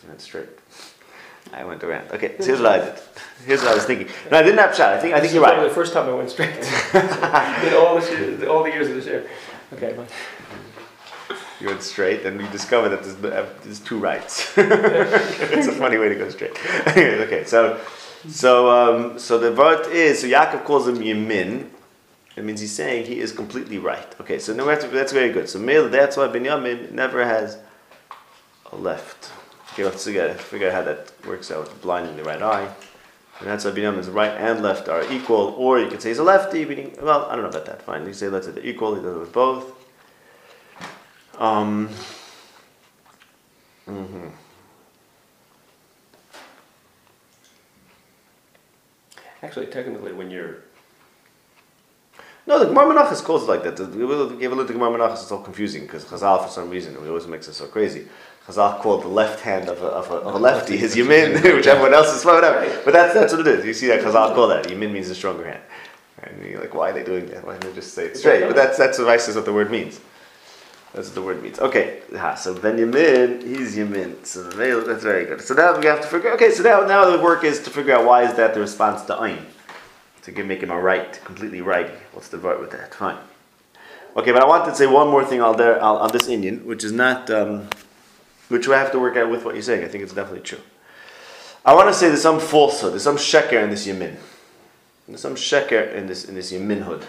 He 0.00 0.06
went 0.06 0.20
straight. 0.20 0.48
I 1.52 1.64
went 1.64 1.82
around. 1.82 2.12
Okay, 2.12 2.36
so 2.38 2.44
here's 2.44 2.60
what 2.60 2.70
I 2.70 2.84
did. 2.84 2.94
Here's 3.44 3.62
what 3.62 3.72
I 3.72 3.74
was 3.74 3.84
thinking. 3.84 4.06
No, 4.30 4.38
I 4.38 4.42
didn't 4.44 4.60
have 4.60 4.76
shot. 4.76 4.92
I 4.92 5.00
think 5.00 5.12
I 5.12 5.18
think 5.18 5.32
This 5.32 5.34
you're 5.34 5.42
right. 5.42 5.60
The 5.60 5.74
first 5.74 5.92
time 5.92 6.08
I 6.08 6.12
went 6.12 6.30
straight. 6.30 6.50
in 6.54 7.74
all 7.74 7.98
the, 7.98 8.48
all 8.48 8.62
the 8.62 8.70
years 8.70 8.88
of 8.90 8.94
the 8.94 9.10
year. 9.10 9.28
Okay, 9.72 9.92
fine. 9.94 10.06
You 11.60 11.66
went 11.66 11.82
straight, 11.82 12.24
and 12.26 12.40
we 12.40 12.46
discovered 12.50 12.90
that 12.90 13.02
there's, 13.02 13.16
uh, 13.24 13.48
there's 13.64 13.80
two 13.80 13.98
rights. 13.98 14.52
it's 14.56 15.66
a 15.66 15.72
funny 15.72 15.98
way 15.98 16.10
to 16.10 16.14
go 16.14 16.28
straight. 16.30 16.56
okay, 16.86 17.42
so 17.44 17.80
so 18.28 18.70
um, 18.70 19.18
so 19.18 19.36
the 19.36 19.50
vart 19.50 19.88
is 19.88 20.20
so 20.20 20.28
Yaakov 20.28 20.64
calls 20.64 20.86
him 20.86 20.98
Yemin. 20.98 21.70
It 22.36 22.44
means 22.44 22.60
he's 22.60 22.72
saying 22.72 23.06
he 23.06 23.20
is 23.20 23.32
completely 23.32 23.78
right. 23.78 24.14
Okay, 24.20 24.38
so 24.38 24.52
now 24.52 24.74
to, 24.74 24.88
that's 24.88 25.12
very 25.12 25.32
good. 25.32 25.48
So 25.48 25.58
Mil, 25.58 25.88
that's 25.88 26.16
why 26.16 26.26
Binyamin 26.26 26.90
never 26.90 27.24
has 27.24 27.58
a 28.72 28.76
left. 28.76 29.30
Okay, 29.72 29.84
let's 29.84 30.04
figure, 30.04 30.68
out 30.68 30.72
how 30.72 30.82
that 30.82 31.12
works 31.26 31.50
out 31.50 31.80
blinding 31.80 32.16
the 32.16 32.24
right 32.24 32.42
eye. 32.42 32.72
And 33.40 33.48
that's 33.48 33.64
why 33.64 33.72
Binyamin's 33.72 34.08
right 34.08 34.30
and 34.30 34.62
left 34.62 34.88
are 34.88 35.04
equal, 35.12 35.54
or 35.58 35.78
you 35.80 35.88
could 35.88 36.02
say 36.02 36.10
he's 36.10 36.18
a 36.18 36.24
lefty, 36.24 36.64
meaning, 36.64 36.96
well, 37.00 37.26
I 37.26 37.34
don't 37.34 37.42
know 37.42 37.50
about 37.50 37.66
that. 37.66 37.82
Fine, 37.82 38.06
you 38.06 38.12
say 38.12 38.28
let's 38.28 38.46
say 38.46 38.52
they're 38.52 38.66
equal, 38.66 38.94
he 38.94 39.02
does 39.02 39.16
it 39.16 39.20
with 39.20 39.32
both. 39.32 39.72
Um, 41.38 41.88
mhm. 43.88 44.30
Actually, 49.42 49.66
technically, 49.66 50.12
when 50.12 50.30
you're 50.30 50.58
No, 52.46 52.58
the 52.58 52.66
Gemara 52.66 52.94
Menachos 52.94 53.24
calls 53.24 53.44
it 53.44 53.46
like 53.46 53.62
that. 53.62 53.76
The- 53.76 53.86
give 53.86 54.10
a 54.52 54.54
look 54.54 54.68
at 54.68 54.72
Gemara 54.74 54.90
Menachos, 54.90 55.22
it's 55.22 55.32
all 55.32 55.42
confusing 55.42 55.82
because 55.82 56.04
Chazal, 56.04 56.44
for 56.44 56.50
some 56.50 56.68
reason, 56.68 56.94
it 56.94 57.08
always 57.08 57.26
makes 57.26 57.48
it 57.48 57.54
so 57.54 57.66
crazy. 57.66 58.06
Chazal 58.46 58.80
called 58.80 59.02
the 59.02 59.08
left 59.08 59.40
hand 59.40 59.70
of 59.70 59.80
a, 59.82 59.86
of 59.86 60.10
a, 60.10 60.14
of 60.16 60.34
a 60.34 60.38
lefty 60.38 60.76
his 60.76 60.94
Yamin, 60.94 61.42
which 61.56 61.66
everyone 61.66 61.94
else 61.94 62.14
is 62.14 62.24
whatever. 62.24 62.60
But 62.84 62.92
that's, 62.92 63.14
that's 63.14 63.32
what 63.32 63.40
it 63.40 63.46
is. 63.46 63.64
You 63.64 63.72
see 63.72 63.86
that 63.86 64.02
Chazal 64.02 64.34
call 64.34 64.48
that. 64.48 64.66
Yamin 64.66 64.92
means 64.92 65.08
the 65.08 65.14
stronger 65.14 65.46
hand. 65.46 65.62
And 66.22 66.44
you're 66.44 66.60
like, 66.60 66.74
why 66.74 66.90
are 66.90 66.92
they 66.92 67.04
doing 67.04 67.26
that? 67.26 67.46
Why 67.46 67.52
don't 67.52 67.70
they 67.70 67.74
just 67.74 67.94
say 67.94 68.06
it 68.06 68.16
straight? 68.16 68.42
But 68.42 68.56
that's, 68.56 68.76
that's 68.76 68.98
the 68.98 69.04
vice 69.04 69.28
is 69.28 69.36
what 69.36 69.44
the 69.46 69.52
word 69.52 69.70
means. 69.70 70.00
That's 70.94 71.08
what 71.08 71.14
the 71.16 71.22
word 71.22 71.42
means. 71.42 71.58
Okay, 71.58 72.02
ha, 72.16 72.36
so 72.36 72.54
Ben 72.54 72.76
Yamin, 72.76 73.42
he's 73.42 73.76
Yamin. 73.76 74.24
So 74.24 74.44
the 74.44 74.84
that's 74.86 75.02
very 75.02 75.24
good. 75.24 75.40
So 75.40 75.52
now 75.54 75.76
we 75.76 75.86
have 75.86 76.00
to 76.00 76.06
figure. 76.06 76.30
Okay, 76.34 76.52
so 76.52 76.62
now 76.62 76.86
now 76.86 77.10
the 77.10 77.20
work 77.20 77.42
is 77.42 77.60
to 77.64 77.70
figure 77.70 77.96
out 77.96 78.04
why 78.06 78.22
is 78.22 78.34
that 78.36 78.54
the 78.54 78.60
response 78.60 79.02
to 79.06 79.16
Ein, 79.18 79.44
to 80.24 80.32
give, 80.32 80.46
make 80.46 80.62
him 80.62 80.70
a 80.70 80.80
right, 80.80 81.20
completely 81.24 81.60
right. 81.60 81.90
What's 82.12 82.28
the 82.28 82.38
word 82.38 82.60
with 82.60 82.70
that? 82.72 82.94
Fine. 82.94 83.18
Okay, 84.16 84.32
but 84.32 84.42
I 84.42 84.46
wanted 84.46 84.70
to 84.70 84.74
say 84.74 84.86
one 84.86 85.08
more 85.08 85.24
thing 85.24 85.42
on 85.42 85.56
there 85.56 85.80
on 85.82 86.10
this 86.12 86.28
Indian, 86.28 86.64
which 86.66 86.82
is 86.82 86.92
not, 86.92 87.28
um, 87.30 87.68
which 88.48 88.66
we 88.66 88.74
have 88.74 88.90
to 88.92 88.98
work 88.98 89.16
out 89.16 89.30
with 89.30 89.44
what 89.44 89.54
you're 89.54 89.62
saying. 89.62 89.84
I 89.84 89.88
think 89.88 90.02
it's 90.02 90.14
definitely 90.14 90.40
true. 90.40 90.60
I 91.64 91.74
want 91.74 91.88
to 91.88 91.94
say 91.94 92.08
there's 92.08 92.22
some 92.22 92.40
falsehood, 92.40 92.92
there's 92.92 93.02
some 93.02 93.16
sheker 93.16 93.62
in 93.62 93.70
this 93.70 93.86
Yamin. 93.86 94.16
There's 95.08 95.20
some 95.20 95.34
sheker 95.34 95.92
in 95.94 96.06
this 96.06 96.24
in 96.24 96.34
this 96.34 96.52
Yaminhood, 96.52 97.02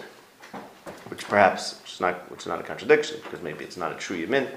which 1.08 1.24
perhaps 1.28 1.80
which 1.80 1.92
is 1.94 2.00
not 2.00 2.30
which 2.30 2.40
is 2.40 2.46
not 2.46 2.60
a 2.60 2.62
contradiction 2.62 3.20
because 3.22 3.40
maybe 3.40 3.64
it's 3.64 3.76
not 3.76 3.92
a 3.92 3.94
true 3.94 4.26
Yamin. 4.26 4.48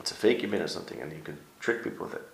It's 0.00 0.10
a 0.10 0.14
fake 0.14 0.42
Yamin 0.42 0.62
or 0.62 0.68
something, 0.68 1.00
and 1.00 1.12
you 1.12 1.22
can 1.22 1.38
trick 1.60 1.82
people 1.82 2.06
with 2.06 2.14
it. 2.16 2.28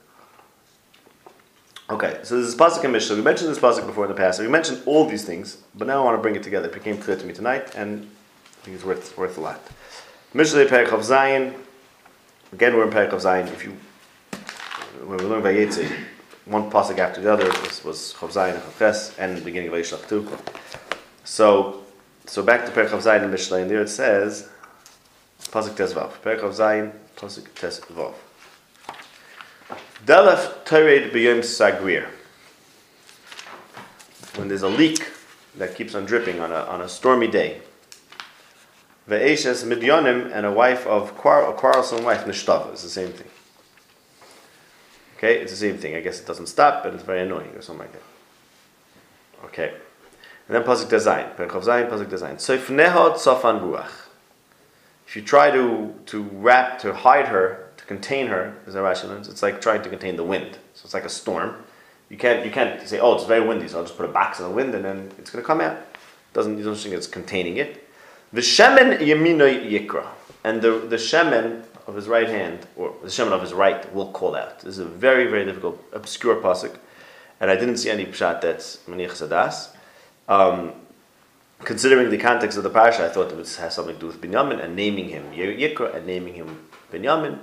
Okay, 1.91 2.21
so 2.23 2.41
this 2.41 2.47
is 2.47 2.55
pasuk 2.55 2.85
and 2.85 2.93
mishnah. 2.93 3.17
We 3.17 3.23
mentioned 3.23 3.51
this 3.51 3.59
pasuk 3.59 3.85
before 3.85 4.05
in 4.05 4.11
the 4.11 4.17
past. 4.17 4.39
We 4.39 4.47
mentioned 4.47 4.81
all 4.87 5.07
these 5.07 5.25
things, 5.25 5.57
but 5.75 5.89
now 5.89 6.03
I 6.03 6.05
want 6.05 6.19
to 6.19 6.23
bring 6.23 6.37
it 6.37 6.45
together. 6.45 6.69
It 6.69 6.73
became 6.73 6.97
clear 6.97 7.17
to 7.17 7.27
me 7.27 7.35
tonight, 7.35 7.75
and 7.75 8.09
I 8.63 8.65
think 8.65 8.77
it's 8.77 8.85
worth 8.85 9.19
worth 9.19 9.37
a 9.39 9.41
lot. 9.41 9.61
Mishlei 10.33 10.69
Perek 10.69 10.93
of 10.93 11.03
Zion. 11.03 11.53
Again, 12.53 12.77
we're 12.77 12.85
in 12.85 12.91
Perek 12.91 13.13
of 13.13 13.21
Zion. 13.21 13.49
If 13.49 13.65
you 13.65 13.77
when 15.05 15.19
we 15.19 15.25
learn 15.25 15.43
by 15.43 15.53
Yitzhak, 15.53 15.91
one 16.45 16.71
pasuk 16.71 16.99
after 16.99 17.21
the 17.21 17.33
other 17.33 17.47
was 17.47 17.83
was 17.83 18.15
Chav 18.17 18.31
Zayin 18.31 18.55
and 18.55 18.63
Chav 18.63 19.19
and 19.19 19.37
the 19.39 19.41
beginning 19.41 19.71
of 19.71 19.75
Yishlach 19.75 20.09
too. 20.09 20.29
So, 21.25 21.83
so 22.25 22.45
back 22.45 22.67
to 22.67 22.71
Perek 22.71 22.91
Chav 22.91 23.03
Zayin 23.03 23.25
and 23.25 23.35
Mishlei, 23.35 23.63
and 23.63 23.71
there 23.71 23.83
it 23.83 23.89
says 23.89 24.49
pasuk 25.47 25.75
Tes 25.75 25.93
Vav. 25.93 26.13
Perek 26.23 26.39
Chav 26.39 26.55
Zayin, 26.55 26.93
pasuk 27.17 27.53
Tes 27.57 27.81
Vav. 30.05 30.07
Delef 30.07 30.65
Tered 30.65 31.13
B'Yom 31.13 31.41
Sagrir. 31.41 32.07
When 34.37 34.49
there's 34.49 34.63
a 34.63 34.69
leak 34.69 35.07
that 35.57 35.75
keeps 35.75 35.95
on 35.95 36.05
dripping 36.05 36.41
on 36.41 36.53
a, 36.53 36.61
on 36.67 36.81
a 36.81 36.89
stormy 36.89 37.27
day. 37.27 37.61
Ve'eshes 39.09 39.65
Midyanim 39.65 40.31
and 40.33 40.47
a 40.47 40.53
wife 40.53 40.87
of 40.87 41.11
a 41.11 41.53
quarrelsome 41.53 42.05
wife, 42.05 42.25
Nishtava, 42.25 42.73
is 42.73 42.83
the 42.83 42.89
same 42.89 43.11
thing. 43.11 43.27
Okay, 45.17 45.41
it's 45.41 45.53
the 45.53 45.59
same 45.59 45.77
thing. 45.77 45.97
I 45.97 46.01
guess 46.01 46.21
it 46.21 46.27
doesn't 46.27 46.47
stop, 46.47 46.83
but 46.83 46.95
it's 46.95 47.03
very 47.03 47.23
annoying 47.23 47.51
or 47.55 47.61
something 47.61 47.87
like 47.87 47.93
that. 47.93 48.03
Okay. 49.47 49.75
And 50.49 50.57
then 50.57 50.63
Pasuk 50.63 50.89
Design. 50.89 51.27
Perkov 51.37 51.65
Zayin, 51.65 51.91
Pasuk 51.91 52.09
Design. 52.09 52.37
Soifnehot 52.37 53.17
Sofan 53.17 53.61
Ruach. 53.61 54.09
If 55.07 55.17
you 55.17 55.23
try 55.23 55.51
to, 55.51 55.95
to 56.07 56.23
wrap, 56.23 56.79
to 56.81 56.95
hide 56.95 57.29
her, 57.29 57.70
contain 57.91 58.29
her, 58.29 58.55
as 58.69 58.75
Rashi 58.77 59.09
learns, 59.09 59.29
it's 59.29 59.43
like 59.43 59.61
trying 59.61 59.83
to 59.83 59.89
contain 59.89 60.15
the 60.15 60.23
wind. 60.23 60.53
So 60.75 60.83
it's 60.85 60.95
like 60.95 61.05
a 61.05 61.09
storm. 61.09 61.57
You 62.09 62.17
can't, 62.17 62.47
you 62.47 62.53
can't 62.53 62.81
say, 62.87 63.01
oh, 63.01 63.17
it's 63.17 63.25
very 63.25 63.45
windy, 63.45 63.67
so 63.67 63.79
I'll 63.79 63.85
just 63.85 63.97
put 63.97 64.09
a 64.09 64.13
box 64.13 64.39
in 64.39 64.45
the 64.45 64.53
wind 64.53 64.77
and 64.77 64.85
then 64.85 65.11
it's 65.19 65.31
going 65.31 65.43
to 65.43 65.47
come 65.47 65.61
out. 65.61 65.77
Doesn't, 66.33 66.57
you 66.57 66.63
don't 66.63 66.77
think 66.77 66.95
it's 66.95 67.09
containing 67.09 67.57
it. 67.57 67.89
The 68.33 68.43
Shemen 68.43 68.99
Yemino 68.99 69.49
Yikra. 69.73 70.07
And 70.45 70.63
the, 70.63 70.79
the 70.79 70.95
Shemen 70.95 71.65
of 71.89 71.97
his 71.97 72.07
right 72.07 72.29
hand, 72.29 72.61
or 72.77 72.95
the 73.03 73.09
Shemen 73.09 73.33
of 73.33 73.41
his 73.41 73.53
right, 73.53 73.93
will 73.93 74.13
call 74.13 74.37
out. 74.37 74.61
This 74.61 74.79
is 74.79 74.79
a 74.79 74.85
very, 74.85 75.27
very 75.27 75.45
difficult, 75.45 75.83
obscure 75.93 76.37
pasuk. 76.37 76.77
And 77.41 77.51
I 77.51 77.57
didn't 77.57 77.79
see 77.79 77.91
any 77.91 78.07
pshat 78.07 78.41
that's 78.41 78.77
Maniach 78.89 79.17
Sadas. 79.21 79.75
Um, 80.29 80.75
considering 81.65 82.09
the 82.09 82.19
context 82.19 82.57
of 82.57 82.63
the 82.63 82.71
parasha, 82.71 83.05
I 83.05 83.09
thought 83.09 83.33
it 83.33 83.37
has 83.37 83.75
something 83.75 83.97
to 83.97 84.01
do 84.01 84.07
with 84.07 84.21
Binyamin 84.21 84.63
and 84.63 84.77
naming 84.77 85.09
him 85.09 85.25
Yikra 85.33 85.97
and 85.97 86.07
naming 86.07 86.35
him 86.35 86.69
Binyamin. 86.93 87.41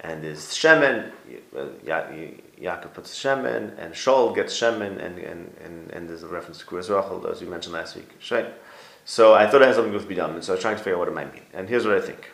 And 0.00 0.22
there's 0.22 0.46
Shemen, 0.54 1.10
Ya- 1.84 2.06
Yaakov 2.60 2.94
puts 2.94 3.18
Shemen, 3.18 3.76
and 3.78 3.92
Shaul 3.94 4.34
gets 4.34 4.54
Shemen, 4.58 5.02
and, 5.02 5.18
and, 5.18 5.54
and, 5.64 5.90
and 5.90 6.08
there's 6.08 6.22
a 6.22 6.28
reference 6.28 6.58
to 6.58 6.66
Kuras 6.66 6.88
Rachel, 6.88 7.26
as 7.26 7.40
we 7.40 7.48
mentioned 7.48 7.74
last 7.74 7.96
week. 7.96 8.08
Right? 8.30 8.46
So 9.04 9.34
I 9.34 9.46
thought 9.48 9.62
it 9.62 9.66
had 9.66 9.74
something 9.74 9.92
to 9.92 9.98
do 9.98 10.06
with 10.06 10.16
Binyamin, 10.16 10.44
so 10.44 10.52
I 10.52 10.54
was 10.54 10.62
trying 10.62 10.76
to 10.76 10.82
figure 10.82 10.94
out 10.94 11.00
what 11.00 11.08
it 11.08 11.14
might 11.14 11.32
mean. 11.32 11.42
And 11.52 11.68
here's 11.68 11.84
what 11.84 11.96
I 11.96 12.00
think. 12.00 12.30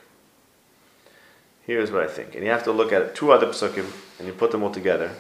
Here's 1.67 1.91
what 1.91 2.03
I 2.03 2.07
think. 2.07 2.35
And 2.35 2.45
you 2.45 2.51
have 2.51 2.65
to 2.65 2.73
look 2.73 2.93
at 2.93 3.15
two 3.15 3.33
other 3.33 3.47
psukim, 3.47 3.91
and 4.19 4.29
you 4.29 4.35
put 4.35 4.51
them 4.51 4.63
all 4.63 4.71
together, 4.71 5.11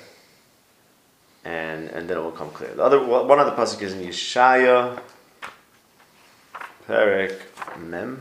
and, 1.44 1.88
and 1.88 2.10
then 2.10 2.18
it 2.18 2.20
will 2.20 2.32
come 2.32 2.50
clear. 2.50 2.74
The 2.74 2.82
other, 2.82 3.02
one 3.02 3.38
other 3.38 3.52
pasuk 3.52 3.80
is 3.80 3.94
in 3.94 4.06
Yeshaya, 4.06 5.00
Perek 6.86 7.40
Mem. 7.78 8.20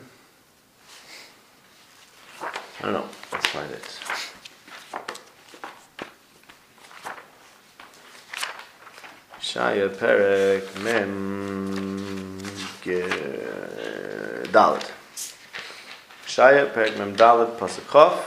I 2.84 2.88
don't 2.88 2.96
know. 2.96 3.06
Let's 3.32 3.48
find 3.48 3.72
it. 3.72 4.00
Shaya 9.40 9.88
Perek 9.88 10.84
Mem 10.84 12.40
Dalet. 14.52 14.92
Shaya 16.28 16.74
Perek 16.74 16.98
Mem 16.98 17.16
Dalet 17.16 17.58
Pasuk 17.58 17.88
Chof. 17.88 18.20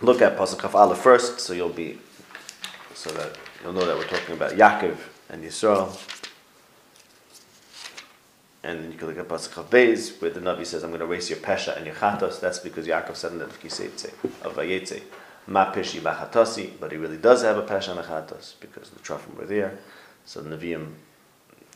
Look 0.00 0.22
at 0.22 0.38
Pasuk 0.38 0.60
Chof 0.60 0.74
Aleph 0.76 0.98
first, 0.98 1.40
so 1.40 1.52
you'll 1.52 1.68
be 1.70 1.98
so 2.94 3.10
that 3.10 3.36
you'll 3.64 3.72
know 3.72 3.84
that 3.86 3.96
we're 3.96 4.06
talking 4.06 4.36
about 4.36 4.52
Yaakov 4.52 4.96
and 5.30 5.42
Yisrael. 5.42 6.15
And 8.66 8.82
then 8.82 8.90
you 8.90 8.98
can 8.98 9.06
look 9.06 9.16
at 9.16 9.28
Pasuk 9.28 9.64
Beis, 9.66 10.20
where 10.20 10.32
the 10.32 10.40
Navi 10.40 10.66
says, 10.66 10.82
I'm 10.82 10.90
going 10.90 10.98
to 10.98 11.06
erase 11.06 11.30
your 11.30 11.38
Pesha 11.38 11.76
and 11.76 11.86
your 11.86 11.94
Chatos. 11.94 12.40
That's 12.40 12.58
because 12.58 12.84
Yaakov 12.84 13.14
said 13.14 13.30
in 13.30 13.38
the 13.38 13.44
Kiseitze 13.44 14.12
of 14.42 14.56
Vayetze, 14.56 15.02
Ma 15.46 15.72
Peshi 15.72 16.00
Bachatasi, 16.00 16.72
but 16.80 16.90
he 16.90 16.98
really 16.98 17.16
does 17.16 17.42
have 17.42 17.58
a 17.58 17.62
Pesha 17.62 17.90
and 17.90 18.00
a 18.00 18.02
Chatos 18.02 18.54
because 18.58 18.90
the 18.90 18.98
Trofim 18.98 19.36
were 19.36 19.44
there. 19.44 19.78
So 20.24 20.42
the 20.42 20.56
Nevi'im 20.56 20.94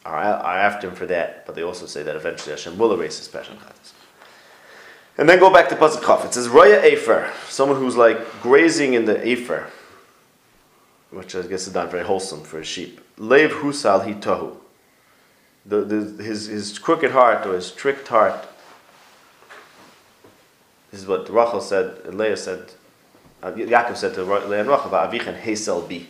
are, 0.05 0.21
after 0.21 0.89
him 0.89 0.97
for 0.97 1.07
that, 1.07 1.47
but 1.47 1.55
they 1.55 1.63
also 1.63 1.87
say 1.87 2.03
that 2.03 2.17
eventually 2.17 2.51
Hashem 2.51 2.77
will 2.77 2.93
erase 2.93 3.19
his 3.19 3.29
Pesha 3.29 3.53
and 3.53 3.61
Chatos. 3.61 3.93
And 5.17 5.29
then 5.29 5.39
go 5.39 5.53
back 5.53 5.69
to 5.69 5.77
Pasuk 5.77 6.01
Chav. 6.01 6.25
It 6.25 6.35
says, 6.35 6.49
Raya 6.49 6.83
Afer, 6.83 7.33
someone 7.49 7.79
who's 7.79 7.97
like 7.97 8.19
grazing 8.43 8.95
in 8.95 9.05
the 9.05 9.25
Afer, 9.29 9.71
which 11.11 11.37
I 11.37 11.43
guess 11.43 11.69
is 11.69 11.75
not 11.75 11.89
very 11.89 12.03
wholesome 12.03 12.43
for 12.43 12.59
a 12.59 12.65
sheep. 12.65 13.01
Lev 13.17 13.53
Husal 13.53 14.05
Hitohu 14.05 14.57
the, 15.67 15.83
the, 15.83 16.23
his, 16.23 16.47
his 16.47 16.79
crooked 16.79 17.13
heart 17.13 17.47
or 17.47 17.55
his 17.55 17.71
tricked 17.71 18.09
heart. 18.09 18.47
This 20.91 21.01
is 21.01 21.07
what 21.07 21.29
Rachel 21.29 21.61
said, 21.61 22.15
Leah 22.15 22.37
said 22.37 22.73
uh, 23.43 23.53
Yaakov 23.53 23.97
said 23.97 24.15
to 24.15 24.23
Leah 24.23 24.61
and 24.61 24.69
Rachel, 24.69 24.91
"Avichan 24.91 25.39
Hesel 25.39 25.83
bi," 25.89 26.07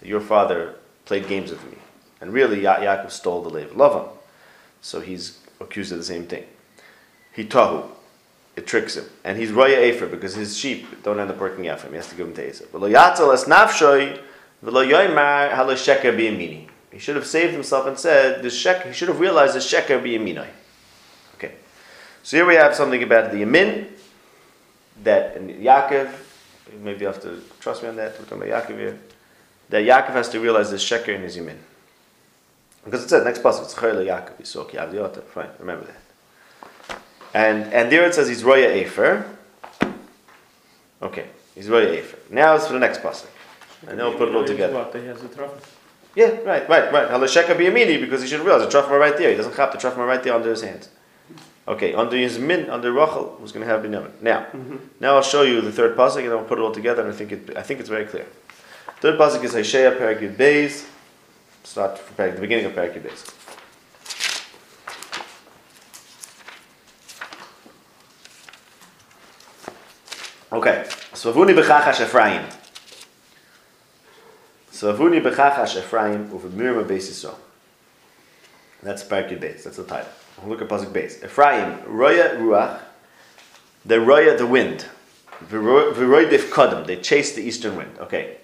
that 0.00 0.08
your 0.08 0.20
father 0.20 0.74
played 1.04 1.28
games 1.28 1.50
with 1.50 1.64
me, 1.70 1.78
and 2.20 2.32
really 2.32 2.62
ya- 2.62 2.78
Yaakov 2.78 3.10
stole 3.10 3.42
the 3.42 3.50
lave 3.50 3.70
of 3.70 3.76
Lavan, 3.76 4.08
so 4.80 5.00
he's 5.00 5.38
accused 5.60 5.92
of 5.92 5.98
the 5.98 6.04
same 6.04 6.26
thing. 6.26 6.44
He 7.32 7.44
tahu, 7.44 7.88
it 8.56 8.66
tricks 8.66 8.96
him, 8.96 9.04
and 9.22 9.38
he's 9.38 9.52
roya 9.52 9.76
afer 9.76 10.06
because 10.06 10.34
his 10.34 10.56
sheep 10.56 11.04
don't 11.04 11.20
end 11.20 11.30
up 11.30 11.38
working 11.38 11.68
out 11.68 11.80
for 11.80 11.86
him. 11.86 11.92
He 11.92 11.96
has 11.98 12.08
to 12.08 12.16
give 12.16 12.26
them 12.26 12.34
to 12.34 12.50
Esav. 12.50 12.72
V'lo 16.96 17.02
yatzal 17.02 17.02
es 17.02 17.02
nafshoy, 17.02 17.02
v'lo 17.02 17.02
yoymar 17.02 17.02
halo 17.02 17.02
sheker 17.02 17.02
biyamini. 17.02 17.02
He 17.02 17.02
should 17.02 17.16
have 17.16 17.26
saved 17.26 17.52
himself 17.52 17.86
and 17.86 17.98
said, 17.98 18.42
"The 18.42 18.48
sheker." 18.48 18.86
He 18.86 18.92
should 18.94 19.08
have 19.08 19.20
realized 19.20 19.54
the 19.54 19.60
sheker 19.60 20.00
biyaminoi. 20.02 20.48
Okay, 21.36 21.52
so 22.22 22.36
here 22.38 22.46
we 22.46 22.54
have 22.54 22.74
something 22.74 23.02
about 23.02 23.32
the 23.32 23.42
yamin 23.42 23.88
that 25.02 25.36
in 25.36 25.48
Yaakov. 25.48 26.10
Maybe 26.82 27.00
you 27.00 27.06
have 27.06 27.20
to 27.20 27.42
trust 27.60 27.82
me 27.82 27.90
on 27.90 27.96
that. 27.96 28.18
We're 28.18 28.24
talking 28.24 28.48
about 28.48 28.66
Yaakov 28.66 28.78
here. 28.78 28.98
That 29.68 29.84
Yaakov 29.84 30.12
has 30.12 30.28
to 30.30 30.40
realize 30.40 30.70
the 30.70 30.78
sheker 30.78 31.14
in 31.14 31.20
his 31.20 31.36
yamin. 31.36 31.58
Because 32.84 33.04
it 33.04 33.10
says 33.10 33.24
next 33.24 33.42
passage, 33.42 33.64
it's 33.64 33.74
Chayla 33.74 34.04
Yaakov 34.06 34.40
Yisok 34.40 34.70
Yavdiota. 34.70 35.22
Fine, 35.24 35.50
remember 35.58 35.86
that. 35.86 36.98
And 37.34 37.72
and 37.74 37.92
there 37.92 38.06
it 38.06 38.14
says 38.14 38.28
he's 38.28 38.42
Roya 38.42 38.68
Afer. 38.68 39.26
Okay, 41.02 41.26
he's 41.54 41.68
Roya 41.68 41.90
Afer. 41.90 42.16
Now 42.30 42.54
it's 42.54 42.66
for 42.66 42.72
the 42.72 42.78
next 42.78 43.02
passage. 43.02 43.28
And 43.86 43.98
then 43.98 44.06
we'll 44.08 44.16
put 44.16 44.28
it 44.30 44.34
all 44.34 44.46
together. 44.46 45.70
What, 46.16 46.30
that 46.30 46.46
he 46.46 46.46
has 46.46 46.46
a 46.46 46.46
trophy. 46.46 46.46
Yeah, 46.46 46.50
right, 46.50 46.68
right, 46.68 46.92
right. 46.92 47.08
Halasheka 47.08 47.56
biyamini 47.56 48.00
because 48.00 48.22
he 48.22 48.28
should 48.28 48.40
realize 48.40 48.72
the 48.72 48.78
trachma 48.78 48.98
right 48.98 49.16
there. 49.16 49.30
He 49.30 49.36
doesn't 49.36 49.54
have 49.56 49.72
the 49.72 49.78
trachma 49.78 50.06
right 50.06 50.22
there 50.22 50.34
under 50.34 50.50
his 50.50 50.62
hands. 50.62 50.88
Okay, 51.68 51.94
under 51.94 52.16
his 52.16 52.38
min, 52.38 52.70
under 52.70 52.92
Rachel, 52.92 53.36
who's 53.40 53.52
going 53.52 53.66
to 53.66 53.72
have 53.72 53.82
binyamin. 53.82 54.22
Now, 54.22 54.46
mm-hmm. 54.52 54.76
now 55.00 55.16
I'll 55.16 55.22
show 55.22 55.42
you 55.42 55.60
the 55.60 55.72
third 55.72 55.96
pasuk, 55.96 56.18
and 56.18 56.26
then 56.26 56.36
we'll 56.36 56.44
put 56.44 56.58
it 56.58 56.62
all 56.62 56.72
together. 56.72 57.02
And 57.02 57.12
I 57.12 57.16
think 57.16 57.32
it, 57.32 57.56
I 57.56 57.62
think 57.62 57.80
it's 57.80 57.88
very 57.88 58.04
clear. 58.04 58.26
Third 59.00 59.18
pasuk 59.18 59.42
is 59.42 59.52
Hosea 59.52 59.92
Perikid 59.92 60.36
Beis. 60.36 60.86
Start 61.64 61.98
from 61.98 62.34
the 62.34 62.40
beginning 62.40 62.66
of 62.66 62.72
Perikid 62.72 63.02
Beis. 63.02 63.32
Okay, 70.52 70.84
Svavuni 71.12 71.52
b'chachash 71.52 72.00
Ephraim. 72.00 72.46
Svavuni 74.76 75.22
b'chachash 75.22 75.78
Ephraim 75.78 76.28
u'v'mirma 76.28 76.84
beis 76.84 77.08
Yisrael. 77.08 77.36
That's 78.82 79.02
Perikid 79.02 79.40
Beis. 79.40 79.62
That's 79.62 79.78
the 79.78 79.84
title. 79.84 80.12
Look 80.44 80.60
at 80.60 80.68
pasuk 80.68 80.92
Beis. 80.92 81.24
Ephraim 81.24 81.80
roya 81.86 82.36
ruach. 82.36 82.80
The 83.86 83.98
roya 83.98 84.36
the 84.36 84.46
wind. 84.46 84.84
V'roidif 85.48 86.50
kodem. 86.50 86.86
They 86.86 86.96
chase 86.96 87.34
the 87.34 87.40
eastern 87.40 87.76
wind. 87.76 87.92
Okay. 88.00 88.36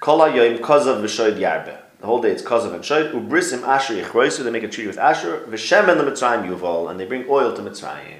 Kol 0.00 0.18
hayoyim 0.18 0.58
kozav 0.58 1.00
v'shoid 1.00 1.38
yarbe. 1.38 1.78
The 2.00 2.06
whole 2.06 2.20
day 2.20 2.32
it's 2.32 2.42
kozav 2.42 2.74
and 2.74 2.82
shoid. 2.82 3.12
Ubrisim 3.12 3.62
asher 3.62 3.94
yichroisu. 3.94 4.42
They 4.42 4.50
make 4.50 4.64
a 4.64 4.68
treaty 4.68 4.88
with 4.88 4.98
Ashur. 4.98 5.46
V'shemen 5.48 5.96
the 5.96 6.10
Mitzrayim 6.10 6.44
yuval. 6.44 6.90
And 6.90 6.98
they 6.98 7.06
bring 7.06 7.24
oil 7.28 7.54
to 7.54 7.62
Mitzrayim. 7.62 8.18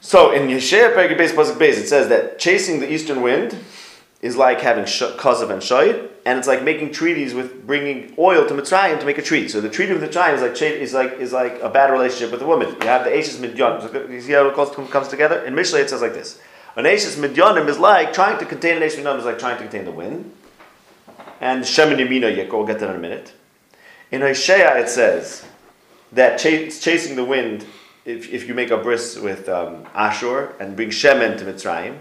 So 0.00 0.30
in 0.30 0.46
Yeshaya 0.46 0.94
Perikid 0.94 1.18
Beis 1.18 1.32
pasuk 1.32 1.56
Beis 1.56 1.76
it 1.76 1.88
says 1.88 2.08
that 2.08 2.38
chasing 2.38 2.78
the 2.78 2.90
eastern 2.90 3.20
wind 3.20 3.58
is 4.22 4.36
like 4.36 4.60
having 4.60 4.84
sh- 4.84 5.02
and 5.02 5.62
shoid, 5.62 6.10
and 6.26 6.38
it's 6.38 6.46
like 6.46 6.62
making 6.62 6.92
treaties 6.92 7.32
with 7.32 7.66
bringing 7.66 8.14
oil 8.18 8.46
to 8.46 8.54
Mitzrayim 8.54 9.00
to 9.00 9.06
make 9.06 9.16
a 9.16 9.22
treaty. 9.22 9.48
So 9.48 9.60
the 9.60 9.70
treaty 9.70 9.94
with 9.94 10.02
Mitzrayim 10.02 10.34
is 10.34 10.42
like 10.42 10.60
is 10.60 10.92
like 10.92 11.12
is 11.20 11.32
like 11.32 11.60
a 11.62 11.70
bad 11.70 11.90
relationship 11.90 12.30
with 12.30 12.42
a 12.42 12.46
woman. 12.46 12.68
You 12.68 12.86
have 12.86 13.04
the 13.04 13.16
Ashes 13.16 13.38
Midyan. 13.38 13.80
So 13.80 14.08
You 14.08 14.20
see 14.20 14.32
how 14.32 14.46
it 14.46 14.54
goes, 14.54 14.74
comes 14.90 15.08
together? 15.08 15.42
In 15.44 15.54
Mishlei 15.54 15.80
it 15.80 15.90
says 15.90 16.02
like 16.02 16.12
this: 16.12 16.40
An 16.76 16.84
Ashes 16.84 17.16
Midyanim 17.16 17.66
is 17.68 17.78
like 17.78 18.12
trying 18.12 18.38
to 18.38 18.44
contain 18.44 18.76
an 18.76 18.82
Ashes 18.82 19.00
Midyanim 19.00 19.18
is 19.18 19.24
like 19.24 19.38
trying 19.38 19.56
to 19.56 19.62
contain 19.62 19.86
the 19.86 19.92
wind, 19.92 20.30
and 21.40 21.64
Shemin 21.64 21.96
Yamina 21.96 22.36
Yekor. 22.36 22.52
We'll 22.52 22.66
get 22.66 22.80
that 22.80 22.90
in 22.90 22.96
a 22.96 23.00
minute. 23.00 23.32
In 24.10 24.20
Hosea 24.20 24.76
it 24.78 24.88
says 24.88 25.46
that 26.12 26.44
it's 26.44 26.80
chasing 26.80 27.16
the 27.16 27.24
wind. 27.24 27.64
If, 28.06 28.30
if 28.30 28.48
you 28.48 28.54
make 28.54 28.70
a 28.70 28.78
bris 28.78 29.18
with 29.18 29.48
um, 29.48 29.86
Ashur 29.94 30.54
and 30.58 30.74
bring 30.74 30.88
Shemen 30.88 31.38
to 31.38 31.44
Mitzrayim, 31.44 31.98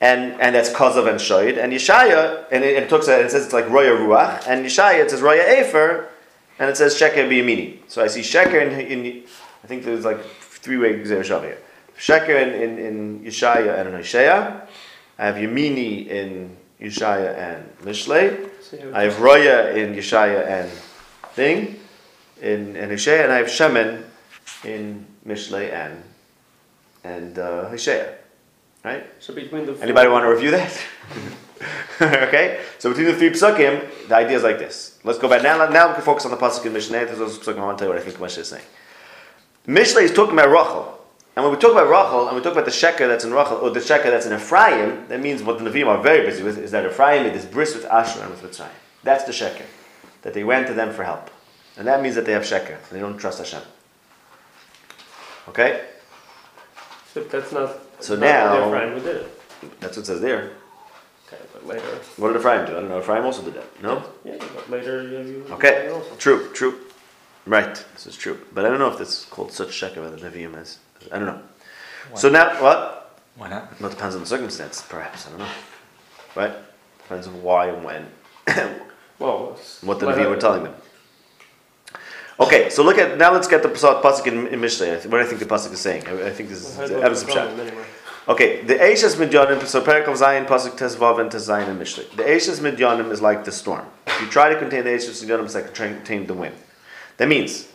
and 0.00 0.40
and 0.40 0.54
that's 0.54 0.70
Kozav 0.70 1.08
and 1.08 1.18
Shoid. 1.18 1.58
And 1.58 1.72
Yeshaya, 1.72 2.44
and 2.50 2.64
it, 2.64 2.82
it 2.82 2.88
talks, 2.88 3.08
it 3.08 3.30
says 3.30 3.44
it's 3.44 3.52
like 3.52 3.68
Roya 3.68 3.92
Ruach, 3.92 4.46
and 4.46 4.64
Yeshaya 4.64 5.00
it 5.00 5.10
says 5.10 5.22
Roya 5.22 5.42
Efer, 5.42 6.08
and 6.58 6.70
it 6.70 6.76
says 6.76 6.94
Sheker 6.94 7.28
Biyamini. 7.28 7.78
So 7.88 8.02
I 8.02 8.06
see 8.08 8.20
Sheker 8.20 8.60
in, 8.60 8.72
in 8.80 9.24
I 9.64 9.66
think 9.66 9.84
there's 9.84 10.04
like 10.04 10.24
three 10.24 10.76
of 11.30 11.42
here. 11.42 11.58
Sheker 11.98 12.42
in, 12.42 12.54
in, 12.54 12.78
in 12.78 13.20
Yeshaya 13.20 13.78
and 13.78 13.88
in 13.88 13.94
Hosea. 13.94 14.68
I 15.18 15.26
have 15.26 15.36
Yamini 15.36 16.08
in 16.08 16.56
Yeshaya 16.80 17.36
and 17.38 17.68
it 17.86 18.94
I 18.94 19.02
have 19.04 19.20
Roya 19.20 19.74
in 19.74 19.94
Yeshaya 19.94 20.46
and 20.46 20.70
Thing 21.32 21.78
in, 22.40 22.76
in 22.76 22.90
Hosea, 22.90 23.24
and 23.24 23.32
I 23.32 23.36
have 23.36 23.46
Shemen 23.46 24.04
in 24.64 25.06
Mishlei 25.26 25.72
and 25.72 26.02
and 27.04 27.38
uh. 27.38 27.68
Right? 28.86 29.04
So 29.18 29.34
between 29.34 29.66
the 29.66 29.72
Anybody 29.82 30.08
want 30.08 30.22
to 30.22 30.28
review 30.28 30.52
that? 30.52 30.80
okay, 32.00 32.60
so 32.78 32.88
between 32.88 33.06
the 33.06 33.16
three 33.16 33.30
psukim, 33.30 33.84
the 34.06 34.14
idea 34.14 34.36
is 34.36 34.44
like 34.44 34.60
this. 34.60 35.00
Let's 35.02 35.18
go 35.18 35.28
back 35.28 35.42
now. 35.42 35.56
Now 35.68 35.88
we 35.88 35.94
can 35.94 36.04
focus 36.04 36.24
on 36.24 36.30
the 36.30 36.36
pasuk 36.36 36.64
in 36.66 36.72
Mishlei. 36.72 37.04
There's 37.04 37.36
psukim. 37.36 37.58
I 37.58 37.64
want 37.64 37.78
to 37.78 37.82
tell 37.82 37.88
you 37.92 37.94
what 37.94 38.00
I 38.00 38.08
think 38.08 38.16
Mishlei 38.18 38.38
is 38.38 38.48
saying. 38.48 38.64
Mishlei 39.66 40.02
is 40.02 40.12
talking 40.12 40.34
about 40.34 40.50
Rachel, 40.50 41.04
and 41.34 41.44
when 41.44 41.52
we 41.52 41.58
talk 41.58 41.72
about 41.72 41.88
Rachel, 41.88 42.28
and 42.28 42.36
we 42.36 42.42
talk 42.44 42.52
about 42.52 42.64
the 42.64 42.70
sheker 42.70 43.08
that's 43.08 43.24
in 43.24 43.34
Rachel, 43.34 43.56
or 43.56 43.70
the 43.70 43.80
sheker 43.80 44.04
that's 44.04 44.24
in 44.24 44.32
Ephraim, 44.32 45.08
that 45.08 45.20
means 45.20 45.42
what 45.42 45.58
the 45.58 45.68
Nevi'im 45.68 45.88
are 45.88 46.00
very 46.00 46.24
busy 46.24 46.44
with 46.44 46.56
is 46.56 46.70
that 46.70 46.86
Ephraim 46.86 47.24
made 47.24 47.34
this 47.34 47.44
bris 47.44 47.74
with 47.74 47.86
Ashur 47.86 48.20
and 48.20 48.30
with 48.30 48.40
Mitzrayim. 48.40 48.70
That's 49.02 49.24
the 49.24 49.32
sheker 49.32 49.66
that 50.22 50.32
they 50.32 50.44
went 50.44 50.68
to 50.68 50.74
them 50.74 50.92
for 50.92 51.02
help, 51.02 51.28
and 51.76 51.88
that 51.88 52.02
means 52.02 52.14
that 52.14 52.24
they 52.24 52.32
have 52.32 52.44
sheker. 52.44 52.76
and 52.76 52.92
They 52.92 53.00
don't 53.00 53.18
trust 53.18 53.38
Hashem. 53.38 53.62
Okay, 55.48 55.84
Except 57.16 57.32
that's 57.32 57.52
not. 57.52 57.70
So 58.00 58.14
not 58.14 58.20
now- 58.20 58.60
the 58.60 58.66
Ephraim 58.66 58.92
who 58.92 59.00
did 59.00 59.16
it. 59.16 59.80
that's 59.80 59.96
what 59.96 60.02
it 60.02 60.06
says 60.06 60.20
there. 60.20 60.50
Okay, 61.26 61.42
but 61.52 61.66
later. 61.66 61.86
What 62.18 62.28
did 62.28 62.36
Ephraim 62.36 62.66
do? 62.66 62.72
I 62.76 62.80
don't 62.80 62.88
know. 62.90 62.98
Ephraim 63.00 63.24
also 63.24 63.42
did 63.42 63.54
that. 63.54 63.82
No. 63.82 64.04
Yeah, 64.24 64.36
but 64.54 64.68
later 64.70 65.02
you. 65.02 65.18
you 65.20 65.46
Okay, 65.52 65.88
also. 65.88 66.14
true, 66.16 66.50
true. 66.52 66.78
Right, 67.46 67.74
this 67.94 68.06
is 68.06 68.16
true. 68.16 68.38
But 68.52 68.66
I 68.66 68.68
don't 68.68 68.78
know 68.78 68.90
if 68.90 68.98
that's 68.98 69.24
called 69.24 69.50
such 69.52 69.68
sheker 69.68 69.96
by 69.96 70.10
the 70.10 70.18
Nevi'im 70.18 70.56
as. 70.56 70.78
I 71.10 71.18
don't 71.18 71.26
know. 71.26 71.40
So 72.14 72.28
now, 72.28 72.60
what? 72.62 73.18
Why 73.36 73.48
not? 73.48 73.80
Well, 73.80 73.90
it 73.90 73.94
depends 73.94 74.14
on 74.14 74.20
the 74.20 74.26
circumstance, 74.26 74.82
perhaps. 74.82 75.26
I 75.26 75.30
don't 75.30 75.38
know. 75.38 75.48
Right? 76.34 76.52
Depends 77.02 77.26
on 77.28 77.42
why 77.42 77.68
and 77.68 77.82
when. 77.84 78.08
Well, 79.18 79.52
it's- 79.54 79.82
what 79.82 79.98
the 79.98 80.04
let 80.06 80.18
Nevi'im 80.18 80.28
were 80.28 80.36
telling 80.36 80.64
them. 80.64 80.74
Okay, 82.38 82.68
so 82.68 82.82
look 82.82 82.98
at 82.98 83.16
now. 83.16 83.32
Let's 83.32 83.48
get 83.48 83.62
the 83.62 83.68
pasuk 83.70 84.02
pasuk 84.02 84.26
in, 84.26 84.46
in 84.48 84.60
Mishlei. 84.60 85.06
What 85.06 85.20
I 85.20 85.24
think 85.24 85.40
the 85.40 85.46
pasuk 85.46 85.72
is 85.72 85.80
saying. 85.80 86.06
I, 86.06 86.26
I 86.26 86.30
think 86.30 86.50
this 86.50 86.68
is 86.68 86.76
Well, 86.76 86.88
the 86.88 87.02
I'd 87.02 87.12
of 87.12 87.26
to 87.26 87.40
anyway. 87.40 87.84
Okay, 88.28 88.64
the 88.64 88.82
Ashes 88.82 89.14
Midyanim, 89.14 89.64
so 89.66 89.80
Perak 89.80 90.08
of 90.08 90.16
Zion, 90.16 90.46
Pasuk 90.46 90.76
Tes 90.76 90.96
Vav 90.96 91.20
and 91.20 91.30
Tes 91.30 91.48
Zayin 91.48 91.68
and 91.68 91.80
Mishlei. 91.80 92.10
The 92.16 92.28
Ashes 92.28 92.58
Midyanim 92.58 93.12
is 93.12 93.22
like 93.22 93.44
the 93.44 93.52
storm. 93.52 93.86
If 94.08 94.20
you 94.20 94.26
try 94.26 94.48
to 94.48 94.58
contain 94.58 94.82
the 94.82 94.92
Ashes 94.92 95.22
Midyanim, 95.22 95.44
it's 95.44 95.54
like 95.54 95.72
trying 95.72 95.90
to 95.90 95.96
contain 95.98 96.26
the 96.26 96.34
wind. 96.34 96.56
That 97.18 97.28
means, 97.28 97.68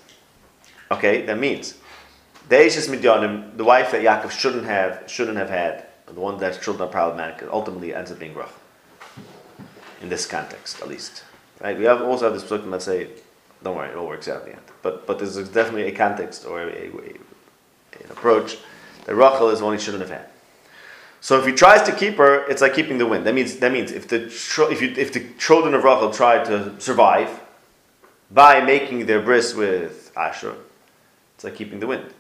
okay, 0.92 1.26
that 1.26 1.40
means, 1.40 1.76
the 2.50 2.66
Ashes 2.66 2.90
Midyanim, 2.90 3.56
the 3.56 3.64
wife 3.64 3.92
that 3.94 4.02
Yaakov 4.02 4.32
shouldn't 4.32 4.66
have, 4.66 5.10
shouldn't 5.10 5.38
have 5.38 5.50
had, 5.50 5.86
the 6.06 6.20
one 6.20 6.38
that's 6.38 6.58
children 6.58 6.90
are 6.90 6.92
problematic, 6.92 7.48
ultimately 7.50 7.96
ends 7.96 8.12
up 8.12 8.20
being 8.20 8.34
Rachel. 8.34 8.52
In 10.02 10.10
this 10.10 10.26
context, 10.26 10.82
at 10.82 10.90
least. 10.90 11.24
Right? 11.62 11.78
We 11.78 11.86
have 11.86 12.02
also 12.02 12.26
have 12.26 12.34
this 12.34 12.44
book 12.44 12.70
that 12.70 12.82
say, 12.82 13.08
don't 13.64 13.76
worry, 13.76 13.90
it 13.90 13.96
all 13.96 14.08
works 14.08 14.28
out 14.28 14.42
in 14.42 14.50
the 14.50 14.56
end. 14.56 14.66
But, 14.82 15.06
but 15.06 15.20
there's 15.20 15.36
definitely 15.50 15.88
a 15.88 15.92
context 15.96 16.46
or 16.46 16.62
a, 16.62 16.68
a, 16.68 16.86
an 16.86 18.10
approach 18.10 18.58
that 19.06 19.16
Rachel 19.16 19.50
is 19.50 19.62
one 19.62 19.78
he 19.78 19.84
shouldn't 19.84 20.02
have 20.02 20.10
had. 20.10 20.28
So 21.20 21.40
if 21.40 21.46
he 21.46 21.52
tries 21.52 21.84
to 21.84 21.92
keep 21.92 22.18
her, 22.18 22.50
it's 22.50 22.62
like 22.62 22.74
keeping 22.74 22.98
the 22.98 23.06
wind. 23.06 23.28
That 23.28 23.36
means 23.36 23.58
that 23.58 23.72
means 23.72 23.92
if 23.92 24.08
the 24.08 24.26
if 24.26 24.82
you, 24.82 24.94
if 24.98 25.14
the 25.14 25.28
children 25.38 25.76
of 25.76 25.84
Rachel 25.84 26.12
try 26.12 26.44
to 26.44 26.80
survive 26.82 27.40
by 28.32 28.62
making 28.62 29.06
their 29.06 29.22
bris 29.22 29.54
with 29.54 30.12
Ashur, 30.18 30.56
it's 31.36 31.44
like 31.44 31.56
keeping 31.56 31.80
the 31.80 31.86
wind. 31.86 32.12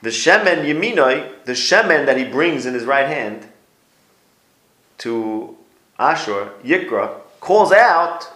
The 0.00 0.08
shemen 0.08 0.64
yeminoi, 0.64 1.44
the 1.44 1.52
shemen 1.52 2.06
that 2.06 2.16
he 2.16 2.24
brings 2.24 2.64
in 2.64 2.72
his 2.72 2.84
right 2.84 3.06
hand 3.06 3.46
to 4.98 5.56
Ashur, 5.98 6.52
Yikra, 6.64 7.20
calls 7.40 7.72
out 7.72 8.30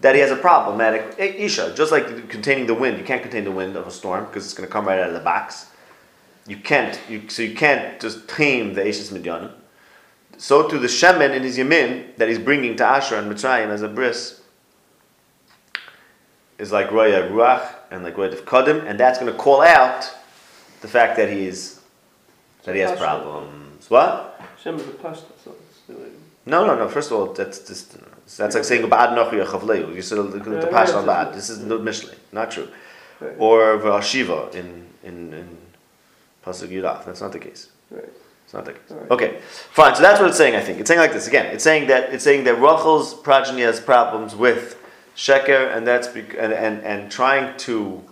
that 0.00 0.14
he 0.14 0.20
has 0.20 0.30
a 0.30 0.36
problematic 0.36 1.18
Isha, 1.18 1.74
just 1.74 1.90
like 1.90 2.28
containing 2.28 2.66
the 2.66 2.74
wind. 2.74 2.98
You 2.98 3.04
can't 3.04 3.22
contain 3.22 3.44
the 3.44 3.50
wind 3.50 3.76
of 3.76 3.86
a 3.86 3.90
storm 3.90 4.26
because 4.26 4.44
it's 4.44 4.54
going 4.54 4.68
to 4.68 4.72
come 4.72 4.86
right 4.86 4.98
out 4.98 5.08
of 5.08 5.14
the 5.14 5.20
box. 5.20 5.70
You 6.46 6.56
can't, 6.58 6.98
you, 7.08 7.28
so 7.28 7.42
you 7.42 7.54
can't 7.54 7.98
just 8.00 8.28
tame 8.28 8.74
the 8.74 8.86
Ashes 8.86 9.10
Midyanim. 9.10 9.52
So 10.38 10.68
to 10.68 10.78
the 10.78 10.86
Shemen 10.86 11.34
in 11.34 11.42
his 11.42 11.56
Yamin 11.56 12.16
that 12.16 12.28
he's 12.28 12.38
bringing 12.38 12.76
to 12.76 12.84
Ashur 12.84 13.16
and 13.16 13.32
Mitzrayim 13.32 13.68
as 13.68 13.82
a 13.82 13.88
bris 13.88 14.42
is 16.58 16.72
like 16.72 16.90
Roya 16.90 17.28
Ruach 17.30 17.72
and 17.90 18.04
like 18.04 18.16
Roya 18.16 18.36
Kodim, 18.36 18.84
and 18.86 19.00
that's 19.00 19.18
going 19.18 19.32
to 19.32 19.38
call 19.38 19.62
out 19.62 20.10
the 20.82 20.88
fact 20.88 21.16
that 21.16 21.30
he 21.30 21.46
is 21.46 21.80
that 22.64 22.74
he 22.74 22.80
has 22.80 22.98
problems. 22.98 23.88
What? 23.88 24.40
Hashem 24.56 24.76
is 24.76 24.86
a 24.86 24.90
pashta, 24.90 25.24
so 25.42 25.54
it's 25.70 25.88
No, 26.44 26.66
no, 26.66 26.76
no. 26.76 26.88
First 26.88 27.10
of 27.10 27.18
all, 27.18 27.32
that's 27.32 27.60
just 27.60 27.96
that's 28.36 28.54
like 28.54 28.64
saying 28.64 28.88
bad 28.88 29.16
nochi 29.16 29.44
chavleu. 29.44 29.94
You 29.94 30.02
said 30.02 30.18
the 30.18 30.70
yeah, 30.70 30.96
on 30.96 31.06
bad. 31.06 31.34
This 31.34 31.48
is 31.48 31.64
the 31.64 31.78
Mishle, 31.78 32.14
not 32.32 32.50
true. 32.50 32.68
Right. 33.20 33.34
Or 33.38 33.78
v'ashiva 33.78 34.54
in 34.54 34.86
in 35.04 35.32
in 35.32 35.58
pasuk 36.44 36.68
yudaf. 36.68 37.04
That's 37.04 37.20
not 37.20 37.32
the 37.32 37.38
case. 37.38 37.70
right. 37.90 38.12
It's 38.44 38.54
not 38.54 38.64
the 38.64 38.72
case. 38.72 38.92
Okay, 39.10 39.40
fine. 39.72 39.94
So 39.94 40.02
that's 40.02 40.20
what 40.20 40.28
it's 40.28 40.38
saying. 40.38 40.56
I 40.56 40.60
think 40.60 40.80
it's 40.80 40.88
saying 40.88 41.00
like 41.00 41.12
this 41.12 41.28
again. 41.28 41.46
It's 41.46 41.64
saying 41.64 41.86
that 41.88 42.12
it's 42.12 42.24
saying 42.24 42.44
that 42.44 42.54
Rachel's 42.60 43.14
progeny 43.14 43.62
has 43.62 43.80
problems 43.80 44.34
with 44.34 44.76
sheker, 45.16 45.74
and 45.76 45.86
that's 45.86 46.08
bec- 46.08 46.36
and, 46.38 46.52
and 46.52 46.82
and 46.82 47.10
trying 47.10 47.56
to 47.58 48.02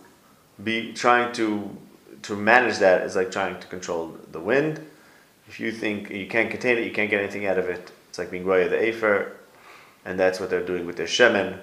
be 0.62 0.92
trying 0.92 1.32
to 1.34 1.76
to 2.22 2.36
manage 2.36 2.78
that 2.78 3.02
is 3.02 3.16
like 3.16 3.30
trying 3.30 3.58
to 3.60 3.66
control 3.66 4.16
the 4.32 4.40
wind. 4.40 4.80
If 5.48 5.60
you 5.60 5.70
think 5.72 6.10
you 6.10 6.26
can't 6.26 6.50
contain 6.50 6.78
it, 6.78 6.84
you 6.84 6.92
can't 6.92 7.10
get 7.10 7.20
anything 7.20 7.46
out 7.46 7.58
of 7.58 7.68
it. 7.68 7.92
It's 8.08 8.18
like 8.18 8.30
being 8.30 8.44
roya 8.44 8.68
the 8.68 8.80
afer, 8.80 9.32
and 10.04 10.18
that's 10.18 10.40
what 10.40 10.50
they're 10.50 10.64
doing 10.64 10.86
with 10.86 10.96
their 10.96 11.06
shemen. 11.06 11.58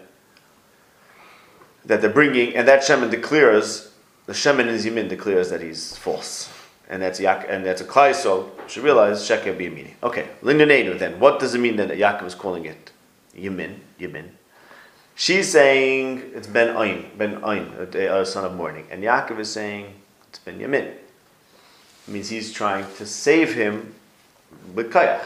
That 1.86 2.02
they're 2.02 2.10
bringing, 2.10 2.56
and 2.56 2.68
that 2.68 2.82
shemen 2.82 3.10
declares 3.10 3.92
the 4.28 4.34
shemen 4.34 4.68
in 4.68 4.76
Zimin 4.76 5.10
declares 5.10 5.50
that 5.50 5.62
he's 5.62 5.98
false 5.98 6.52
and 6.92 7.02
that's 7.02 7.20
Yak- 7.20 7.48
and 7.50 7.66
that's 7.66 7.82
a 7.82 7.86
klai. 7.86 8.14
So 8.14 8.52
should 8.68 8.84
realize 8.84 9.22
sheker 9.22 9.58
be. 9.58 9.96
Okay, 10.04 10.28
lindanenu. 10.44 11.00
Then 11.00 11.20
what 11.20 11.40
does 11.40 11.56
it 11.56 11.60
mean 11.60 11.78
that 11.78 11.90
Yaakov 11.90 12.26
is 12.26 12.36
calling 12.36 12.66
it 12.66 12.92
Yemin? 13.36 13.78
Yemin. 14.00 14.30
She's 15.16 15.52
saying 15.52 16.32
it's 16.36 16.48
Ben 16.48 16.76
Ain, 16.76 17.12
Ben 17.18 17.42
Ain, 17.46 17.74
a, 17.94 18.08
uh, 18.08 18.26
son 18.26 18.44
of 18.44 18.56
morning, 18.56 18.88
and 18.92 19.02
Yaakov 19.02 19.40
is 19.40 19.52
saying 19.52 19.94
it's 20.30 20.40
Ben 20.40 20.60
Yemin. 20.60 20.88
It 20.88 22.08
means 22.08 22.30
he's 22.30 22.52
trying 22.52 22.86
to 22.98 23.06
save 23.06 23.54
him 23.54 23.96
with 24.76 24.92
kayach. 24.92 25.26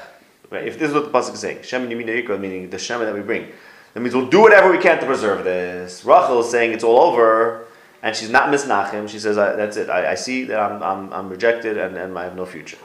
Right? 0.50 0.68
If 0.68 0.78
this 0.80 0.90
is 0.90 0.94
what 0.94 1.06
the 1.06 1.12
pasuk 1.12 1.34
is 1.34 1.40
saying, 1.40 1.64
Shem 1.64 1.88
meaning 1.88 2.70
the 2.70 2.78
Shem 2.78 3.00
that 3.00 3.14
we 3.14 3.22
bring, 3.22 3.52
that 3.94 4.02
means 4.02 4.14
we'll 4.14 4.28
do 4.28 4.42
whatever 4.42 4.70
we 4.72 4.78
can 4.78 5.00
to 5.00 5.06
preserve 5.06 5.44
this. 5.44 6.04
Rachel 6.04 6.42
is 6.42 6.52
saying 6.52 6.74
it's 6.74 6.84
all 6.84 7.00
over, 7.00 7.66
and 8.04 8.16
she's 8.16 8.30
not 8.30 8.50
misnachim. 8.50 9.08
She 9.08 9.20
says, 9.20 9.38
"That's 9.38 9.78
it. 9.78 9.90
I, 9.90 10.12
I 10.12 10.16
see 10.16 10.44
that 10.46 10.60
I'm, 10.60 10.84
I'm, 10.84 11.14
I'm 11.14 11.30
rejected, 11.30 11.78
and, 11.78 11.96
and 11.96 12.18
I 12.18 12.26
have 12.26 12.36
no 12.36 12.46
future." 12.46 12.78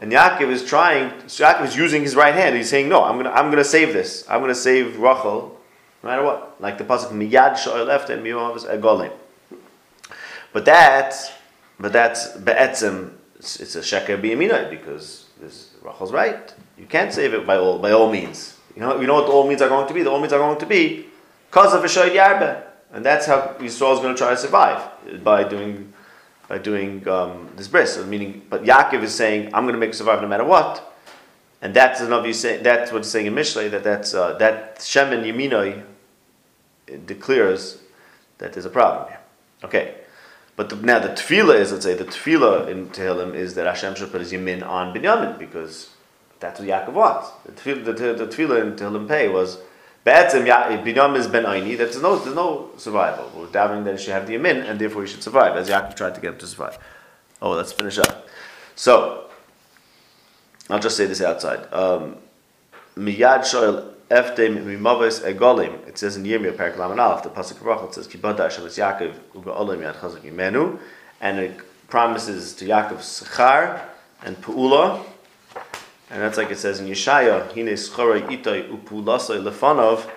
And 0.00 0.10
Yaakov 0.10 0.48
is 0.50 0.64
trying. 0.64 1.28
So 1.28 1.44
Yaakov 1.44 1.66
is 1.66 1.76
using 1.76 2.02
his 2.02 2.16
right 2.16 2.34
hand. 2.34 2.56
He's 2.56 2.70
saying, 2.70 2.88
"No, 2.88 3.04
I'm 3.04 3.18
gonna, 3.18 3.30
I'm 3.30 3.50
gonna 3.50 3.62
save 3.62 3.92
this. 3.92 4.24
I'm 4.28 4.40
gonna 4.40 4.54
save 4.54 4.98
Rachel, 4.98 5.60
no 6.02 6.08
matter 6.08 6.24
what." 6.24 6.60
Like 6.60 6.78
the 6.78 6.84
pasuk, 6.84 7.10
"Miyad 7.10 7.86
left 7.86 8.08
and 8.08 8.24
miyavas 8.24 8.66
egolim." 8.66 9.12
But 10.52 10.64
that's, 10.64 11.30
but 11.78 11.92
that's 11.92 12.36
be'etzem. 12.38 13.12
It's, 13.36 13.60
it's 13.60 13.76
a 13.76 13.80
sheker 13.80 14.20
biyamina 14.20 14.70
because 14.70 15.26
this 15.40 15.71
Rachel's 15.82 16.12
right. 16.12 16.54
You 16.78 16.86
can't 16.86 17.12
save 17.12 17.34
it 17.34 17.46
by 17.46 17.56
all 17.56 17.78
by 17.78 17.92
all 17.92 18.10
means. 18.10 18.58
You 18.74 18.80
know, 18.80 19.00
you 19.00 19.06
know 19.06 19.14
what 19.14 19.26
all 19.26 19.46
means 19.46 19.60
are 19.62 19.68
going 19.68 19.88
to 19.88 19.94
be. 19.94 20.02
The 20.02 20.10
all 20.10 20.20
means 20.20 20.32
are 20.32 20.38
going 20.38 20.58
to 20.58 20.66
be 20.66 21.06
because 21.50 21.74
of 21.74 21.84
a 21.84 21.86
shoyd 21.86 22.14
yarbe, 22.14 22.62
and 22.92 23.04
that's 23.04 23.26
how 23.26 23.54
Yisrael 23.58 23.94
is 23.94 24.00
going 24.00 24.14
to 24.14 24.18
try 24.18 24.30
to 24.30 24.36
survive 24.36 24.82
by 25.22 25.44
doing 25.44 25.92
by 26.48 26.58
doing 26.58 27.06
um, 27.08 27.48
this 27.56 27.68
bris. 27.68 27.98
Meaning, 28.04 28.42
but 28.48 28.64
Yaakov 28.64 29.02
is 29.02 29.14
saying, 29.14 29.54
"I'm 29.54 29.64
going 29.64 29.74
to 29.74 29.78
make 29.80 29.90
it 29.90 29.96
survive 29.96 30.22
no 30.22 30.28
matter 30.28 30.44
what," 30.44 30.94
and 31.60 31.74
that's 31.74 32.00
another 32.00 32.28
you 32.28 32.34
say. 32.34 32.62
That's 32.62 32.92
what's 32.92 33.08
saying 33.08 33.26
in 33.26 33.34
Mishlei 33.34 33.70
that 33.70 33.84
that's 33.84 34.14
uh, 34.14 34.34
that 34.38 34.82
Shem 34.82 35.12
and 35.12 35.24
Yeminoi 35.24 35.82
declares 37.06 37.78
that 38.38 38.52
there's 38.52 38.66
a 38.66 38.70
problem 38.70 39.08
here. 39.08 39.20
Okay. 39.64 39.94
But 40.54 40.68
the, 40.68 40.76
now 40.76 40.98
the 40.98 41.08
tefillah 41.08 41.58
is, 41.58 41.72
let's 41.72 41.84
say, 41.84 41.94
the 41.94 42.04
tefillah 42.04 42.68
in 42.68 42.88
Tehillim 42.88 43.34
is 43.34 43.54
that 43.54 43.66
Hashem 43.66 43.94
should 43.94 44.12
put 44.12 44.20
his 44.20 44.32
yamin 44.32 44.66
on 44.66 44.94
Binyamin 44.94 45.38
because 45.38 45.90
that's 46.40 46.60
what 46.60 46.68
Yaakov 46.68 46.92
wants. 46.92 47.30
The 47.46 47.52
tefillah, 47.52 47.84
the, 47.84 47.92
the, 47.92 48.26
tefillah 48.26 48.62
in 48.62 48.72
Tehillim 48.76 49.08
Pei 49.08 49.28
was 49.28 49.58
Be'etzim 50.04 50.46
Ya- 50.46 50.68
Binyamin 50.82 51.16
is 51.16 51.26
Ben 51.26 51.44
Aini. 51.44 51.78
There's 51.78 52.00
no 52.02 52.16
there's 52.16 52.36
no 52.36 52.70
survival. 52.76 53.30
We're 53.34 53.46
doubting 53.46 53.84
that 53.84 53.98
he 53.98 54.04
should 54.04 54.12
have 54.12 54.26
the 54.26 54.34
yamin 54.34 54.68
and 54.68 54.78
therefore 54.78 55.02
he 55.02 55.08
should 55.08 55.22
survive, 55.22 55.56
as 55.56 55.70
Yaakov 55.70 55.96
tried 55.96 56.14
to 56.16 56.20
get 56.20 56.32
him 56.34 56.38
to 56.38 56.46
survive. 56.46 56.78
Oh, 57.40 57.52
let's 57.52 57.72
finish 57.72 57.98
up. 57.98 58.28
So 58.74 59.30
I'll 60.68 60.80
just 60.80 60.96
say 60.96 61.06
this 61.06 61.22
outside. 61.22 61.72
Um, 61.72 62.16
Miyad 62.96 63.44
shoel 63.46 63.94
efte 64.12 64.48
mimaves 64.48 65.20
egolim. 65.20 65.86
It 65.88 65.96
says 65.96 66.16
in 66.16 66.24
Yirmiyah 66.24 66.56
Parak 66.56 66.76
Laman 66.76 67.00
Aleph, 67.00 67.22
the 67.22 67.30
pasuk 67.30 67.66
of 67.66 67.88
it 67.88 67.94
says 67.94 68.06
Kibada 68.06 68.40
Hashem 68.40 68.66
es 68.66 68.76
Yaakov 68.76 69.14
uga 69.34 69.56
yad 69.78 69.94
chazak 69.96 70.20
yimenu, 70.20 70.78
and 71.20 71.38
it 71.38 71.56
promises 71.88 72.54
to 72.56 72.66
Yaakov 72.66 72.98
sechar 72.98 73.82
and 74.22 74.36
puula, 74.42 75.02
and 76.10 76.20
that's 76.20 76.36
like 76.36 76.50
it 76.50 76.58
says 76.58 76.78
in 76.78 76.86
Yeshaya, 76.86 77.52
Hine 77.54 77.68
schorei 77.68 78.20
itay 78.28 78.68
upulasay 78.68 79.42
lefanov, 79.42 80.10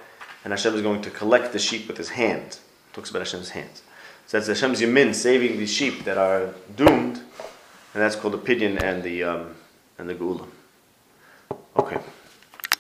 and 0.44 0.52
Hashem 0.52 0.76
is 0.76 0.82
going 0.82 1.02
to 1.02 1.10
collect 1.10 1.54
the 1.54 1.60
sheep 1.60 1.88
with 1.88 1.98
his 1.98 2.10
hand. 2.10 2.60
talks 2.92 3.10
about 3.10 3.20
Hashem's 3.20 3.52
hands. 3.52 3.82
So 4.28 4.38
that's 4.38 4.48
Hashem's 4.48 4.82
yamin 4.82 5.16
saving 5.16 5.58
the 5.58 5.66
sheep 5.66 6.04
that 6.04 6.18
are 6.18 6.54
doomed, 6.76 7.18
and 7.18 8.04
that's 8.04 8.18
called 8.18 8.34
the 8.34 8.40
pidyon 8.40 8.82
and 8.82 9.04
the 9.04 9.24
um, 9.24 9.56
and 9.98 10.10
the 10.10 10.16
geula. 10.16 10.48
Okay. 11.78 11.98